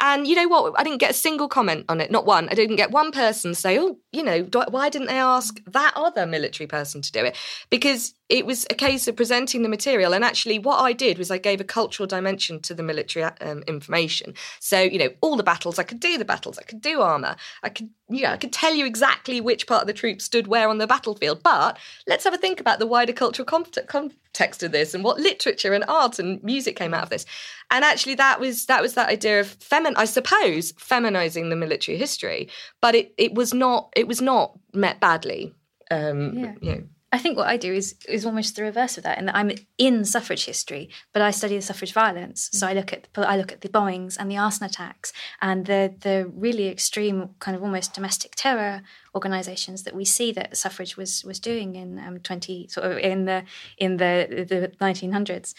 And 0.00 0.26
you 0.26 0.36
know 0.36 0.46
what? 0.46 0.78
I 0.78 0.84
didn't 0.84 0.99
get 1.00 1.10
a 1.10 1.14
single 1.14 1.48
comment 1.48 1.86
on 1.88 2.00
it, 2.00 2.10
not 2.10 2.26
one. 2.26 2.48
I 2.48 2.54
didn't 2.54 2.76
get 2.76 2.90
one 2.90 3.10
person 3.10 3.54
say, 3.54 3.78
oh, 3.78 3.98
you 4.12 4.22
know, 4.22 4.42
why 4.68 4.88
didn't 4.88 5.08
they 5.08 5.18
ask 5.18 5.60
that 5.66 5.92
other 5.96 6.26
military 6.26 6.66
person 6.66 7.02
to 7.02 7.10
do 7.10 7.24
it? 7.24 7.36
Because 7.70 8.14
it 8.28 8.46
was 8.46 8.66
a 8.70 8.74
case 8.74 9.08
of 9.08 9.16
presenting 9.16 9.62
the 9.62 9.68
material. 9.68 10.14
And 10.14 10.24
actually, 10.24 10.58
what 10.60 10.78
I 10.78 10.92
did 10.92 11.18
was 11.18 11.30
I 11.30 11.38
gave 11.38 11.60
a 11.60 11.64
cultural 11.64 12.06
dimension 12.06 12.60
to 12.60 12.74
the 12.74 12.82
military 12.82 13.24
um, 13.40 13.64
information. 13.66 14.34
So, 14.60 14.80
you 14.80 14.98
know, 14.98 15.08
all 15.20 15.36
the 15.36 15.42
battles, 15.42 15.78
I 15.78 15.82
could 15.82 16.00
do 16.00 16.16
the 16.16 16.24
battles, 16.24 16.58
I 16.58 16.62
could 16.62 16.80
do 16.80 17.00
armour, 17.00 17.34
I 17.62 17.70
could, 17.70 17.90
yeah, 18.10 18.32
I 18.32 18.36
could 18.36 18.52
tell 18.52 18.74
you 18.74 18.84
exactly 18.86 19.40
which 19.40 19.66
part 19.66 19.82
of 19.82 19.86
the 19.86 19.92
troops 19.92 20.24
stood 20.24 20.46
where 20.46 20.68
on 20.68 20.78
the 20.78 20.86
battlefield. 20.86 21.42
But 21.42 21.78
let's 22.06 22.24
have 22.24 22.34
a 22.34 22.38
think 22.38 22.60
about 22.60 22.78
the 22.78 22.86
wider 22.86 23.12
cultural 23.12 23.46
context 23.46 24.62
of 24.62 24.72
this 24.72 24.94
and 24.94 25.04
what 25.04 25.20
literature 25.20 25.72
and 25.72 25.84
art 25.86 26.18
and 26.18 26.42
music 26.42 26.76
came 26.76 26.92
out 26.92 27.04
of 27.04 27.10
this. 27.10 27.24
And 27.70 27.84
actually, 27.84 28.16
that 28.16 28.40
was 28.40 28.66
that 28.66 28.82
was 28.82 28.94
that 28.94 29.08
idea 29.08 29.40
of 29.40 29.58
femin, 29.60 29.94
I 29.96 30.04
suppose, 30.04 30.72
feminizing 30.72 31.50
the 31.50 31.56
military 31.56 31.96
history. 31.96 32.48
But 32.80 32.94
it, 32.94 33.14
it 33.16 33.34
was 33.34 33.54
not 33.54 33.92
it 33.96 34.08
was 34.08 34.20
not 34.20 34.58
met 34.74 35.00
badly. 35.00 35.54
Um, 35.90 36.38
Yeah. 36.38 36.54
You 36.60 36.72
know. 36.72 36.82
I 37.12 37.18
think 37.18 37.36
what 37.36 37.48
I 37.48 37.56
do 37.56 37.72
is 37.72 37.96
is 38.08 38.24
almost 38.24 38.54
the 38.54 38.62
reverse 38.62 38.96
of 38.96 39.02
that, 39.02 39.18
in 39.18 39.26
that 39.26 39.34
I'm 39.34 39.50
in 39.78 40.04
suffrage 40.04 40.44
history, 40.44 40.90
but 41.12 41.22
I 41.22 41.32
study 41.32 41.56
the 41.56 41.62
suffrage 41.62 41.92
violence. 41.92 42.48
So 42.52 42.68
I 42.68 42.72
look 42.72 42.92
at 42.92 43.08
the, 43.14 43.28
I 43.28 43.36
look 43.36 43.50
at 43.50 43.62
the 43.62 43.68
bombings 43.68 44.16
and 44.16 44.30
the 44.30 44.36
arson 44.36 44.66
attacks 44.66 45.12
and 45.42 45.66
the 45.66 45.92
the 46.00 46.30
really 46.32 46.68
extreme 46.68 47.30
kind 47.40 47.56
of 47.56 47.64
almost 47.64 47.94
domestic 47.94 48.34
terror 48.36 48.82
organisations 49.12 49.82
that 49.82 49.94
we 49.94 50.04
see 50.04 50.30
that 50.32 50.56
suffrage 50.56 50.96
was 50.96 51.24
was 51.24 51.40
doing 51.40 51.74
in 51.74 51.98
um, 51.98 52.20
twenty 52.20 52.68
sort 52.68 52.90
of 52.90 52.98
in 52.98 53.24
the 53.24 53.42
in 53.76 53.96
the 53.96 54.46
the 54.48 54.72
nineteen 54.80 55.10
hundreds, 55.10 55.54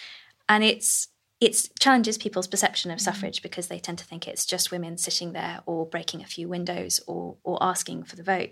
and 0.48 0.64
it's 0.64 1.10
it 1.42 1.70
challenges 1.80 2.18
people's 2.18 2.48
perception 2.48 2.92
of 2.92 3.02
suffrage 3.02 3.42
because 3.42 3.68
they 3.68 3.80
tend 3.80 3.98
to 3.98 4.06
think 4.06 4.26
it's 4.26 4.46
just 4.46 4.72
women 4.72 4.98
sitting 4.98 5.34
there 5.34 5.62
or 5.66 5.86
breaking 5.86 6.22
a 6.22 6.28
few 6.28 6.48
windows 6.48 7.02
or 7.08 7.36
or 7.44 7.58
asking 7.62 8.04
for 8.04 8.16
the 8.16 8.24
vote, 8.24 8.52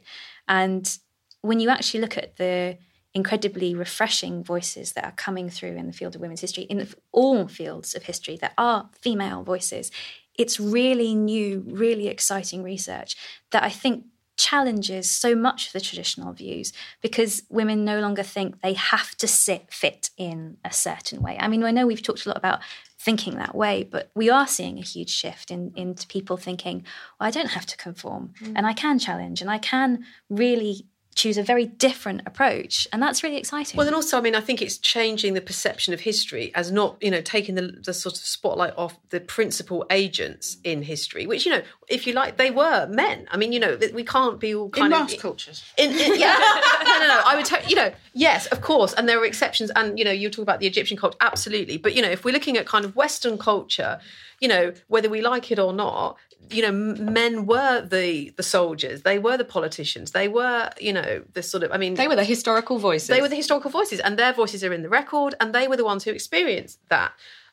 and 0.49 0.99
when 1.41 1.61
you 1.61 1.69
actually 1.69 2.01
look 2.01 2.17
at 2.17 2.35
the 2.35 2.77
incredibly 3.13 3.73
refreshing 3.73 4.43
voices 4.43 4.93
that 4.93 5.05
are 5.05 5.13
coming 5.13 5.49
through 5.49 5.75
in 5.75 5.87
the 5.87 5.93
field 5.93 6.15
of 6.15 6.21
women's 6.21 6.41
history, 6.41 6.63
in 6.63 6.87
all 7.11 7.47
fields 7.47 7.95
of 7.95 8.03
history 8.03 8.37
that 8.37 8.53
are 8.57 8.89
female 9.01 9.43
voices. 9.43 9.91
It's 10.37 10.59
really 10.59 11.15
new, 11.15 11.65
really 11.67 12.07
exciting 12.07 12.63
research 12.63 13.15
that 13.51 13.63
I 13.63 13.69
think 13.69 14.05
challenges 14.39 15.11
so 15.11 15.35
much 15.35 15.67
of 15.67 15.73
the 15.73 15.81
traditional 15.81 16.31
views 16.31 16.71
because 17.01 17.43
women 17.49 17.83
no 17.83 17.99
longer 17.99 18.23
think 18.23 18.61
they 18.61 18.73
have 18.73 19.13
to 19.17 19.27
sit 19.27 19.71
fit 19.71 20.11
in 20.17 20.55
a 20.63 20.71
certain 20.71 21.21
way. 21.21 21.37
I 21.37 21.49
mean, 21.49 21.61
I 21.63 21.71
know 21.71 21.85
we've 21.85 22.01
talked 22.01 22.25
a 22.25 22.29
lot 22.29 22.37
about 22.37 22.61
thinking 22.97 23.35
that 23.35 23.53
way, 23.53 23.83
but 23.83 24.11
we 24.15 24.29
are 24.29 24.47
seeing 24.47 24.77
a 24.77 24.81
huge 24.81 25.09
shift 25.09 25.51
in 25.51 25.73
into 25.75 26.07
people 26.07 26.37
thinking, 26.37 26.85
well, 27.19 27.27
I 27.27 27.31
don't 27.31 27.49
have 27.51 27.65
to 27.65 27.77
conform 27.77 28.33
mm. 28.41 28.53
and 28.55 28.65
I 28.65 28.71
can 28.71 28.97
challenge 28.97 29.41
and 29.41 29.51
I 29.51 29.57
can 29.57 30.05
really 30.29 30.85
choose 31.15 31.37
a 31.37 31.43
very 31.43 31.65
different 31.65 32.21
approach 32.25 32.87
and 32.93 33.01
that's 33.01 33.23
really 33.23 33.37
exciting 33.37 33.77
Well, 33.77 33.87
and 33.87 33.95
also, 33.95 34.17
I 34.17 34.21
mean, 34.21 34.35
I 34.35 34.41
think 34.41 34.61
it's 34.61 34.77
changing 34.77 35.33
the 35.33 35.41
perception 35.41 35.93
of 35.93 35.99
history 35.99 36.53
as 36.55 36.71
not, 36.71 36.97
you 37.01 37.11
know, 37.11 37.21
taking 37.21 37.55
the, 37.55 37.79
the 37.83 37.93
sort 37.93 38.15
of 38.15 38.21
spotlight 38.21 38.73
off 38.77 38.97
the 39.09 39.19
principal 39.19 39.85
agents 39.89 40.57
in 40.63 40.81
history, 40.83 41.27
which, 41.27 41.45
you 41.45 41.51
know, 41.51 41.61
if 41.89 42.07
you 42.07 42.13
like, 42.13 42.37
they 42.37 42.51
were 42.51 42.87
men. 42.87 43.27
I 43.31 43.37
mean, 43.37 43.51
you 43.51 43.59
know, 43.59 43.77
we 43.93 44.03
can't 44.03 44.39
be 44.39 44.55
all 44.55 44.65
In 44.65 44.71
kind 44.71 44.93
of 44.93 44.99
most 45.01 45.19
cultures. 45.19 45.63
In, 45.77 45.91
in, 45.91 46.19
yeah, 46.19 46.37
no, 46.85 46.99
no, 46.99 47.07
no. 47.07 47.21
I 47.25 47.35
would, 47.35 47.45
tell 47.45 47.63
you 47.67 47.75
know, 47.75 47.91
yes, 48.13 48.45
of 48.47 48.61
course, 48.61 48.93
and 48.93 49.09
there 49.09 49.19
were 49.19 49.25
exceptions. 49.25 49.71
And 49.75 49.97
you 49.97 50.05
know, 50.05 50.11
you 50.11 50.29
talk 50.29 50.43
about 50.43 50.59
the 50.59 50.67
Egyptian 50.67 50.97
cult 50.97 51.15
absolutely. 51.19 51.77
But 51.77 51.95
you 51.95 52.01
know, 52.01 52.09
if 52.09 52.23
we're 52.23 52.33
looking 52.33 52.57
at 52.57 52.65
kind 52.65 52.85
of 52.85 52.95
Western 52.95 53.37
culture, 53.37 53.99
you 54.39 54.47
know, 54.47 54.73
whether 54.87 55.09
we 55.09 55.21
like 55.21 55.51
it 55.51 55.59
or 55.59 55.73
not, 55.73 56.17
you 56.49 56.61
know, 56.61 56.71
men 56.71 57.45
were 57.45 57.81
the 57.81 58.31
the 58.37 58.43
soldiers, 58.43 59.03
they 59.03 59.19
were 59.19 59.37
the 59.37 59.45
politicians, 59.45 60.11
they 60.11 60.27
were, 60.27 60.69
you 60.79 60.93
know, 60.93 61.23
the 61.33 61.43
sort 61.43 61.63
of. 61.63 61.71
I 61.71 61.77
mean, 61.77 61.95
They 61.95 62.07
were 62.07 62.15
the 62.15 62.23
historical 62.23 62.79
voices. 62.79 63.07
they 63.07 63.21
were 63.21 63.27
the 63.29 63.35
historical 63.35 63.69
voices, 63.69 63.99
and 63.99 64.17
their 64.17 64.33
voices 64.33 64.63
are 64.63 64.73
in 64.73 64.81
the 64.81 64.89
record, 64.89 65.35
and 65.39 65.53
they 65.53 65.67
were 65.67 65.77
the 65.77 65.85
ones 65.85 66.03
who 66.03 66.11
experienced 66.11 66.79
that. 66.89 67.11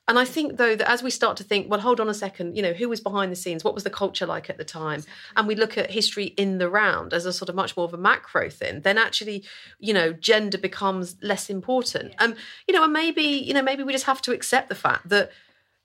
And 0.08 0.20
I 0.20 0.24
think, 0.24 0.56
though, 0.56 0.76
that 0.76 0.88
as 0.88 1.02
we 1.02 1.10
start 1.10 1.36
to 1.38 1.42
think, 1.44 1.68
well, 1.68 1.80
hold 1.80 1.98
on 1.98 2.08
a 2.08 2.14
second, 2.14 2.56
you 2.56 2.62
know, 2.62 2.72
who 2.72 2.88
was 2.88 3.00
behind 3.00 3.32
the 3.32 3.36
scenes? 3.36 3.64
What 3.64 3.74
was 3.74 3.82
the 3.82 3.90
culture 3.90 4.24
like 4.24 4.48
at 4.48 4.56
the 4.56 4.64
time? 4.64 5.02
And 5.36 5.48
we 5.48 5.56
look 5.56 5.76
at 5.76 5.90
history 5.90 6.26
in 6.26 6.58
the 6.58 6.70
round 6.70 7.12
as 7.12 7.26
a 7.26 7.32
sort 7.32 7.48
of 7.48 7.56
much 7.56 7.76
more 7.76 7.86
of 7.86 7.92
a 7.92 7.98
macro 7.98 8.48
thing, 8.48 8.82
then 8.82 8.98
actually, 8.98 9.42
you 9.80 9.92
know, 9.92 10.12
gender 10.12 10.58
becomes 10.58 11.16
less 11.22 11.50
important. 11.50 12.14
Um, 12.20 12.36
you 12.68 12.74
know, 12.74 12.84
and 12.84 12.92
maybe, 12.92 13.22
you 13.22 13.52
know, 13.52 13.62
maybe 13.62 13.82
we 13.82 13.92
just 13.92 14.06
have 14.06 14.22
to 14.22 14.32
accept 14.32 14.68
the 14.68 14.76
fact 14.76 15.08
that, 15.08 15.32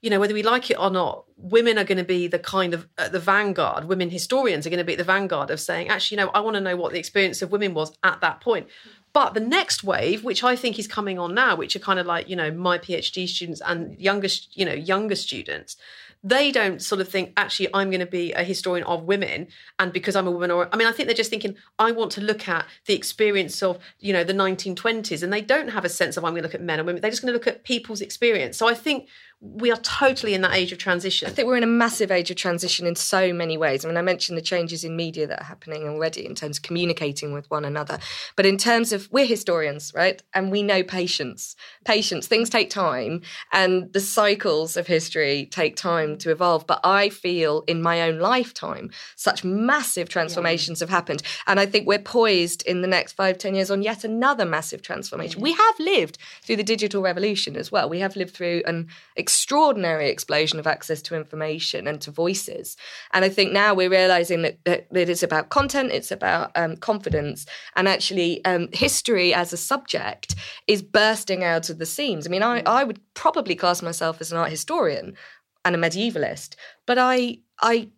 you 0.02 0.10
know, 0.10 0.18
whether 0.18 0.34
we 0.34 0.42
like 0.42 0.68
it 0.70 0.78
or 0.78 0.90
not, 0.90 1.24
women 1.36 1.78
are 1.78 1.84
going 1.84 1.98
to 1.98 2.04
be 2.04 2.26
the 2.26 2.38
kind 2.38 2.74
of 2.74 2.88
uh, 2.98 3.08
the 3.08 3.20
vanguard. 3.20 3.84
Women 3.84 4.10
historians 4.10 4.66
are 4.66 4.70
going 4.70 4.78
to 4.78 4.84
be 4.84 4.96
the 4.96 5.04
vanguard 5.04 5.50
of 5.50 5.60
saying, 5.60 5.88
actually, 5.88 6.16
you 6.16 6.24
know, 6.24 6.30
I 6.34 6.40
want 6.40 6.54
to 6.54 6.60
know 6.60 6.76
what 6.76 6.92
the 6.92 6.98
experience 6.98 7.40
of 7.40 7.52
women 7.52 7.72
was 7.72 7.96
at 8.02 8.20
that 8.20 8.40
point. 8.40 8.66
But 9.12 9.34
the 9.34 9.40
next 9.40 9.84
wave, 9.84 10.24
which 10.24 10.42
I 10.42 10.56
think 10.56 10.78
is 10.78 10.86
coming 10.86 11.18
on 11.18 11.34
now, 11.34 11.54
which 11.54 11.76
are 11.76 11.80
kind 11.80 11.98
of 11.98 12.06
like 12.06 12.28
you 12.28 12.36
know 12.36 12.50
my 12.50 12.78
PhD 12.78 13.28
students 13.28 13.60
and 13.64 13.98
younger, 14.00 14.28
you 14.52 14.64
know, 14.64 14.72
younger 14.72 15.16
students, 15.16 15.76
they 16.24 16.52
don't 16.52 16.80
sort 16.80 17.00
of 17.00 17.08
think 17.08 17.32
actually 17.36 17.68
I'm 17.74 17.90
going 17.90 18.00
to 18.00 18.06
be 18.06 18.32
a 18.32 18.44
historian 18.44 18.86
of 18.86 19.02
women, 19.04 19.48
and 19.78 19.92
because 19.92 20.14
I'm 20.14 20.26
a 20.26 20.30
woman, 20.30 20.50
or 20.50 20.68
I 20.72 20.76
mean, 20.76 20.86
I 20.86 20.92
think 20.92 21.08
they're 21.08 21.14
just 21.14 21.30
thinking 21.30 21.56
I 21.78 21.90
want 21.90 22.12
to 22.12 22.20
look 22.20 22.48
at 22.48 22.64
the 22.86 22.94
experience 22.94 23.62
of 23.62 23.78
you 23.98 24.12
know 24.12 24.24
the 24.24 24.32
1920s, 24.32 25.22
and 25.22 25.32
they 25.32 25.40
don't 25.40 25.68
have 25.68 25.84
a 25.84 25.88
sense 25.88 26.16
of 26.16 26.24
I'm 26.24 26.32
going 26.32 26.42
to 26.42 26.48
look 26.48 26.54
at 26.54 26.62
men 26.62 26.78
and 26.78 26.86
women. 26.86 27.02
They're 27.02 27.10
just 27.10 27.22
going 27.22 27.32
to 27.32 27.38
look 27.38 27.46
at 27.46 27.64
people's 27.64 28.00
experience. 28.00 28.56
So 28.56 28.68
I 28.68 28.74
think 28.74 29.08
we 29.42 29.72
are 29.72 29.78
totally 29.78 30.34
in 30.34 30.40
that 30.42 30.54
age 30.54 30.70
of 30.70 30.78
transition. 30.78 31.28
I 31.28 31.32
think 31.32 31.48
we're 31.48 31.56
in 31.56 31.64
a 31.64 31.66
massive 31.66 32.12
age 32.12 32.30
of 32.30 32.36
transition 32.36 32.86
in 32.86 32.94
so 32.94 33.32
many 33.32 33.58
ways. 33.58 33.84
I 33.84 33.88
mean, 33.88 33.96
I 33.96 34.02
mentioned 34.02 34.38
the 34.38 34.42
changes 34.42 34.84
in 34.84 34.94
media 34.94 35.26
that 35.26 35.40
are 35.40 35.44
happening 35.44 35.82
already 35.88 36.24
in 36.24 36.36
terms 36.36 36.58
of 36.58 36.62
communicating 36.62 37.32
with 37.32 37.50
one 37.50 37.64
another. 37.64 37.98
But 38.36 38.46
in 38.46 38.56
terms 38.56 38.92
of, 38.92 39.01
we're 39.10 39.26
historians, 39.26 39.92
right? 39.94 40.22
And 40.34 40.50
we 40.50 40.62
know 40.62 40.82
patience. 40.82 41.56
Patience, 41.84 42.26
things 42.26 42.50
take 42.50 42.70
time, 42.70 43.22
and 43.52 43.92
the 43.92 44.00
cycles 44.00 44.76
of 44.76 44.86
history 44.86 45.48
take 45.50 45.76
time 45.76 46.18
to 46.18 46.30
evolve. 46.30 46.66
But 46.66 46.80
I 46.84 47.08
feel 47.08 47.64
in 47.66 47.82
my 47.82 48.02
own 48.02 48.18
lifetime, 48.18 48.90
such 49.16 49.42
massive 49.44 50.08
transformations 50.08 50.80
have 50.80 50.90
happened. 50.90 51.22
And 51.46 51.58
I 51.58 51.66
think 51.66 51.86
we're 51.86 51.98
poised 51.98 52.62
in 52.62 52.82
the 52.82 52.88
next 52.88 53.12
five, 53.12 53.38
ten 53.38 53.54
years 53.54 53.70
on 53.70 53.82
yet 53.82 54.04
another 54.04 54.44
massive 54.44 54.82
transformation. 54.82 55.40
We 55.40 55.52
have 55.52 55.80
lived 55.80 56.18
through 56.42 56.56
the 56.56 56.62
digital 56.62 57.02
revolution 57.02 57.56
as 57.56 57.72
well. 57.72 57.88
We 57.88 58.00
have 58.00 58.16
lived 58.16 58.34
through 58.34 58.62
an 58.66 58.88
extraordinary 59.16 60.08
explosion 60.08 60.58
of 60.58 60.66
access 60.66 61.02
to 61.02 61.16
information 61.16 61.86
and 61.86 62.00
to 62.02 62.10
voices. 62.10 62.76
And 63.12 63.24
I 63.24 63.28
think 63.28 63.52
now 63.52 63.74
we're 63.74 63.90
realizing 63.90 64.42
that, 64.42 64.64
that, 64.64 64.92
that 64.92 65.08
it's 65.08 65.22
about 65.22 65.48
content, 65.48 65.90
it's 65.92 66.10
about 66.10 66.50
um, 66.56 66.76
confidence, 66.76 67.46
and 67.76 67.88
actually 67.88 68.44
um, 68.44 68.68
history 68.72 68.91
as 69.34 69.52
a 69.52 69.56
subject 69.56 70.34
is 70.66 70.82
bursting 70.82 71.42
out 71.44 71.70
of 71.70 71.78
the 71.78 71.86
seams. 71.86 72.26
I 72.26 72.30
mean, 72.30 72.42
I, 72.42 72.60
mm. 72.60 72.66
I 72.66 72.84
would 72.84 73.00
probably 73.14 73.54
class 73.54 73.82
myself 73.82 74.20
as 74.20 74.32
an 74.32 74.38
art 74.38 74.50
historian 74.50 75.16
and 75.64 75.74
a 75.74 75.78
medievalist, 75.78 76.54
but 76.86 76.98
I 76.98 77.38
I 77.60 77.88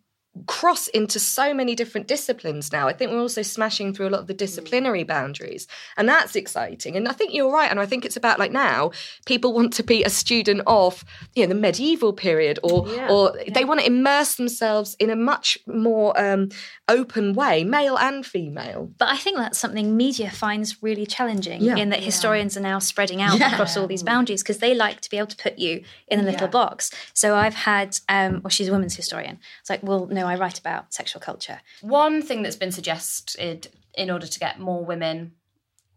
cross 0.47 0.89
into 0.89 1.19
so 1.21 1.55
many 1.55 1.75
different 1.75 2.07
disciplines 2.09 2.73
now. 2.73 2.89
I 2.89 2.93
think 2.93 3.11
we're 3.13 3.21
also 3.21 3.43
smashing 3.43 3.95
through 3.95 4.09
a 4.09 4.11
lot 4.11 4.21
of 4.21 4.27
the 4.27 4.35
disciplinary 4.35 5.05
boundaries, 5.05 5.67
and 5.97 6.09
that's 6.09 6.35
exciting. 6.37 6.97
And 6.97 7.09
I 7.09 7.13
think 7.13 7.33
you're 7.33 7.53
right. 7.53 7.71
And 7.71 7.79
I 7.79 7.87
think 7.87 8.05
it's 8.05 8.17
about 8.17 8.39
like 8.39 8.51
now 8.53 8.91
people 9.27 9.53
want 9.53 9.73
to 9.75 9.83
be 9.83 10.03
a 10.05 10.11
student 10.11 10.63
of 10.67 11.05
you 11.35 11.43
know 11.45 11.49
the 11.55 11.61
medieval 11.61 12.13
period, 12.13 12.59
or 12.63 12.89
Yeah, 12.89 13.09
or 13.11 13.33
they 13.49 13.65
want 13.65 13.81
to 13.81 13.87
immerse 13.87 14.35
themselves 14.35 14.97
in 14.99 15.11
a 15.11 15.17
much 15.17 15.57
more 15.67 16.19
um, 16.21 16.49
open 16.89 17.33
way, 17.35 17.65
male 17.65 17.97
and 17.99 18.27
female. 18.27 18.91
But 18.99 19.09
I 19.09 19.17
think 19.17 19.37
that's 19.39 19.59
something 19.59 19.97
media 19.97 20.31
finds 20.31 20.83
really 20.83 21.07
challenging 21.07 21.63
Yeah. 21.63 21.77
in 21.77 21.91
that 21.91 22.03
historians 22.03 22.57
are 22.57 22.61
now 22.61 22.79
spreading 22.81 23.23
out 23.23 23.39
Yeah. 23.39 23.53
across 23.53 23.77
all 23.77 23.87
these 23.87 24.03
boundaries 24.03 24.43
because 24.43 24.59
they 24.59 24.75
like 24.75 25.01
to 25.03 25.11
be 25.11 25.17
able 25.19 25.29
to 25.29 25.37
put 25.37 25.59
you 25.59 25.83
in 26.09 26.21
a 26.21 26.23
little 26.23 26.49
box. 26.49 26.91
So 27.15 27.35
I've 27.37 27.55
had, 27.55 27.99
um, 28.09 28.41
well, 28.43 28.51
she's 28.51 28.69
a 28.69 28.73
women's 28.73 28.97
historian. 28.97 29.39
It's 29.61 29.71
like, 29.71 29.83
well, 29.83 30.07
no, 30.07 30.24
I 30.27 30.37
write 30.37 30.59
about 30.59 30.95
sexual 30.95 31.21
culture. 31.21 31.61
One 31.81 32.23
thing 32.23 32.43
that's 32.43 32.57
been 32.57 32.73
suggested 32.73 33.69
in 33.95 34.11
order 34.11 34.27
to 34.27 34.41
get 34.41 34.59
more 34.59 34.85
women, 34.85 35.33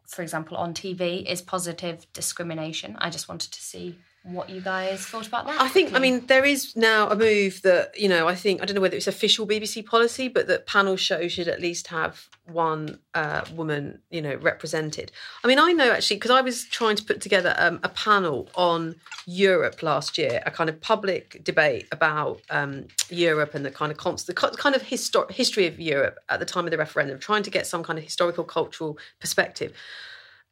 for 0.08 0.22
example, 0.22 0.58
on 0.58 0.74
TV 0.74 1.26
is 1.26 1.42
positive 1.42 2.06
discrimination. 2.14 2.96
I 3.00 3.10
just 3.10 3.28
wanted 3.28 3.52
to 3.52 3.62
see 3.62 3.98
what 4.28 4.50
you 4.50 4.62
guys 4.62 5.06
thought 5.06 5.28
about 5.28 5.46
that. 5.46 5.60
I 5.62 5.68
think, 5.68 5.94
I 5.94 6.00
mean, 6.00 6.26
there 6.28 6.44
is 6.44 6.76
now 6.76 7.10
a 7.10 7.16
move 7.16 7.62
that, 7.64 7.98
you 7.98 8.10
know, 8.10 8.28
I 8.28 8.36
think, 8.36 8.62
I 8.62 8.66
don't 8.66 8.76
know 8.76 8.82
whether 8.82 8.98
it's 8.98 9.08
official 9.08 9.48
BBC 9.48 9.86
policy, 9.86 10.28
but 10.28 10.48
that 10.48 10.68
panel 10.68 10.98
shows 10.98 11.32
should 11.32 11.48
at 11.48 11.62
least 11.62 11.88
have 11.88 12.28
one 12.46 13.00
uh, 13.14 13.46
woman, 13.56 14.00
you 14.10 14.22
know, 14.22 14.36
represented. 14.36 15.12
I 15.44 15.48
mean, 15.48 15.60
I 15.60 15.72
know 15.72 15.92
actually, 15.92 16.18
because 16.18 16.32
I 16.32 16.42
was 16.42 16.66
trying 16.66 16.96
to 16.98 17.04
put 17.04 17.22
together 17.22 17.56
um, 17.58 17.80
a 17.84 17.90
panel 17.90 18.50
on 18.56 18.96
Europe 19.26 19.82
last 19.82 20.18
year, 20.18 20.42
a 20.46 20.52
kind 20.52 20.70
of 20.70 20.80
public 20.82 21.42
debate 21.44 21.88
about 21.92 22.42
um, 22.50 22.88
Europe 23.10 23.56
and 23.56 23.66
the 23.66 23.72
kind 23.72 23.92
of 23.92 23.98
const- 23.98 24.28
the 24.28 24.34
kind 24.34 24.76
of 24.76 24.84
histor- 24.84 25.32
history 25.32 25.68
of 25.68 25.80
Europe 25.80 26.20
at 26.30 26.40
the 26.40 26.46
time 26.46 26.66
of 26.66 26.72
the 26.72 26.78
referendum, 26.78 27.20
trying 27.20 27.44
to 27.44 27.50
get 27.50 27.66
some 27.66 27.84
kind 27.84 27.98
of 27.98 28.04
historical, 28.04 28.44
cultural 28.44 28.98
perspective 29.20 29.74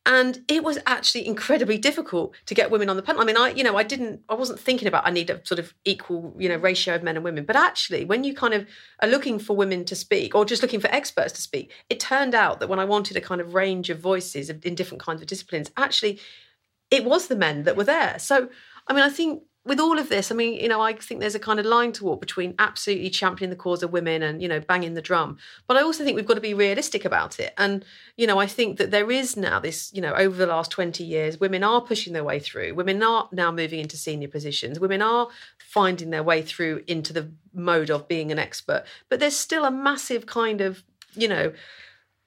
and 0.05 0.43
it 0.47 0.63
was 0.63 0.77
actually 0.85 1.25
incredibly 1.25 1.77
difficult 1.77 2.35
to 2.45 2.53
get 2.53 2.69
women 2.69 2.89
on 2.89 2.95
the 2.95 3.01
panel. 3.01 3.21
I 3.21 3.25
mean, 3.25 3.37
I 3.37 3.49
you 3.49 3.63
know 3.63 3.75
I 3.77 3.83
didn't 3.83 4.21
I 4.29 4.35
wasn't 4.35 4.59
thinking 4.59 4.87
about 4.87 5.05
I 5.05 5.11
need 5.11 5.29
a 5.29 5.45
sort 5.45 5.59
of 5.59 5.73
equal 5.83 6.35
you 6.37 6.47
know 6.49 6.57
ratio 6.57 6.95
of 6.95 7.03
men 7.03 7.15
and 7.15 7.23
women, 7.23 7.45
but 7.45 7.55
actually 7.55 8.05
when 8.05 8.23
you 8.23 8.33
kind 8.33 8.53
of 8.53 8.67
are 9.01 9.09
looking 9.09 9.39
for 9.39 9.55
women 9.55 9.85
to 9.85 9.95
speak 9.95 10.35
or 10.35 10.45
just 10.45 10.61
looking 10.61 10.79
for 10.79 10.87
experts 10.87 11.33
to 11.33 11.41
speak, 11.41 11.71
it 11.89 11.99
turned 11.99 12.35
out 12.35 12.59
that 12.59 12.69
when 12.69 12.79
I 12.79 12.85
wanted 12.85 13.17
a 13.17 13.21
kind 13.21 13.41
of 13.41 13.53
range 13.53 13.89
of 13.89 13.99
voices 13.99 14.49
in 14.49 14.75
different 14.75 15.01
kinds 15.01 15.21
of 15.21 15.27
disciplines, 15.27 15.71
actually 15.77 16.19
it 16.91 17.03
was 17.03 17.27
the 17.27 17.35
men 17.35 17.63
that 17.63 17.75
were 17.75 17.83
there. 17.83 18.19
So 18.19 18.49
I 18.87 18.93
mean, 18.93 19.03
I 19.03 19.09
think 19.09 19.43
with 19.65 19.79
all 19.79 19.97
of 19.97 20.09
this, 20.09 20.31
I 20.31 20.35
mean, 20.35 20.53
you 20.53 20.69
know, 20.69 20.79
I 20.79 20.93
think 20.93 21.19
there's 21.19 21.33
a 21.33 21.39
kind 21.39 21.59
of 21.59 21.65
line 21.65 21.91
to 21.93 22.03
walk 22.03 22.21
between 22.21 22.53
absolutely 22.59 23.09
championing 23.09 23.49
the 23.49 23.55
cause 23.55 23.81
of 23.81 23.91
women 23.91 24.21
and, 24.21 24.39
you 24.39 24.47
know, 24.47 24.59
banging 24.59 24.93
the 24.93 25.01
drum. 25.01 25.37
But 25.67 25.75
I 25.75 25.81
also 25.81 26.03
think 26.03 26.15
we've 26.15 26.25
got 26.25 26.35
to 26.35 26.41
be 26.41 26.53
realistic 26.53 27.03
about 27.03 27.39
it. 27.39 27.53
And, 27.57 27.83
you 28.15 28.27
know, 28.27 28.37
I 28.37 28.45
think 28.45 28.77
that 28.77 28.91
there 28.91 29.09
is 29.09 29.35
now 29.35 29.59
this, 29.59 29.91
you 29.91 30.01
know, 30.01 30.13
over 30.13 30.37
the 30.37 30.45
last 30.45 30.69
20 30.69 31.03
years, 31.03 31.39
women 31.39 31.63
are 31.63 31.81
pushing 31.81 32.13
their 32.13 32.23
way 32.23 32.39
through. 32.39 32.75
Women 32.75 33.01
are 33.01 33.27
now 33.31 33.51
moving 33.51 33.79
into 33.79 33.97
senior 33.97 34.27
positions. 34.27 34.79
Women 34.79 35.01
are 35.01 35.29
finding 35.57 36.11
their 36.11 36.23
way 36.23 36.43
through 36.43 36.83
into 36.85 37.11
the 37.11 37.31
mode 37.51 37.89
of 37.89 38.07
being 38.07 38.31
an 38.31 38.37
expert. 38.37 38.83
But 39.09 39.19
there's 39.19 39.35
still 39.35 39.65
a 39.65 39.71
massive 39.71 40.27
kind 40.27 40.61
of, 40.61 40.83
you 41.15 41.27
know, 41.27 41.53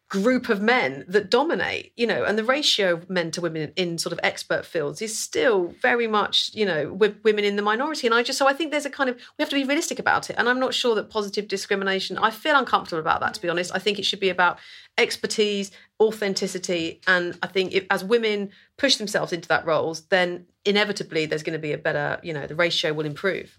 group 0.09 0.49
of 0.49 0.63
men 0.63 1.05
that 1.07 1.31
dominate, 1.31 1.93
you 1.97 2.07
know, 2.07 2.25
and 2.25 2.39
the 2.39 2.45
ratio 2.45 2.95
of 2.95 3.11
men 3.11 3.31
to 3.31 3.43
women 3.43 3.73
in 3.77 3.99
sort 3.99 4.13
of 4.13 4.21
expert 4.23 4.65
fields 4.65 5.03
is 5.03 5.17
still 5.19 5.75
very 5.83 6.07
much, 6.07 6.51
you 6.55 6.65
know, 6.65 6.91
with 6.93 7.23
women 7.25 7.45
in 7.45 7.57
the 7.57 7.63
minority. 7.63 8.07
And 8.07 8.15
I 8.15 8.23
just, 8.23 8.39
so 8.39 8.49
I 8.49 8.55
think 8.55 8.71
there's 8.71 8.87
a 8.87 8.91
kind 8.91 9.11
of, 9.11 9.17
we 9.17 9.43
have 9.43 9.51
to 9.51 9.57
be 9.57 9.65
realistic 9.65 9.99
about 9.99 10.31
it. 10.31 10.37
And 10.39 10.49
I'm 10.49 10.59
not 10.59 10.73
sure 10.73 10.95
that 10.95 11.11
positive 11.11 11.47
discrimination, 11.47 12.17
I 12.17 12.31
feel 12.31 12.57
uncomfortable 12.57 13.01
about 13.01 13.21
that, 13.21 13.35
to 13.35 13.43
be 13.43 13.51
honest. 13.51 13.71
I 13.75 13.79
think 13.79 13.99
it 13.99 14.07
should 14.07 14.21
be 14.21 14.31
about 14.31 14.59
expertise, 14.97 15.71
authenticity. 16.01 17.03
And 17.07 17.39
I 17.43 17.47
think 17.47 17.75
if, 17.75 17.85
as 17.91 18.03
women 18.03 18.51
push 18.79 18.97
themselves 18.97 19.35
into 19.35 19.49
that 19.49 19.67
roles, 19.67 20.03
then 20.07 20.47
inevitably 20.65 21.27
there's 21.27 21.43
going 21.43 21.53
to 21.53 21.59
be 21.59 21.73
a 21.73 21.79
better, 21.79 22.19
you 22.23 22.33
know, 22.33 22.47
the 22.47 22.57
ratio 22.57 22.95
will 22.95 23.05
improve. 23.05 23.55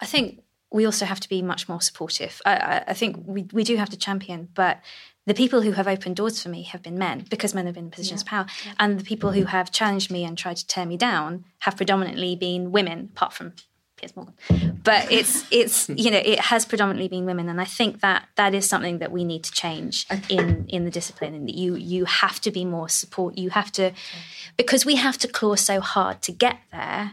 I 0.00 0.06
think 0.06 0.42
we 0.70 0.84
also 0.84 1.04
have 1.04 1.20
to 1.20 1.28
be 1.28 1.40
much 1.40 1.68
more 1.68 1.80
supportive. 1.80 2.42
I, 2.44 2.82
I, 2.88 2.94
think 2.94 3.16
we, 3.24 3.46
we 3.52 3.62
do 3.62 3.76
have 3.76 3.90
to 3.90 3.96
champion, 3.96 4.48
but 4.54 4.80
the 5.26 5.34
people 5.34 5.62
who 5.62 5.72
have 5.72 5.88
opened 5.88 6.16
doors 6.16 6.42
for 6.42 6.48
me 6.48 6.62
have 6.64 6.82
been 6.82 6.98
men 6.98 7.26
because 7.30 7.54
men 7.54 7.66
have 7.66 7.74
been 7.74 7.86
in 7.86 7.90
positions 7.90 8.20
yeah. 8.20 8.40
of 8.40 8.46
power. 8.46 8.46
Yeah. 8.66 8.72
And 8.78 9.00
the 9.00 9.04
people 9.04 9.32
who 9.32 9.44
have 9.44 9.70
challenged 9.70 10.10
me 10.10 10.24
and 10.24 10.36
tried 10.36 10.56
to 10.58 10.66
tear 10.66 10.84
me 10.84 10.96
down 10.96 11.44
have 11.60 11.76
predominantly 11.76 12.36
been 12.36 12.72
women, 12.72 13.10
apart 13.12 13.32
from 13.32 13.54
Piers 13.96 14.14
Morgan. 14.16 14.34
But 14.82 15.10
it's 15.10 15.46
it's 15.50 15.88
you 15.88 16.10
know 16.10 16.20
it 16.22 16.40
has 16.40 16.66
predominantly 16.66 17.08
been 17.08 17.24
women, 17.24 17.48
and 17.48 17.60
I 17.60 17.64
think 17.64 18.00
that 18.00 18.28
that 18.36 18.54
is 18.54 18.68
something 18.68 18.98
that 18.98 19.12
we 19.12 19.24
need 19.24 19.44
to 19.44 19.52
change 19.52 20.06
in 20.28 20.66
in 20.68 20.84
the 20.84 20.90
discipline. 20.90 21.34
And 21.34 21.48
that 21.48 21.54
you 21.54 21.74
you 21.74 22.04
have 22.04 22.40
to 22.42 22.50
be 22.50 22.64
more 22.64 22.88
support. 22.88 23.38
You 23.38 23.50
have 23.50 23.72
to 23.72 23.92
because 24.56 24.84
we 24.84 24.96
have 24.96 25.16
to 25.18 25.28
claw 25.28 25.54
so 25.54 25.80
hard 25.80 26.20
to 26.22 26.32
get 26.32 26.58
there. 26.70 27.12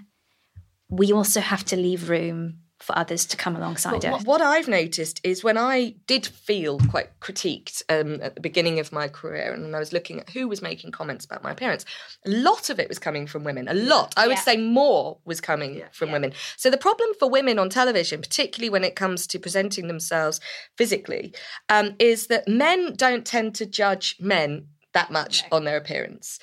We 0.89 1.13
also 1.13 1.39
have 1.39 1.63
to 1.65 1.77
leave 1.77 2.09
room 2.09 2.60
for 2.81 2.97
others 2.97 3.25
to 3.27 3.37
come 3.37 3.55
alongside 3.55 4.03
well, 4.03 4.15
us. 4.15 4.23
What 4.23 4.41
I've 4.41 4.67
noticed 4.67 5.21
is 5.23 5.43
when 5.43 5.57
I 5.57 5.95
did 6.07 6.25
feel 6.25 6.79
quite 6.89 7.19
critiqued 7.19 7.83
um, 7.89 8.21
at 8.21 8.35
the 8.35 8.41
beginning 8.41 8.79
of 8.79 8.91
my 8.91 9.07
career, 9.07 9.53
and 9.53 9.75
I 9.75 9.79
was 9.79 9.93
looking 9.93 10.19
at 10.19 10.29
who 10.29 10.47
was 10.47 10.61
making 10.61 10.91
comments 10.91 11.25
about 11.25 11.43
my 11.43 11.51
appearance, 11.51 11.85
a 12.25 12.29
lot 12.29 12.69
of 12.69 12.79
it 12.79 12.89
was 12.89 12.99
coming 12.99 13.27
from 13.27 13.43
women. 13.43 13.67
A 13.67 13.73
lot, 13.73 14.13
I 14.17 14.27
would 14.27 14.37
yeah. 14.37 14.43
say, 14.43 14.57
more 14.57 15.17
was 15.25 15.41
coming 15.41 15.75
yeah. 15.75 15.85
from 15.91 16.09
yeah. 16.09 16.13
women. 16.13 16.33
So 16.57 16.69
the 16.69 16.77
problem 16.77 17.09
for 17.19 17.29
women 17.29 17.59
on 17.59 17.69
television, 17.69 18.21
particularly 18.21 18.69
when 18.69 18.83
it 18.83 18.95
comes 18.95 19.27
to 19.27 19.39
presenting 19.39 19.87
themselves 19.87 20.39
physically, 20.77 21.33
um, 21.69 21.95
is 21.99 22.27
that 22.27 22.47
men 22.47 22.95
don't 22.95 23.25
tend 23.25 23.55
to 23.55 23.65
judge 23.65 24.15
men 24.19 24.67
that 24.93 25.11
much 25.11 25.43
on 25.51 25.63
their 25.63 25.77
appearance 25.77 26.39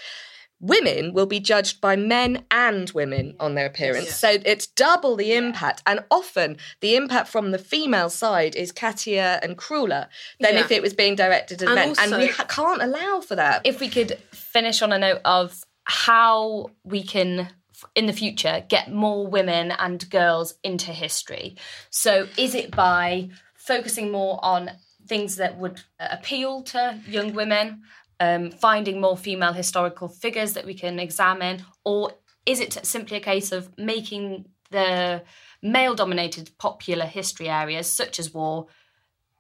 women 0.61 1.13
will 1.13 1.27
be 1.27 1.41
judged 1.41 1.81
by 1.81 1.97
men 1.97 2.45
and 2.51 2.91
women 2.91 3.35
on 3.39 3.55
their 3.55 3.67
appearance. 3.67 4.07
Yeah. 4.07 4.13
So 4.13 4.29
it's 4.45 4.67
double 4.67 5.17
the 5.17 5.33
impact. 5.35 5.83
And 5.87 6.05
often 6.11 6.57
the 6.81 6.97
impact 6.97 7.29
from 7.29 7.51
the 7.51 7.59
female 7.59 8.11
side 8.11 8.57
is 8.57 8.73
cattier 8.73 9.39
and 9.43 9.57
crueler 9.57 10.09
than 10.41 10.55
yeah. 10.55 10.61
if 10.61 10.71
it 10.71 10.83
was 10.83 10.95
being 10.95 11.15
directed 11.15 11.63
at 11.63 11.69
and 11.69 11.75
men. 11.75 11.89
Also, 11.91 12.03
and 12.03 12.17
we 12.19 12.29
ha- 12.29 12.45
can't 12.45 12.83
allow 12.83 13.21
for 13.21 13.37
that. 13.37 13.63
If 13.65 13.81
we 13.81 13.89
could 13.89 14.19
finish 14.33 14.83
on 14.83 14.93
a 14.93 14.99
note 14.99 15.21
of 15.25 15.63
how 15.85 16.71
we 16.85 17.03
can 17.03 17.49
in 17.95 18.07
the 18.07 18.13
future 18.13 18.65
get 18.69 18.93
more 18.93 19.27
women 19.27 19.71
and 19.71 20.09
girls 20.11 20.55
into 20.65 20.93
history. 20.93 21.57
So 21.91 22.27
is 22.37 22.55
it 22.55 22.73
by 22.73 23.31
focusing 23.55 24.11
more 24.11 24.41
on 24.43 24.73
things 25.07 25.37
that 25.37 25.59
would 25.59 25.81
uh, 25.99 26.09
appeal 26.11 26.63
to 26.63 26.99
young 27.07 27.33
women 27.33 27.83
um, 28.21 28.51
finding 28.51 29.01
more 29.01 29.17
female 29.17 29.53
historical 29.53 30.09
figures 30.09 30.55
that 30.55 30.67
we 30.67 30.75
can 30.75 30.99
examine, 30.99 31.65
or 31.85 32.13
is 32.47 32.61
it 32.61 32.85
simply 32.85 33.17
a 33.17 33.21
case 33.21 33.53
of 33.53 33.77
making 33.79 34.47
the 34.71 35.23
male 35.63 35.95
dominated 35.95 36.51
popular 36.59 37.07
history 37.07 37.49
areas, 37.49 37.87
such 37.87 38.19
as 38.19 38.35
war, 38.35 38.67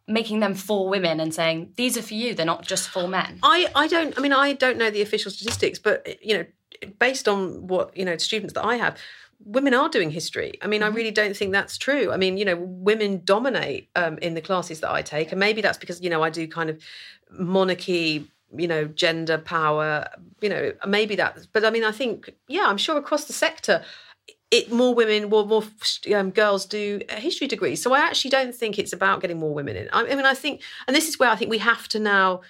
making 0.06 0.40
them 0.40 0.54
for 0.54 0.88
women 0.88 1.20
and 1.20 1.34
saying 1.34 1.72
these 1.76 1.96
are 1.98 2.02
for 2.02 2.14
you 2.14 2.34
they're 2.34 2.46
not 2.46 2.64
just 2.64 2.88
for 2.88 3.06
men 3.06 3.38
i 3.42 3.66
i 3.74 3.86
don't 3.86 4.16
i 4.16 4.22
mean 4.22 4.32
i 4.32 4.54
don't 4.54 4.78
know 4.78 4.90
the 4.90 5.02
official 5.02 5.30
statistics 5.30 5.78
but 5.78 6.24
you 6.24 6.34
know 6.34 6.46
based 6.98 7.28
on 7.28 7.66
what 7.66 7.94
you 7.94 8.06
know 8.06 8.16
students 8.16 8.54
that 8.54 8.64
i 8.64 8.76
have 8.76 8.96
women 9.44 9.72
are 9.72 9.88
doing 9.88 10.10
history. 10.10 10.58
I 10.62 10.66
mean 10.66 10.80
mm-hmm. 10.80 10.92
i 10.92 10.96
really 10.96 11.10
don't 11.10 11.36
think 11.36 11.52
that's 11.52 11.78
true. 11.78 12.10
I 12.10 12.16
mean 12.16 12.36
you 12.36 12.44
know 12.44 12.56
women 12.56 13.22
dominate 13.24 13.88
um, 13.94 14.18
in 14.18 14.34
the 14.34 14.40
classes 14.40 14.80
that 14.80 14.90
i 14.90 15.02
take 15.02 15.30
and 15.30 15.38
maybe 15.38 15.60
that's 15.60 15.78
because 15.78 16.00
you 16.02 16.10
know 16.10 16.22
i 16.22 16.30
do 16.30 16.48
kind 16.48 16.70
of 16.70 16.82
monarchy 17.30 18.28
you 18.56 18.66
know 18.66 18.86
gender 18.86 19.38
power 19.38 20.08
you 20.40 20.48
know 20.48 20.72
maybe 20.86 21.14
that 21.16 21.38
but 21.52 21.64
i 21.64 21.70
mean 21.70 21.84
i 21.84 21.92
think 21.92 22.30
yeah 22.48 22.64
i'm 22.66 22.78
sure 22.78 22.96
across 22.96 23.26
the 23.26 23.32
sector 23.32 23.82
it 24.50 24.72
more 24.72 24.94
women 24.94 25.28
more 25.28 25.46
more 25.46 25.64
um, 26.14 26.30
girls 26.30 26.64
do 26.64 27.00
history 27.10 27.46
degrees 27.46 27.82
so 27.82 27.92
i 27.92 28.00
actually 28.00 28.30
don't 28.30 28.54
think 28.54 28.78
it's 28.78 28.92
about 28.92 29.20
getting 29.20 29.38
more 29.38 29.52
women 29.52 29.76
in. 29.76 29.88
I 29.92 30.04
mean 30.04 30.24
i 30.24 30.34
think 30.34 30.62
and 30.86 30.96
this 30.96 31.08
is 31.08 31.18
where 31.18 31.30
i 31.30 31.36
think 31.36 31.50
we 31.50 31.58
have 31.58 31.88
to 31.88 31.98
now 31.98 32.40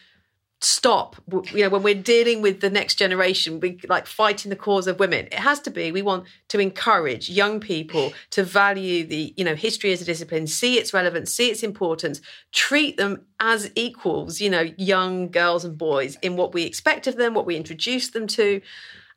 stop 0.61 1.15
you 1.53 1.63
know 1.63 1.69
when 1.69 1.85
we're 1.85 1.95
dealing 1.95 2.43
with 2.43 2.61
the 2.61 2.69
next 2.69 2.97
generation 2.97 3.61
we 3.61 3.79
like 3.89 4.09
fighting 4.09 4.51
the 4.51 4.57
cause 4.57 4.89
of 4.89 4.99
women 4.99 5.27
it 5.27 5.35
has 5.35 5.61
to 5.61 5.71
be 5.71 5.93
we 5.93 6.03
want 6.03 6.25
to 6.49 6.59
encourage 6.59 7.31
young 7.31 7.61
people 7.61 8.13
to 8.31 8.43
value 8.43 9.07
the 9.07 9.33
you 9.37 9.45
know 9.45 9.55
history 9.55 9.93
as 9.93 10.03
a 10.03 10.05
discipline 10.05 10.49
see 10.49 10.77
its 10.77 10.93
relevance 10.93 11.33
see 11.33 11.49
its 11.49 11.63
importance 11.63 12.21
treat 12.51 12.97
them 12.97 13.25
as 13.39 13.71
equals 13.77 14.41
you 14.41 14.51
know 14.51 14.69
young 14.77 15.29
girls 15.31 15.65
and 15.65 15.79
boys 15.79 16.19
in 16.23 16.35
what 16.35 16.53
we 16.53 16.65
expect 16.65 17.07
of 17.07 17.15
them 17.15 17.35
what 17.35 17.47
we 17.47 17.55
introduce 17.55 18.11
them 18.11 18.27
to 18.27 18.61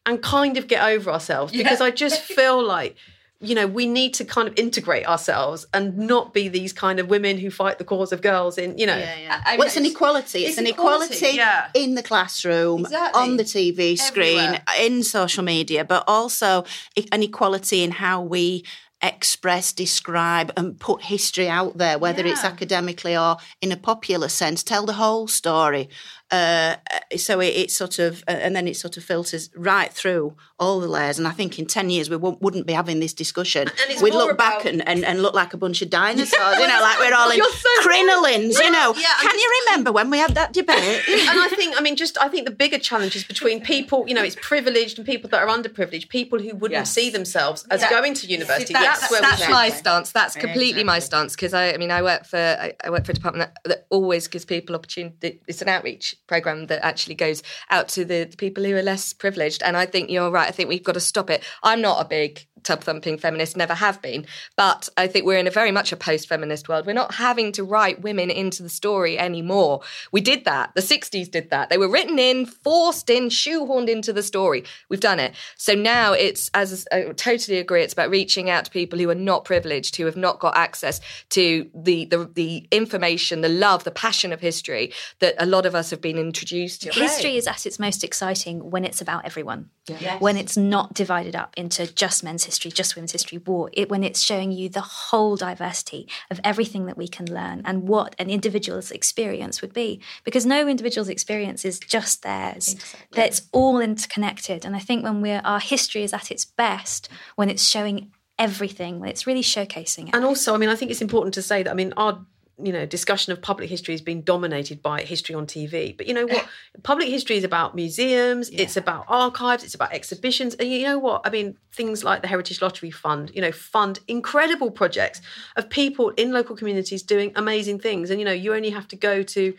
and 0.06 0.22
kind 0.22 0.58
of 0.58 0.68
get 0.68 0.84
over 0.84 1.10
ourselves 1.10 1.52
because 1.52 1.80
yeah. 1.80 1.88
i 1.88 1.90
just 1.90 2.22
feel 2.22 2.64
like 2.64 2.96
you 3.42 3.56
know, 3.56 3.66
we 3.66 3.88
need 3.88 4.14
to 4.16 4.26
kind 4.26 4.48
of 4.48 4.58
integrate 4.58 5.08
ourselves 5.08 5.66
and 5.74 5.98
not 5.98 6.34
be 6.34 6.48
these 6.48 6.72
kind 6.72 7.00
of 7.00 7.10
women 7.10 7.38
who 7.38 7.50
fight 7.50 7.80
the 7.80 7.84
cause 7.84 8.12
of 8.12 8.22
girls 8.22 8.58
in, 8.58 8.78
you 8.78 8.86
know. 8.86 8.98
Yeah, 8.98 9.16
yeah. 9.18 9.42
I 9.46 9.52
mean, 9.52 9.60
well, 9.60 9.68
it's 9.68 9.78
an 9.78 9.86
equality. 9.86 10.40
It's, 10.46 10.50
it's 10.50 10.58
an 10.60 10.68
equality, 10.68 11.16
equality 11.16 11.38
yeah. 11.38 11.70
in 11.74 11.96
the 11.96 12.04
classroom, 12.04 12.82
exactly. 12.82 13.22
on 13.22 13.38
the 13.38 13.44
TV 13.44 13.98
screen, 13.98 14.38
Everywhere. 14.38 14.64
in 14.80 15.04
social 15.04 15.44
media, 15.44 15.84
but 15.84 16.04
also 16.08 16.66
an 17.12 17.24
equality 17.24 17.84
in 17.84 17.92
how 17.92 18.22
we 18.22 18.64
express, 19.02 19.74
describe, 19.74 20.52
and 20.56 20.80
put 20.80 21.02
history 21.02 21.50
out 21.50 21.78
there, 21.78 21.98
whether 21.98 22.24
yeah. 22.24 22.34
it's 22.34 22.44
academically 22.44 23.18
or 23.18 23.38
in 23.60 23.72
a 23.72 23.78
popular 23.78 24.28
sense, 24.28 24.62
tell 24.64 24.86
the 24.86 24.94
whole 24.94 25.28
story. 25.28 25.90
Uh, 26.32 26.78
so 27.18 27.42
it, 27.42 27.48
it, 27.48 27.72
sort 27.72 28.00
of, 28.00 28.24
uh, 28.26 28.32
and 28.32 28.56
then 28.56 28.66
it 28.66 28.78
sort 28.78 28.96
of 28.96 29.04
filters 29.04 29.50
right 29.54 29.92
through 29.92 30.34
all 30.60 30.80
the 30.80 30.88
layers. 30.88 31.20
And 31.20 31.28
I 31.28 31.32
think 31.32 31.60
in 31.60 31.66
10 31.66 31.90
years, 31.90 32.10
we 32.10 32.16
wouldn't 32.16 32.66
be 32.66 32.72
having 32.72 33.02
this 33.02 33.14
discussion. 33.14 33.68
We'd 34.02 34.14
look 34.14 34.32
about... 34.32 34.64
back 34.64 34.66
and, 34.66 34.88
and, 34.88 35.04
and, 35.04 35.22
look 35.22 35.34
like 35.34 35.54
a 35.54 35.58
bunch 35.58 35.82
of 35.82 35.90
dinosaurs, 35.90 36.32
you 36.58 36.68
know, 36.68 36.80
like 36.82 37.00
we're 37.00 37.14
all 37.14 37.30
in 37.30 37.44
so 37.44 37.70
crinolines, 37.82 38.64
you 38.64 38.72
know. 38.72 38.94
Yeah, 38.96 39.08
Can 39.20 39.38
you 39.38 39.62
remember 39.66 39.92
when 39.92 40.10
we 40.10 40.20
had 40.20 40.34
that 40.36 40.54
debate? 40.54 40.78
and 41.10 41.40
I 41.40 41.50
think, 41.54 41.78
I 41.78 41.82
mean, 41.82 41.98
just, 41.98 42.18
I 42.18 42.30
think 42.30 42.46
the 42.46 42.56
bigger 42.56 42.80
challenge 42.80 43.18
is 43.18 43.26
between 43.26 43.60
people, 43.60 44.06
you 44.08 44.14
know, 44.14 44.24
it's 44.24 44.38
privileged 44.42 44.98
and 45.00 45.06
people 45.06 45.30
that 45.32 45.42
are 45.42 45.48
underprivileged, 45.48 46.08
people 46.08 46.40
who 46.40 46.56
wouldn't 46.56 46.80
yes. 46.80 46.94
see 46.94 47.10
themselves 47.10 47.66
as 47.70 47.82
yeah. 47.82 47.90
going 47.90 48.14
to 48.14 48.28
university. 48.28 48.72
That's, 48.72 49.02
that's, 49.02 49.12
where 49.12 49.22
that's 49.22 49.50
my 49.50 49.68
stance. 49.68 50.14
That's 50.14 50.36
completely 50.36 50.86
my 50.86 51.00
stance 51.00 51.36
because 51.36 51.54
I, 51.54 51.74
I 51.74 51.78
mean, 51.78 51.92
I 51.92 52.02
work 52.02 52.26
for, 52.26 52.38
I, 52.38 52.74
I 52.86 52.90
work 52.90 53.06
for 53.06 53.12
a 53.12 53.16
department 53.16 53.52
that, 53.54 53.70
that 53.70 53.88
always 53.90 54.30
gives 54.30 54.46
people 54.46 54.76
opportunity. 54.76 55.42
It's 55.46 55.62
an 55.62 55.68
outreach 55.68 56.16
program 56.32 56.68
that 56.68 56.86
actually 56.86 57.16
goes 57.16 57.44
out 57.70 57.90
to 57.90 58.06
the, 58.06 58.24
the, 58.24 58.38
people 58.38 58.64
who 58.64 58.74
are 58.74 58.82
less 58.82 59.12
privileged. 59.12 59.62
And 59.64 59.76
I 59.76 59.86
think 59.86 60.10
you're 60.10 60.32
right. 60.32 60.48
I 60.48 60.52
think 60.52 60.70
we've 60.70 60.82
got 60.82 60.94
to 60.94 61.02
stop 61.02 61.30
it. 61.30 61.44
I'm 61.62 61.82
not 61.82 62.06
a 62.06 62.08
big 62.08 62.48
tub 62.64 62.84
thumping 62.84 63.18
feminists 63.18 63.56
never 63.56 63.74
have 63.74 64.02
been. 64.02 64.26
But 64.56 64.90
I 64.98 65.08
think 65.08 65.26
we're 65.26 65.40
in 65.40 65.48
a 65.48 65.52
very 65.52 65.72
much 65.72 65.92
a 65.92 65.98
post 65.98 66.28
feminist 66.28 66.70
world. 66.70 66.86
We're 66.86 66.94
not 66.94 67.16
having 67.16 67.52
to 67.54 67.64
write 67.64 68.02
women 68.02 68.30
into 68.30 68.64
the 68.64 68.70
story 68.70 69.18
anymore. 69.18 69.82
We 70.12 70.22
did 70.22 70.46
that. 70.46 70.74
The 70.76 70.82
60s 70.82 71.30
did 71.30 71.50
that. 71.50 71.70
They 71.70 71.78
were 71.78 71.90
written 71.90 72.20
in, 72.20 72.46
forced 72.46 73.10
in, 73.10 73.30
shoehorned 73.30 73.90
into 73.90 74.14
the 74.14 74.24
story. 74.24 74.64
We've 74.90 75.00
done 75.00 75.20
it. 75.20 75.34
So 75.58 75.74
now 75.74 76.14
it's, 76.14 76.50
as 76.54 76.88
I 76.92 77.12
totally 77.16 77.58
agree, 77.58 77.84
it's 77.84 77.94
about 77.94 78.10
reaching 78.10 78.50
out 78.50 78.66
to 78.66 78.72
people 78.72 79.00
who 79.00 79.10
are 79.10 79.16
not 79.16 79.46
privileged, 79.46 79.96
who 79.96 80.06
have 80.06 80.18
not 80.18 80.40
got 80.40 80.56
access 80.58 81.02
to 81.30 81.70
the, 81.74 82.06
the, 82.06 82.30
the 82.34 82.68
information, 82.72 83.42
the 83.42 83.50
love, 83.50 83.84
the 83.84 83.92
passion 83.92 84.34
of 84.34 84.40
history 84.40 84.92
that 85.20 85.36
a 85.38 85.46
lot 85.46 85.66
of 85.66 85.76
us 85.76 85.90
have 85.90 86.02
been 86.02 86.18
introduced 86.18 86.84
to. 86.84 86.92
History 86.92 87.38
is 87.38 87.48
at 87.48 87.66
its 87.66 87.80
most 87.80 88.04
exciting 88.04 88.70
when 88.70 88.86
it's 88.86 89.02
about 89.02 89.26
everyone. 89.26 89.70
Yes. 89.88 90.22
When 90.22 90.38
it's 90.38 90.56
not 90.56 90.94
divided 90.94 91.36
up 91.36 91.54
into 91.58 91.92
just 91.94 92.24
men's 92.24 92.44
history, 92.44 92.51
just 92.60 92.96
women's 92.96 93.12
history, 93.12 93.38
war. 93.38 93.70
It, 93.74 93.90
when 93.90 94.04
it's 94.04 94.22
showing 94.22 94.52
you 94.52 94.70
the 94.70 94.82
whole 94.82 95.36
diversity 95.36 96.08
of 96.30 96.40
everything 96.44 96.86
that 96.86 96.98
we 96.98 97.08
can 97.08 97.26
learn 97.26 97.62
and 97.66 97.88
what 97.88 98.16
an 98.20 98.30
individual's 98.30 98.92
experience 98.92 99.62
would 99.62 99.74
be. 99.74 100.02
Because 100.24 100.46
no 100.46 100.68
individual's 100.68 101.10
experience 101.10 101.66
is 101.66 101.80
just 101.80 102.24
theirs. 102.24 102.74
Exactly. 102.74 103.24
It's 103.24 103.42
all 103.52 103.80
interconnected. 103.80 104.66
And 104.66 104.76
I 104.76 104.80
think 104.80 105.04
when 105.04 105.22
we're 105.22 105.42
our 105.44 105.60
history 105.60 106.04
is 106.04 106.14
at 106.14 106.32
its 106.32 106.46
best, 106.46 107.10
when 107.36 107.50
it's 107.50 107.68
showing 107.68 108.12
everything, 108.38 109.00
when 109.00 109.10
it's 109.10 109.28
really 109.28 109.44
showcasing 109.44 110.10
it. 110.10 110.16
And 110.16 110.26
also, 110.26 110.54
I 110.56 110.58
mean, 110.58 110.70
I 110.70 110.76
think 110.76 110.92
it's 110.92 111.02
important 111.02 111.34
to 111.36 111.42
say 111.42 111.64
that 111.64 111.70
I 111.70 111.74
mean 111.74 111.94
our 111.96 112.26
you 112.66 112.74
know 112.74 112.86
discussion 112.86 113.34
of 113.34 113.42
public 113.42 113.70
history 113.70 113.94
has 113.94 114.02
been 114.02 114.22
dominated 114.24 114.82
by 114.82 115.02
history 115.02 115.36
on 115.36 115.46
TV. 115.46 115.96
But 115.96 116.08
you 116.08 116.14
know 116.14 116.26
what? 116.26 116.48
public 116.84 117.10
history 117.10 117.38
is 117.38 117.44
about 117.44 117.76
museums, 117.76 118.52
yeah. 118.52 118.64
it's 118.64 118.78
about 118.78 119.06
archives, 119.08 119.64
it's 119.64 119.76
about 119.76 119.94
exhibitions, 119.94 120.56
and 120.56 120.70
you 120.70 120.84
know 120.84 121.00
what? 121.00 121.22
I 121.26 121.30
mean, 121.30 121.58
things 121.74 122.04
like 122.04 122.22
the 122.22 122.28
Heritage 122.28 122.62
Lottery 122.62 122.92
Fund, 122.92 123.32
you 123.34 123.42
know, 123.42 123.52
fund 123.52 124.00
incredible 124.08 124.72
projects 124.72 125.22
of 125.56 125.70
people 125.70 126.10
in 126.10 126.32
local 126.32 126.56
communities 126.56 127.04
doing 127.04 127.32
amazing 127.36 127.80
things. 127.80 128.10
And 128.10 128.20
you 128.20 128.26
know, 128.26 128.32
you 128.32 128.54
only 128.54 128.70
have 128.72 128.88
to 128.90 128.96
go 128.96 129.24
to 129.24 129.54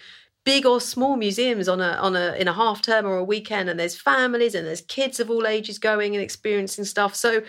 big 0.44 0.66
or 0.66 0.80
small 0.80 1.16
museums 1.16 1.68
on 1.68 1.80
a 1.80 1.92
on 1.92 2.16
a 2.16 2.34
in 2.34 2.48
a 2.48 2.52
half 2.52 2.82
term 2.82 3.06
or 3.06 3.16
a 3.16 3.24
weekend 3.24 3.68
and 3.68 3.78
there's 3.78 3.96
families 3.96 4.54
and 4.54 4.66
there's 4.66 4.80
kids 4.82 5.20
of 5.20 5.30
all 5.30 5.46
ages 5.46 5.78
going 5.78 6.14
and 6.14 6.22
experiencing 6.22 6.84
stuff 6.84 7.14
so 7.14 7.42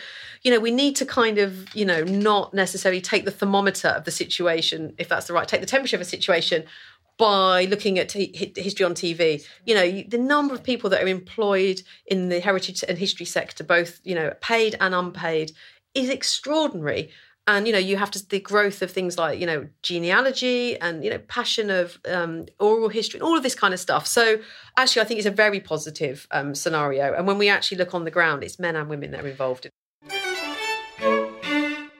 you 0.44 0.52
know 0.52 0.60
we 0.60 0.70
need 0.70 0.96
to 0.96 1.06
kind 1.06 1.38
of 1.39 1.74
you 1.76 1.86
know 1.86 2.04
not 2.04 2.54
necessarily 2.54 3.02
take 3.02 3.26
the 3.26 3.32
thermometer 3.32 3.88
of 3.89 4.04
the 4.04 4.12
situation 4.12 4.94
if 4.98 5.10
that's 5.10 5.28
the 5.28 5.34
right 5.34 5.48
take 5.48 5.62
the 5.62 5.68
temperature 5.68 5.96
of 5.96 6.02
a 6.02 6.06
situation 6.06 6.64
by 7.18 7.66
looking 7.66 8.00
at 8.00 8.10
t- 8.10 8.52
history 8.56 8.86
on 8.86 8.94
TV. 8.94 9.46
You 9.66 9.76
know, 9.76 10.04
the 10.08 10.18
number 10.18 10.54
of 10.54 10.64
people 10.64 10.89
that 10.89 11.04
are 11.04 11.08
employed 11.08 11.82
in 12.08 12.30
the 12.30 12.39
heritage 12.39 12.84
and 12.88 12.98
history 12.98 13.26
sector, 13.26 13.64
both, 13.64 14.00
you 14.04 14.16
know, 14.16 14.34
paid 14.41 14.76
and 14.80 14.96
unpaid, 14.96 15.52
is 15.94 16.10
extraordinary 16.10 17.12
and 17.48 17.68
you 17.68 17.74
know 17.74 17.80
you 17.80 17.98
have 17.98 18.12
to 18.12 18.28
the 18.30 18.39
growth 18.39 18.82
of 18.82 18.91
things 18.91 19.18
like 19.18 19.39
you 19.39 19.46
know 19.46 19.68
genealogy 19.82 20.80
and 20.80 21.04
you 21.04 21.10
know 21.10 21.20
passion 21.20 21.70
of 21.70 22.00
um, 22.10 22.46
oral 22.60 22.89
history 22.89 23.20
and 23.20 23.28
all 23.28 23.36
of 23.36 23.44
this 23.44 23.56
kind 23.56 23.74
of 23.74 23.80
stuff 23.80 24.08
so 24.08 24.39
actually 24.78 25.02
i 25.02 25.06
think 25.06 25.18
it's 25.18 25.28
a 25.28 25.32
very 25.32 25.60
positive 25.60 26.28
um, 26.32 26.56
scenario 26.56 27.14
and 27.14 27.28
when 27.28 27.38
we 27.38 27.50
actually 27.50 27.78
look 27.78 27.94
on 27.94 28.06
the 28.06 28.12
ground 28.12 28.44
it's 28.44 28.60
men 28.60 28.76
and 28.76 28.89
women 28.89 29.12
that 29.12 29.24
are 29.24 29.28
involved 29.28 29.66
in 29.66 29.72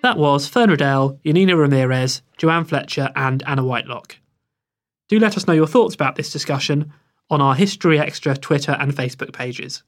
that 0.02 0.18
was 0.18 0.50
Fern 0.50 0.70
Riddell, 0.70 1.18
Janina 1.26 1.56
Ramirez, 1.56 2.24
Joann 2.38 2.68
Fletcher, 2.68 3.10
and 3.16 3.41
Anna 3.48 3.64
Whitelock. 3.64 4.18
Do 5.08 5.18
let 5.18 5.38
us 5.38 5.48
know 5.48 5.54
your 5.54 5.66
thoughts 5.66 5.96
about 5.96 6.18
this 6.18 6.30
discussion 6.30 6.91
on 7.30 7.39
our 7.39 7.56
History 7.56 7.98
Extra 7.98 8.36
Twitter 8.36 8.74
and 8.74 8.94
Facebook 8.94 9.32
pages. 9.32 9.82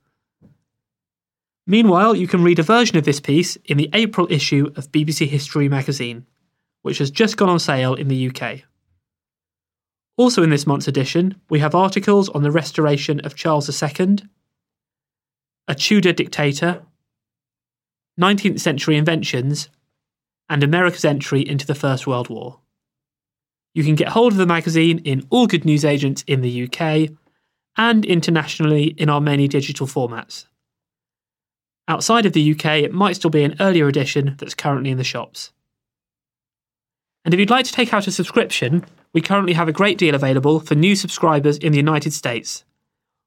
Meanwhile, 1.68 2.16
you 2.16 2.28
can 2.28 2.44
read 2.44 2.60
a 2.60 2.64
version 2.64 2.98
of 2.98 3.06
this 3.06 3.20
piece 3.20 3.56
in 3.66 3.78
the 3.78 3.90
April 3.94 4.28
issue 4.30 4.72
of 4.76 4.92
BBC 4.92 5.28
History 5.28 5.68
magazine, 5.68 6.26
which 6.84 7.00
has 7.00 7.10
just 7.10 7.38
gone 7.38 7.50
on 7.50 7.60
sale 7.60 7.96
in 7.96 8.08
the 8.08 8.30
UK. 8.30 8.62
Also, 10.18 10.44
in 10.44 10.52
this 10.52 10.68
month's 10.68 10.88
edition, 10.88 11.36
we 11.50 11.60
have 11.60 11.74
articles 11.74 12.30
on 12.30 12.44
the 12.44 12.52
restoration 12.52 13.20
of 13.22 13.36
Charles 13.36 13.70
II, 13.82 14.18
a 15.68 15.76
Tudor 15.76 16.14
dictator, 16.14 16.84
19th 18.22 18.60
century 18.60 18.96
inventions, 18.96 19.70
and 20.48 20.64
America's 20.64 21.04
entry 21.04 21.42
into 21.42 21.66
the 21.66 21.76
First 21.76 22.06
World 22.06 22.30
War. 22.30 22.60
You 23.74 23.84
can 23.84 23.96
get 23.96 24.10
hold 24.10 24.32
of 24.32 24.38
the 24.38 24.46
magazine 24.46 25.00
in 25.00 25.26
all 25.32 25.48
good 25.48 25.66
newsagents 25.66 26.24
in 26.28 26.42
the 26.42 26.64
UK 26.64 27.10
and 27.76 28.06
internationally 28.06 28.86
in 28.98 29.10
our 29.10 29.20
many 29.20 29.48
digital 29.48 29.88
formats. 29.88 30.46
Outside 31.88 32.26
of 32.26 32.34
the 32.34 32.52
UK, 32.52 32.66
it 32.84 32.94
might 32.94 33.16
still 33.16 33.30
be 33.30 33.44
an 33.44 33.56
earlier 33.60 33.88
edition 33.88 34.36
that's 34.40 34.56
currently 34.56 34.90
in 34.90 34.98
the 34.98 35.04
shops. 35.04 35.52
And 37.24 37.34
if 37.34 37.40
you'd 37.40 37.50
like 37.50 37.66
to 37.66 37.72
take 37.72 37.94
out 37.94 38.08
a 38.08 38.12
subscription, 38.12 38.86
we 39.14 39.22
currently 39.22 39.54
have 39.54 39.68
a 39.68 39.74
great 39.74 39.98
deal 39.98 40.16
available 40.16 40.60
for 40.60 40.76
new 40.76 40.96
subscribers 40.96 41.58
in 41.58 41.72
the 41.72 41.78
United 41.78 42.14
States, 42.14 42.64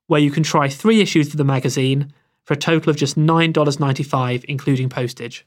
where 0.06 0.20
you 0.20 0.30
can 0.30 0.42
try 0.42 0.68
three 0.68 1.00
issues 1.00 1.28
of 1.28 1.36
the 1.36 1.44
magazine 1.44 2.12
for 2.44 2.54
a 2.54 2.56
total 2.56 2.90
of 2.90 2.96
just 2.96 3.18
$9.95, 3.18 4.44
including 4.44 4.88
postage. 4.88 5.46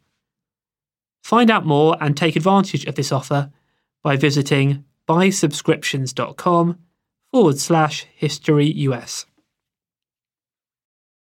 Find 1.24 1.50
out 1.50 1.66
more 1.66 1.98
and 2.02 2.16
take 2.16 2.36
advantage 2.36 2.86
of 2.86 2.96
this 2.96 3.12
offer 3.12 3.52
by 4.04 4.16
visiting 4.16 4.84
buysubscriptions.com 5.08 6.78
forward 7.32 7.58
slash 7.58 8.06
history 8.16 8.72
US. 8.72 9.26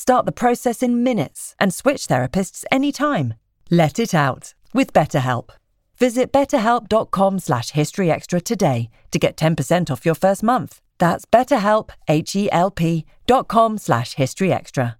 Start 0.00 0.24
the 0.24 0.32
process 0.32 0.82
in 0.82 1.04
minutes 1.04 1.54
and 1.60 1.74
switch 1.74 2.06
therapists 2.06 2.64
anytime. 2.72 3.34
Let 3.70 3.98
it 3.98 4.14
out 4.14 4.54
with 4.72 4.94
BetterHelp. 4.94 5.50
Visit 5.98 6.32
betterhelp.com 6.32 7.38
slash 7.38 7.72
historyextra 7.72 8.42
today 8.42 8.88
to 9.10 9.18
get 9.18 9.36
10% 9.36 9.90
off 9.90 10.06
your 10.06 10.14
first 10.14 10.42
month. 10.42 10.80
That's 10.96 11.26
betterhelp, 11.26 11.90
H-E-L-P 12.08 13.04
dot 13.26 13.48
com 13.48 13.76
slash 13.76 14.14
historyextra. 14.14 14.99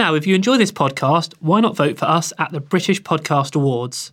Now, 0.00 0.14
if 0.14 0.26
you 0.26 0.34
enjoy 0.34 0.56
this 0.56 0.72
podcast, 0.72 1.34
why 1.40 1.60
not 1.60 1.76
vote 1.76 1.98
for 1.98 2.06
us 2.06 2.32
at 2.38 2.52
the 2.52 2.60
British 2.60 3.02
Podcast 3.02 3.54
Awards? 3.54 4.12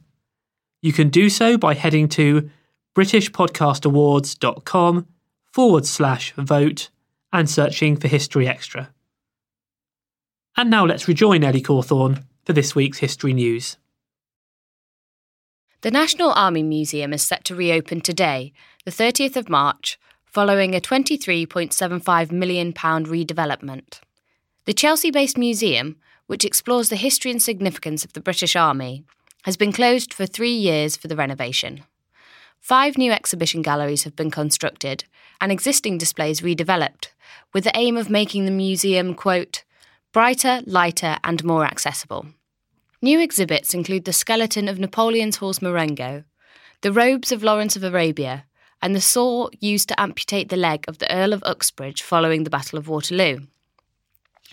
You 0.82 0.92
can 0.92 1.08
do 1.08 1.30
so 1.30 1.58
by 1.58 1.76
heading 1.76 2.10
to 2.10 2.50
britishpodcastawards.com 2.94 5.08
forward 5.54 5.86
slash 5.86 6.34
vote 6.34 6.90
and 7.32 7.50
searching 7.50 7.96
for 7.96 8.10
History 8.10 8.50
Extra. 8.50 8.94
And 10.58 10.70
now 10.70 10.86
let's 10.86 11.08
rejoin 11.08 11.46
Ellie 11.46 11.62
Cawthorne 11.62 12.26
for 12.44 12.52
this 12.52 12.76
week's 12.76 12.98
history 12.98 13.32
news. 13.32 13.78
The 15.84 15.92
National 15.92 16.34
Army 16.34 16.64
Museum 16.64 17.14
is 17.14 17.24
set 17.24 17.46
to 17.46 17.56
reopen 17.56 18.02
today, 18.02 18.52
the 18.84 18.92
30th 18.92 19.38
of 19.38 19.48
March, 19.48 19.98
following 20.26 20.76
a 20.76 20.82
£23.75 20.82 22.34
million 22.34 22.74
redevelopment. 22.74 24.02
The 24.68 24.74
Chelsea 24.74 25.12
based 25.12 25.38
museum, 25.38 25.96
which 26.26 26.44
explores 26.44 26.90
the 26.90 26.98
history 26.98 27.32
and 27.32 27.42
significance 27.42 28.04
of 28.04 28.12
the 28.12 28.20
British 28.20 28.54
Army, 28.54 29.06
has 29.44 29.56
been 29.56 29.72
closed 29.72 30.14
for 30.14 30.26
three 30.26 30.52
years 30.52 30.98
for 30.98 31.08
the 31.08 31.16
renovation. 31.16 31.86
Five 32.60 32.98
new 32.98 33.14
exhibition 33.14 33.62
galleries 33.62 34.04
have 34.04 34.14
been 34.14 34.30
constructed 34.30 35.06
and 35.40 35.54
existing 35.54 35.98
displays 35.98 36.42
redeveloped, 36.42 37.12
with 37.54 37.64
the 37.64 37.72
aim 37.78 37.96
of 37.96 38.10
making 38.10 38.44
the 38.44 38.52
museum, 38.52 39.16
quote, 39.16 39.64
brighter, 40.12 40.60
lighter, 40.66 41.18
and 41.24 41.46
more 41.46 41.64
accessible. 41.64 42.26
New 43.02 43.22
exhibits 43.22 43.74
include 43.74 44.04
the 44.04 44.12
skeleton 44.12 44.68
of 44.68 44.80
Napoleon's 44.80 45.38
horse 45.38 45.62
Marengo, 45.62 46.26
the 46.82 46.92
robes 46.92 47.32
of 47.32 47.42
Lawrence 47.42 47.78
of 47.78 47.86
Arabia, 47.86 48.44
and 48.82 48.94
the 48.94 49.00
saw 49.00 49.48
used 49.62 49.88
to 49.88 49.98
amputate 49.98 50.50
the 50.50 50.58
leg 50.58 50.84
of 50.90 50.98
the 50.98 51.10
Earl 51.10 51.32
of 51.32 51.42
Uxbridge 51.46 52.02
following 52.02 52.44
the 52.44 52.50
Battle 52.50 52.78
of 52.78 52.90
Waterloo. 52.90 53.38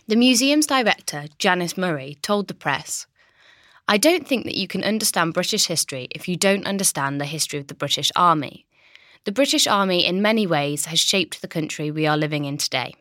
The 0.07 0.17
museum's 0.17 0.67
director, 0.67 1.25
Janice 1.39 1.79
Murray, 1.79 2.19
told 2.21 2.49
the 2.49 2.55
press 2.55 3.07
I 3.89 3.97
don't 3.97 4.29
think 4.29 4.45
that 4.45 4.55
you 4.57 4.69
can 4.69 4.85
understand 4.85 5.33
British 5.33 5.67
history 5.67 6.09
if 6.11 6.29
you 6.29 6.37
don't 6.37 6.67
understand 6.67 7.19
the 7.19 7.25
history 7.25 7.59
of 7.59 7.69
the 7.69 7.75
British 7.75 8.13
Army. 8.15 8.67
The 9.25 9.33
British 9.33 9.67
Army, 9.67 10.05
in 10.05 10.21
many 10.21 10.47
ways, 10.47 10.85
has 10.87 11.01
shaped 11.01 11.41
the 11.41 11.49
country 11.49 11.91
we 11.91 12.07
are 12.07 12.19
living 12.19 12.45
in 12.45 12.59
today. 12.59 12.95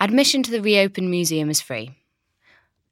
Admission 0.00 0.42
to 0.44 0.50
the 0.50 0.62
reopened 0.62 1.10
museum 1.10 1.50
is 1.50 1.60
free. 1.60 1.90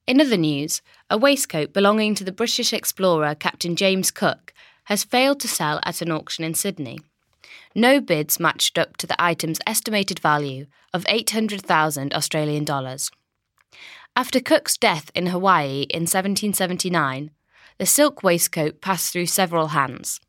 In 0.07 0.21
other 0.21 0.37
news, 0.37 0.83
a 1.09 1.17
waistcoat 1.17 1.73
belonging 1.73 2.15
to 2.17 2.25
the 2.25 2.33
British 2.33 2.75
explorer 2.75 3.35
Captain 3.35 3.75
James 3.75 4.11
Cook 4.11 4.53
has 4.85 5.03
failed 5.03 5.41
to 5.41 5.49
sell 5.49 5.81
at 5.85 6.03
an 6.03 6.11
auction 6.11 6.45
in 6.45 6.53
Sydney. 6.53 6.99
No 7.75 8.03
bids 8.03 8.39
matched 8.39 8.77
up 8.77 8.99
to 8.99 9.07
the 9.07 9.21
item's 9.23 9.61
estimated 9.67 10.19
value 10.19 10.67
of 10.93 11.07
800,000 11.09 12.13
Australian 12.13 12.65
dollars. 12.67 13.11
After 14.21 14.39
Cook's 14.39 14.77
death 14.77 15.11
in 15.15 15.29
Hawaii 15.29 15.87
in 15.89 16.03
1779, 16.03 17.31
the 17.79 17.87
silk 17.87 18.23
waistcoat 18.23 18.83
passed 18.83 19.15
through 19.15 19.25
several 19.25 19.69
hands. 19.69 20.21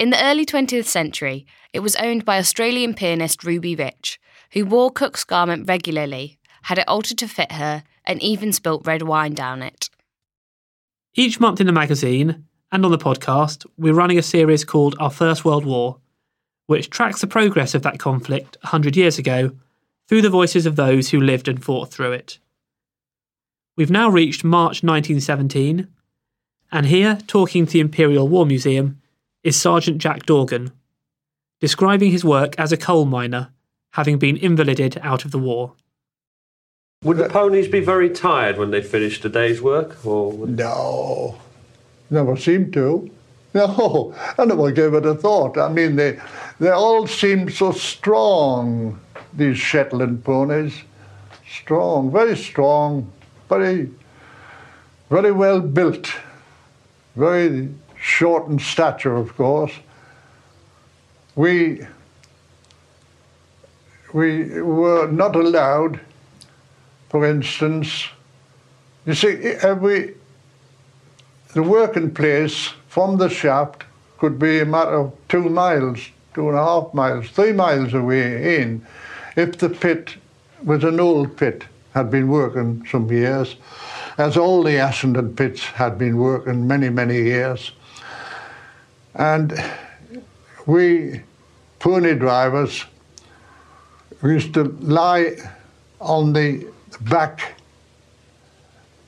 In 0.00 0.10
the 0.10 0.20
early 0.20 0.44
20th 0.44 0.86
century, 0.86 1.46
it 1.72 1.78
was 1.78 1.94
owned 1.94 2.24
by 2.24 2.38
Australian 2.38 2.92
pianist 2.92 3.44
Ruby 3.44 3.76
Rich, 3.76 4.18
who 4.50 4.66
wore 4.66 4.90
Cook's 4.90 5.22
garment 5.22 5.68
regularly, 5.68 6.40
had 6.62 6.78
it 6.78 6.88
altered 6.88 7.18
to 7.18 7.28
fit 7.28 7.52
her, 7.52 7.84
and 8.04 8.20
even 8.20 8.52
spilt 8.52 8.84
red 8.84 9.02
wine 9.02 9.34
down 9.34 9.62
it. 9.62 9.90
Each 11.14 11.38
month 11.38 11.60
in 11.60 11.68
the 11.68 11.72
magazine 11.72 12.46
and 12.72 12.84
on 12.84 12.90
the 12.90 12.98
podcast, 12.98 13.64
we're 13.78 13.94
running 13.94 14.18
a 14.18 14.22
series 14.22 14.64
called 14.64 14.96
Our 14.98 15.08
First 15.08 15.44
World 15.44 15.64
War, 15.64 15.98
which 16.66 16.90
tracks 16.90 17.20
the 17.20 17.28
progress 17.28 17.76
of 17.76 17.82
that 17.82 18.00
conflict 18.00 18.56
100 18.62 18.96
years 18.96 19.18
ago 19.18 19.52
through 20.08 20.22
the 20.22 20.30
voices 20.30 20.66
of 20.66 20.74
those 20.74 21.10
who 21.10 21.20
lived 21.20 21.46
and 21.46 21.62
fought 21.62 21.92
through 21.92 22.10
it. 22.10 22.40
We've 23.80 23.90
now 23.90 24.10
reached 24.10 24.44
March 24.44 24.82
1917, 24.82 25.88
and 26.70 26.84
here, 26.84 27.18
talking 27.26 27.64
to 27.64 27.72
the 27.72 27.80
Imperial 27.80 28.28
War 28.28 28.44
Museum, 28.44 29.00
is 29.42 29.58
Sergeant 29.58 29.96
Jack 29.96 30.26
Dorgan, 30.26 30.72
describing 31.60 32.10
his 32.10 32.22
work 32.22 32.54
as 32.58 32.72
a 32.72 32.76
coal 32.76 33.06
miner, 33.06 33.48
having 33.92 34.18
been 34.18 34.36
invalided 34.36 34.98
out 35.02 35.24
of 35.24 35.30
the 35.30 35.38
war. 35.38 35.72
Would 37.04 37.16
the 37.16 37.30
ponies 37.30 37.68
be 37.68 37.80
very 37.80 38.10
tired 38.10 38.58
when 38.58 38.70
they 38.70 38.82
finished 38.82 39.24
a 39.24 39.30
day's 39.30 39.62
work? 39.62 40.04
Or 40.04 40.30
would... 40.30 40.58
No, 40.58 41.38
never 42.10 42.36
seemed 42.36 42.74
to. 42.74 43.10
No, 43.54 44.14
I 44.36 44.44
never 44.44 44.70
gave 44.72 44.92
it 44.92 45.06
a 45.06 45.14
thought. 45.14 45.56
I 45.56 45.72
mean, 45.72 45.96
they, 45.96 46.20
they 46.58 46.68
all 46.68 47.06
seemed 47.06 47.54
so 47.54 47.72
strong, 47.72 49.00
these 49.32 49.56
Shetland 49.56 50.22
ponies. 50.22 50.82
Strong, 51.48 52.12
very 52.12 52.36
strong, 52.36 53.10
very, 53.50 53.90
very 55.10 55.32
well 55.32 55.60
built, 55.60 56.06
very 57.16 57.68
short 58.00 58.48
in 58.48 58.58
stature, 58.60 59.16
of 59.16 59.36
course. 59.36 59.72
We, 61.34 61.84
we 64.14 64.62
were 64.62 65.08
not 65.08 65.34
allowed, 65.34 66.00
for 67.08 67.26
instance, 67.26 68.06
you 69.04 69.14
see, 69.14 69.34
every, 69.62 70.14
the 71.52 71.62
working 71.62 72.14
place 72.14 72.68
from 72.86 73.18
the 73.18 73.28
shaft 73.28 73.82
could 74.18 74.38
be 74.38 74.60
a 74.60 74.64
matter 74.64 74.94
of 74.94 75.12
two 75.28 75.48
miles, 75.48 75.98
two 76.34 76.48
and 76.48 76.56
a 76.56 76.62
half 76.62 76.94
miles, 76.94 77.28
three 77.30 77.52
miles 77.52 77.94
away 77.94 78.60
in, 78.60 78.86
if 79.34 79.58
the 79.58 79.70
pit 79.70 80.14
was 80.62 80.84
an 80.84 81.00
old 81.00 81.36
pit 81.36 81.64
had 81.94 82.10
been 82.10 82.28
working 82.28 82.86
some 82.90 83.10
years, 83.10 83.56
as 84.18 84.36
all 84.36 84.62
the 84.62 84.78
Ashington 84.78 85.34
pits 85.34 85.62
had 85.62 85.98
been 85.98 86.16
working 86.16 86.66
many, 86.66 86.88
many 86.88 87.16
years. 87.16 87.72
And 89.14 89.52
we 90.66 91.22
pony 91.78 92.14
drivers 92.14 92.84
used 94.22 94.54
to 94.54 94.64
lie 94.80 95.36
on 96.00 96.32
the 96.32 96.66
back 97.02 97.54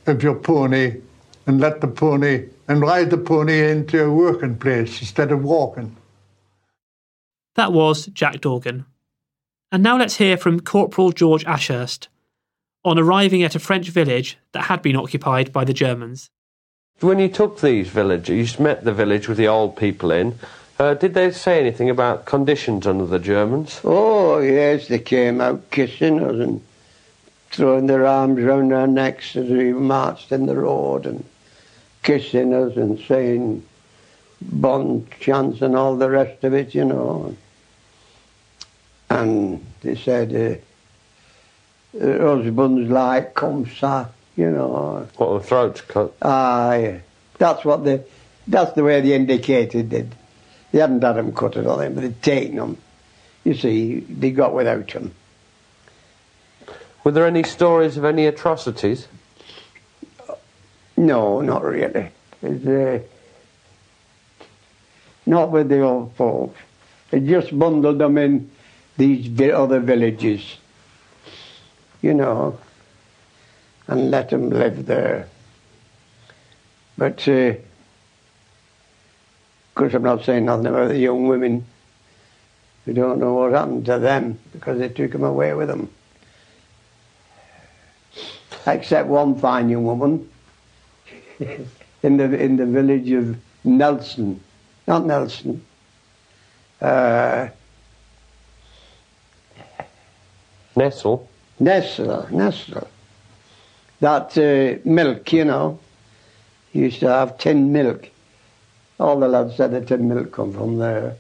of 0.06 0.22
your 0.22 0.34
pony 0.34 1.00
and 1.46 1.60
let 1.60 1.80
the 1.80 1.88
pony 1.88 2.48
and 2.68 2.80
ride 2.80 3.10
the 3.10 3.18
pony 3.18 3.70
into 3.70 4.02
a 4.02 4.10
working 4.10 4.56
place 4.56 5.00
instead 5.00 5.30
of 5.32 5.42
walking. 5.42 5.96
That 7.54 7.72
was 7.72 8.06
Jack 8.06 8.40
Dorgan. 8.40 8.86
And 9.70 9.82
now 9.82 9.98
let's 9.98 10.16
hear 10.16 10.36
from 10.36 10.60
Corporal 10.60 11.12
George 11.12 11.44
Ashurst, 11.44 12.08
on 12.84 12.98
arriving 12.98 13.42
at 13.42 13.54
a 13.54 13.60
French 13.60 13.88
village 13.88 14.38
that 14.52 14.64
had 14.64 14.82
been 14.82 14.96
occupied 14.96 15.52
by 15.52 15.64
the 15.64 15.72
Germans. 15.72 16.30
When 17.00 17.18
you 17.18 17.28
took 17.28 17.60
these 17.60 17.88
villages, 17.88 18.58
you 18.58 18.64
met 18.64 18.84
the 18.84 18.92
village 18.92 19.28
with 19.28 19.38
the 19.38 19.48
old 19.48 19.76
people 19.76 20.10
in. 20.10 20.38
Uh, 20.78 20.94
did 20.94 21.14
they 21.14 21.30
say 21.30 21.60
anything 21.60 21.90
about 21.90 22.24
conditions 22.24 22.86
under 22.86 23.06
the 23.06 23.18
Germans? 23.18 23.80
Oh, 23.84 24.38
yes, 24.38 24.88
they 24.88 24.98
came 24.98 25.40
out 25.40 25.70
kissing 25.70 26.22
us 26.22 26.36
and 26.36 26.62
throwing 27.50 27.86
their 27.86 28.06
arms 28.06 28.42
round 28.42 28.72
our 28.72 28.86
necks 28.86 29.36
as 29.36 29.48
we 29.48 29.72
marched 29.72 30.32
in 30.32 30.46
the 30.46 30.56
road 30.56 31.06
and 31.06 31.24
kissing 32.02 32.54
us 32.54 32.76
and 32.76 32.98
saying 33.00 33.62
bon 34.40 35.06
chance 35.20 35.62
and 35.62 35.76
all 35.76 35.96
the 35.96 36.10
rest 36.10 36.42
of 36.44 36.54
it, 36.54 36.74
you 36.74 36.84
know. 36.84 37.36
And 39.10 39.64
they 39.82 39.94
said, 39.94 40.34
uh, 40.34 40.60
husbands 41.99 42.90
like 42.90 43.34
comme 43.34 43.66
ça, 43.66 44.09
you 44.36 44.51
know. 44.51 45.07
What, 45.16 45.38
the 45.38 45.47
throats 45.47 45.80
cut? 45.82 46.14
Aye. 46.22 47.03
That's 47.38 47.64
what 47.64 47.84
the, 47.84 48.05
that's 48.47 48.72
the 48.72 48.84
way 48.84 49.01
they 49.01 49.14
indicated 49.14 49.90
did. 49.90 50.14
They 50.70 50.78
hadn't 50.78 51.03
had 51.03 51.14
them 51.14 51.32
cut 51.32 51.57
at 51.57 51.66
all, 51.66 51.78
but 51.78 51.97
they'd 51.97 52.22
taken 52.22 52.57
them. 52.57 52.78
You 53.45 53.55
see, 53.55 54.01
they 54.01 54.30
got 54.30 54.55
without 54.55 54.88
them. 54.88 55.14
Were 57.05 57.11
there 57.11 57.26
any 57.26 57.43
stories 57.43 57.97
of 57.97 58.05
any 58.05 58.26
atrocities? 58.26 59.09
No, 60.97 61.40
not 61.40 61.64
really. 61.64 62.11
Uh, 62.45 62.99
not 65.26 65.51
with 65.51 65.68
the 65.68 65.80
old 65.80 66.14
folks. 66.14 66.59
They 67.11 67.20
just 67.20 67.57
bundled 67.57 67.99
them 67.99 68.18
in 68.18 68.51
these 68.97 69.40
other 69.51 69.80
villages 69.80 70.59
you 72.03 72.12
know. 72.12 72.59
and 73.88 74.11
let 74.11 74.30
them 74.30 74.50
live 74.50 74.86
there. 74.86 75.28
But, 76.96 77.26
uh, 77.26 77.32
of 77.32 77.59
course, 79.74 79.94
I'm 79.94 80.03
not 80.03 80.24
saying 80.24 80.44
nothing 80.44 80.66
about 80.66 80.88
the 80.88 80.98
young 80.98 81.26
women. 81.26 81.66
We 82.86 82.92
don't 82.92 83.18
know 83.18 83.34
what 83.34 83.53
happened 83.53 83.86
to 83.86 83.98
them 83.98 84.38
because 84.53 84.78
they 84.78 84.88
took 84.88 85.12
them 85.12 85.24
away 85.24 85.55
with 85.55 85.68
them. 85.68 85.90
Except 88.66 89.09
one 89.09 89.38
fine 89.38 89.68
young 89.68 89.84
woman 89.84 90.30
in 91.40 92.16
the 92.16 92.24
in 92.40 92.57
the 92.57 92.66
village 92.66 93.11
of 93.11 93.36
Nelson, 93.64 94.40
not 94.86 95.05
Nelson. 95.05 95.64
Uh, 96.80 97.48
Nestle. 100.76 101.28
Nestle, 101.59 102.28
Nestle. 102.30 102.88
That 104.00 104.36
uh, 104.36 104.80
milk, 104.88 105.32
you 105.32 105.44
know, 105.44 105.78
used 106.72 107.00
to 107.00 107.09
have 107.09 107.38
tin 107.38 107.72
milk. 107.72 108.09
All 108.98 109.18
the 109.20 109.28
lads 109.28 109.57
said 109.57 109.70
the 109.70 109.80
tin 109.80 110.09
milk 110.09 110.32
come 110.32 110.53
from 110.53 110.78
there 110.78 111.16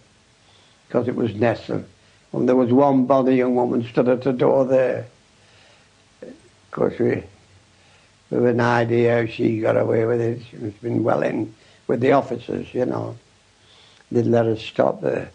because 0.88 1.08
it 1.08 1.16
was 1.16 1.34
Nestle. 1.34 1.84
And 2.32 2.48
there 2.48 2.56
was 2.56 2.72
one 2.72 3.06
body 3.06 3.36
young 3.36 3.54
woman 3.54 3.84
stood 3.84 4.08
at 4.08 4.22
the 4.22 4.32
door 4.32 4.64
there. 4.64 5.06
Of 6.22 6.70
course, 6.70 6.98
we, 6.98 7.22
we 8.30 8.36
have 8.36 8.44
an 8.44 8.60
idea 8.60 9.20
how 9.20 9.26
she 9.26 9.60
got 9.60 9.76
away 9.76 10.06
with 10.06 10.20
it. 10.20 10.40
She's 10.50 10.72
been 10.74 11.04
well 11.04 11.22
in 11.22 11.54
with 11.86 12.00
the 12.00 12.12
officers, 12.12 12.72
you 12.72 12.86
know. 12.86 13.16
They'd 14.10 14.26
let 14.26 14.46
us 14.46 14.62
stop 14.62 15.02
there. 15.02 15.30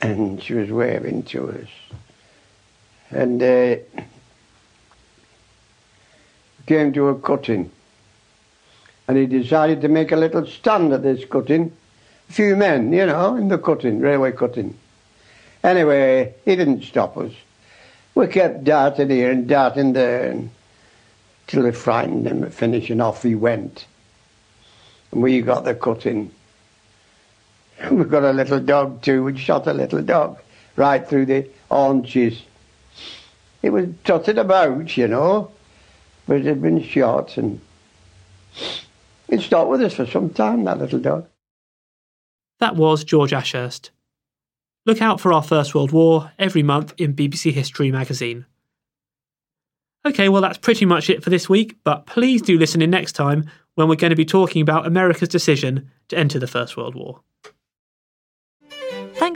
And 0.00 0.42
she 0.42 0.54
was 0.54 0.70
waving 0.70 1.24
to 1.24 1.50
us. 1.50 1.68
And 3.10 3.42
uh, 3.42 3.76
came 6.68 6.92
to 6.92 7.08
a 7.08 7.18
cutting. 7.18 7.70
And 9.08 9.16
he 9.16 9.26
decided 9.26 9.80
to 9.80 9.88
make 9.88 10.12
a 10.12 10.16
little 10.16 10.46
stand 10.46 10.92
at 10.92 11.02
this 11.02 11.24
cutting. 11.24 11.72
A 12.28 12.32
few 12.32 12.56
men, 12.56 12.92
you 12.92 13.06
know, 13.06 13.36
in 13.36 13.48
the 13.48 13.56
cutting, 13.56 14.00
railway 14.00 14.32
cutting. 14.32 14.76
Anyway, 15.64 16.34
he 16.44 16.54
didn't 16.54 16.82
stop 16.82 17.16
us. 17.16 17.32
We 18.14 18.26
kept 18.26 18.64
darting 18.64 19.10
here 19.10 19.30
and 19.30 19.48
darting 19.48 19.94
there 19.94 20.30
and, 20.30 20.50
until 21.46 21.64
we 21.64 21.72
frightened 21.72 22.26
him 22.26 22.44
at 22.44 22.52
finishing 22.52 23.00
off 23.00 23.22
he 23.22 23.34
went. 23.34 23.86
And 25.10 25.22
we 25.22 25.40
got 25.40 25.64
the 25.64 25.74
cutting. 25.74 26.32
We 27.92 28.04
got 28.04 28.24
a 28.24 28.32
little 28.32 28.58
dog 28.58 29.02
too. 29.02 29.22
We 29.24 29.38
shot 29.38 29.68
a 29.68 29.72
little 29.72 30.02
dog 30.02 30.40
right 30.74 31.06
through 31.08 31.26
the 31.26 31.48
haunches. 31.70 32.42
It 33.62 33.70
was 33.70 33.86
trotted 34.04 34.38
about, 34.38 34.96
you 34.96 35.08
know, 35.08 35.50
but 36.26 36.38
it 36.38 36.46
had 36.46 36.62
been 36.62 36.82
shot 36.82 37.36
and 37.36 37.60
it 39.28 39.40
stopped 39.40 39.70
with 39.70 39.82
us 39.82 39.94
for 39.94 40.06
some 40.06 40.30
time, 40.30 40.64
that 40.64 40.78
little 40.78 41.00
dog. 41.00 41.26
That 42.60 42.76
was 42.76 43.04
George 43.04 43.32
Ashurst. 43.32 43.90
Look 44.86 45.02
out 45.02 45.20
for 45.20 45.32
our 45.32 45.42
First 45.42 45.74
World 45.74 45.92
War 45.92 46.32
every 46.38 46.62
month 46.62 46.94
in 46.96 47.14
BBC 47.14 47.52
History 47.52 47.92
magazine. 47.92 48.46
Okay, 50.06 50.28
well, 50.28 50.42
that's 50.42 50.58
pretty 50.58 50.86
much 50.86 51.10
it 51.10 51.22
for 51.22 51.30
this 51.30 51.48
week, 51.48 51.76
but 51.84 52.06
please 52.06 52.40
do 52.40 52.58
listen 52.58 52.80
in 52.80 52.90
next 52.90 53.12
time 53.12 53.44
when 53.74 53.88
we're 53.88 53.96
going 53.96 54.10
to 54.10 54.16
be 54.16 54.24
talking 54.24 54.62
about 54.62 54.86
America's 54.86 55.28
decision 55.28 55.90
to 56.08 56.16
enter 56.16 56.38
the 56.38 56.46
First 56.46 56.76
World 56.76 56.94
War. 56.94 57.20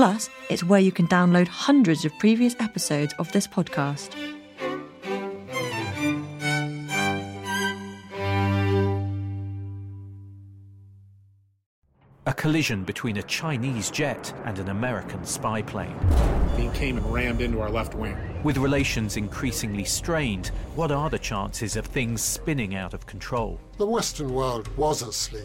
Plus, 0.00 0.30
it's 0.48 0.64
where 0.64 0.80
you 0.80 0.90
can 0.90 1.06
download 1.08 1.46
hundreds 1.46 2.06
of 2.06 2.18
previous 2.18 2.56
episodes 2.58 3.12
of 3.18 3.30
this 3.32 3.46
podcast. 3.46 4.14
A 12.24 12.32
collision 12.32 12.82
between 12.84 13.18
a 13.18 13.22
Chinese 13.24 13.90
jet 13.90 14.32
and 14.46 14.58
an 14.58 14.70
American 14.70 15.22
spy 15.26 15.60
plane. 15.60 15.94
He 16.56 16.70
came 16.70 16.96
and 16.96 17.12
rammed 17.12 17.42
into 17.42 17.60
our 17.60 17.68
left 17.68 17.94
wing. 17.94 18.16
With 18.42 18.56
relations 18.56 19.18
increasingly 19.18 19.84
strained, 19.84 20.46
what 20.76 20.90
are 20.90 21.10
the 21.10 21.18
chances 21.18 21.76
of 21.76 21.84
things 21.84 22.22
spinning 22.22 22.74
out 22.74 22.94
of 22.94 23.04
control? 23.04 23.60
The 23.76 23.86
Western 23.86 24.32
world 24.32 24.74
was 24.78 25.02
asleep. 25.02 25.44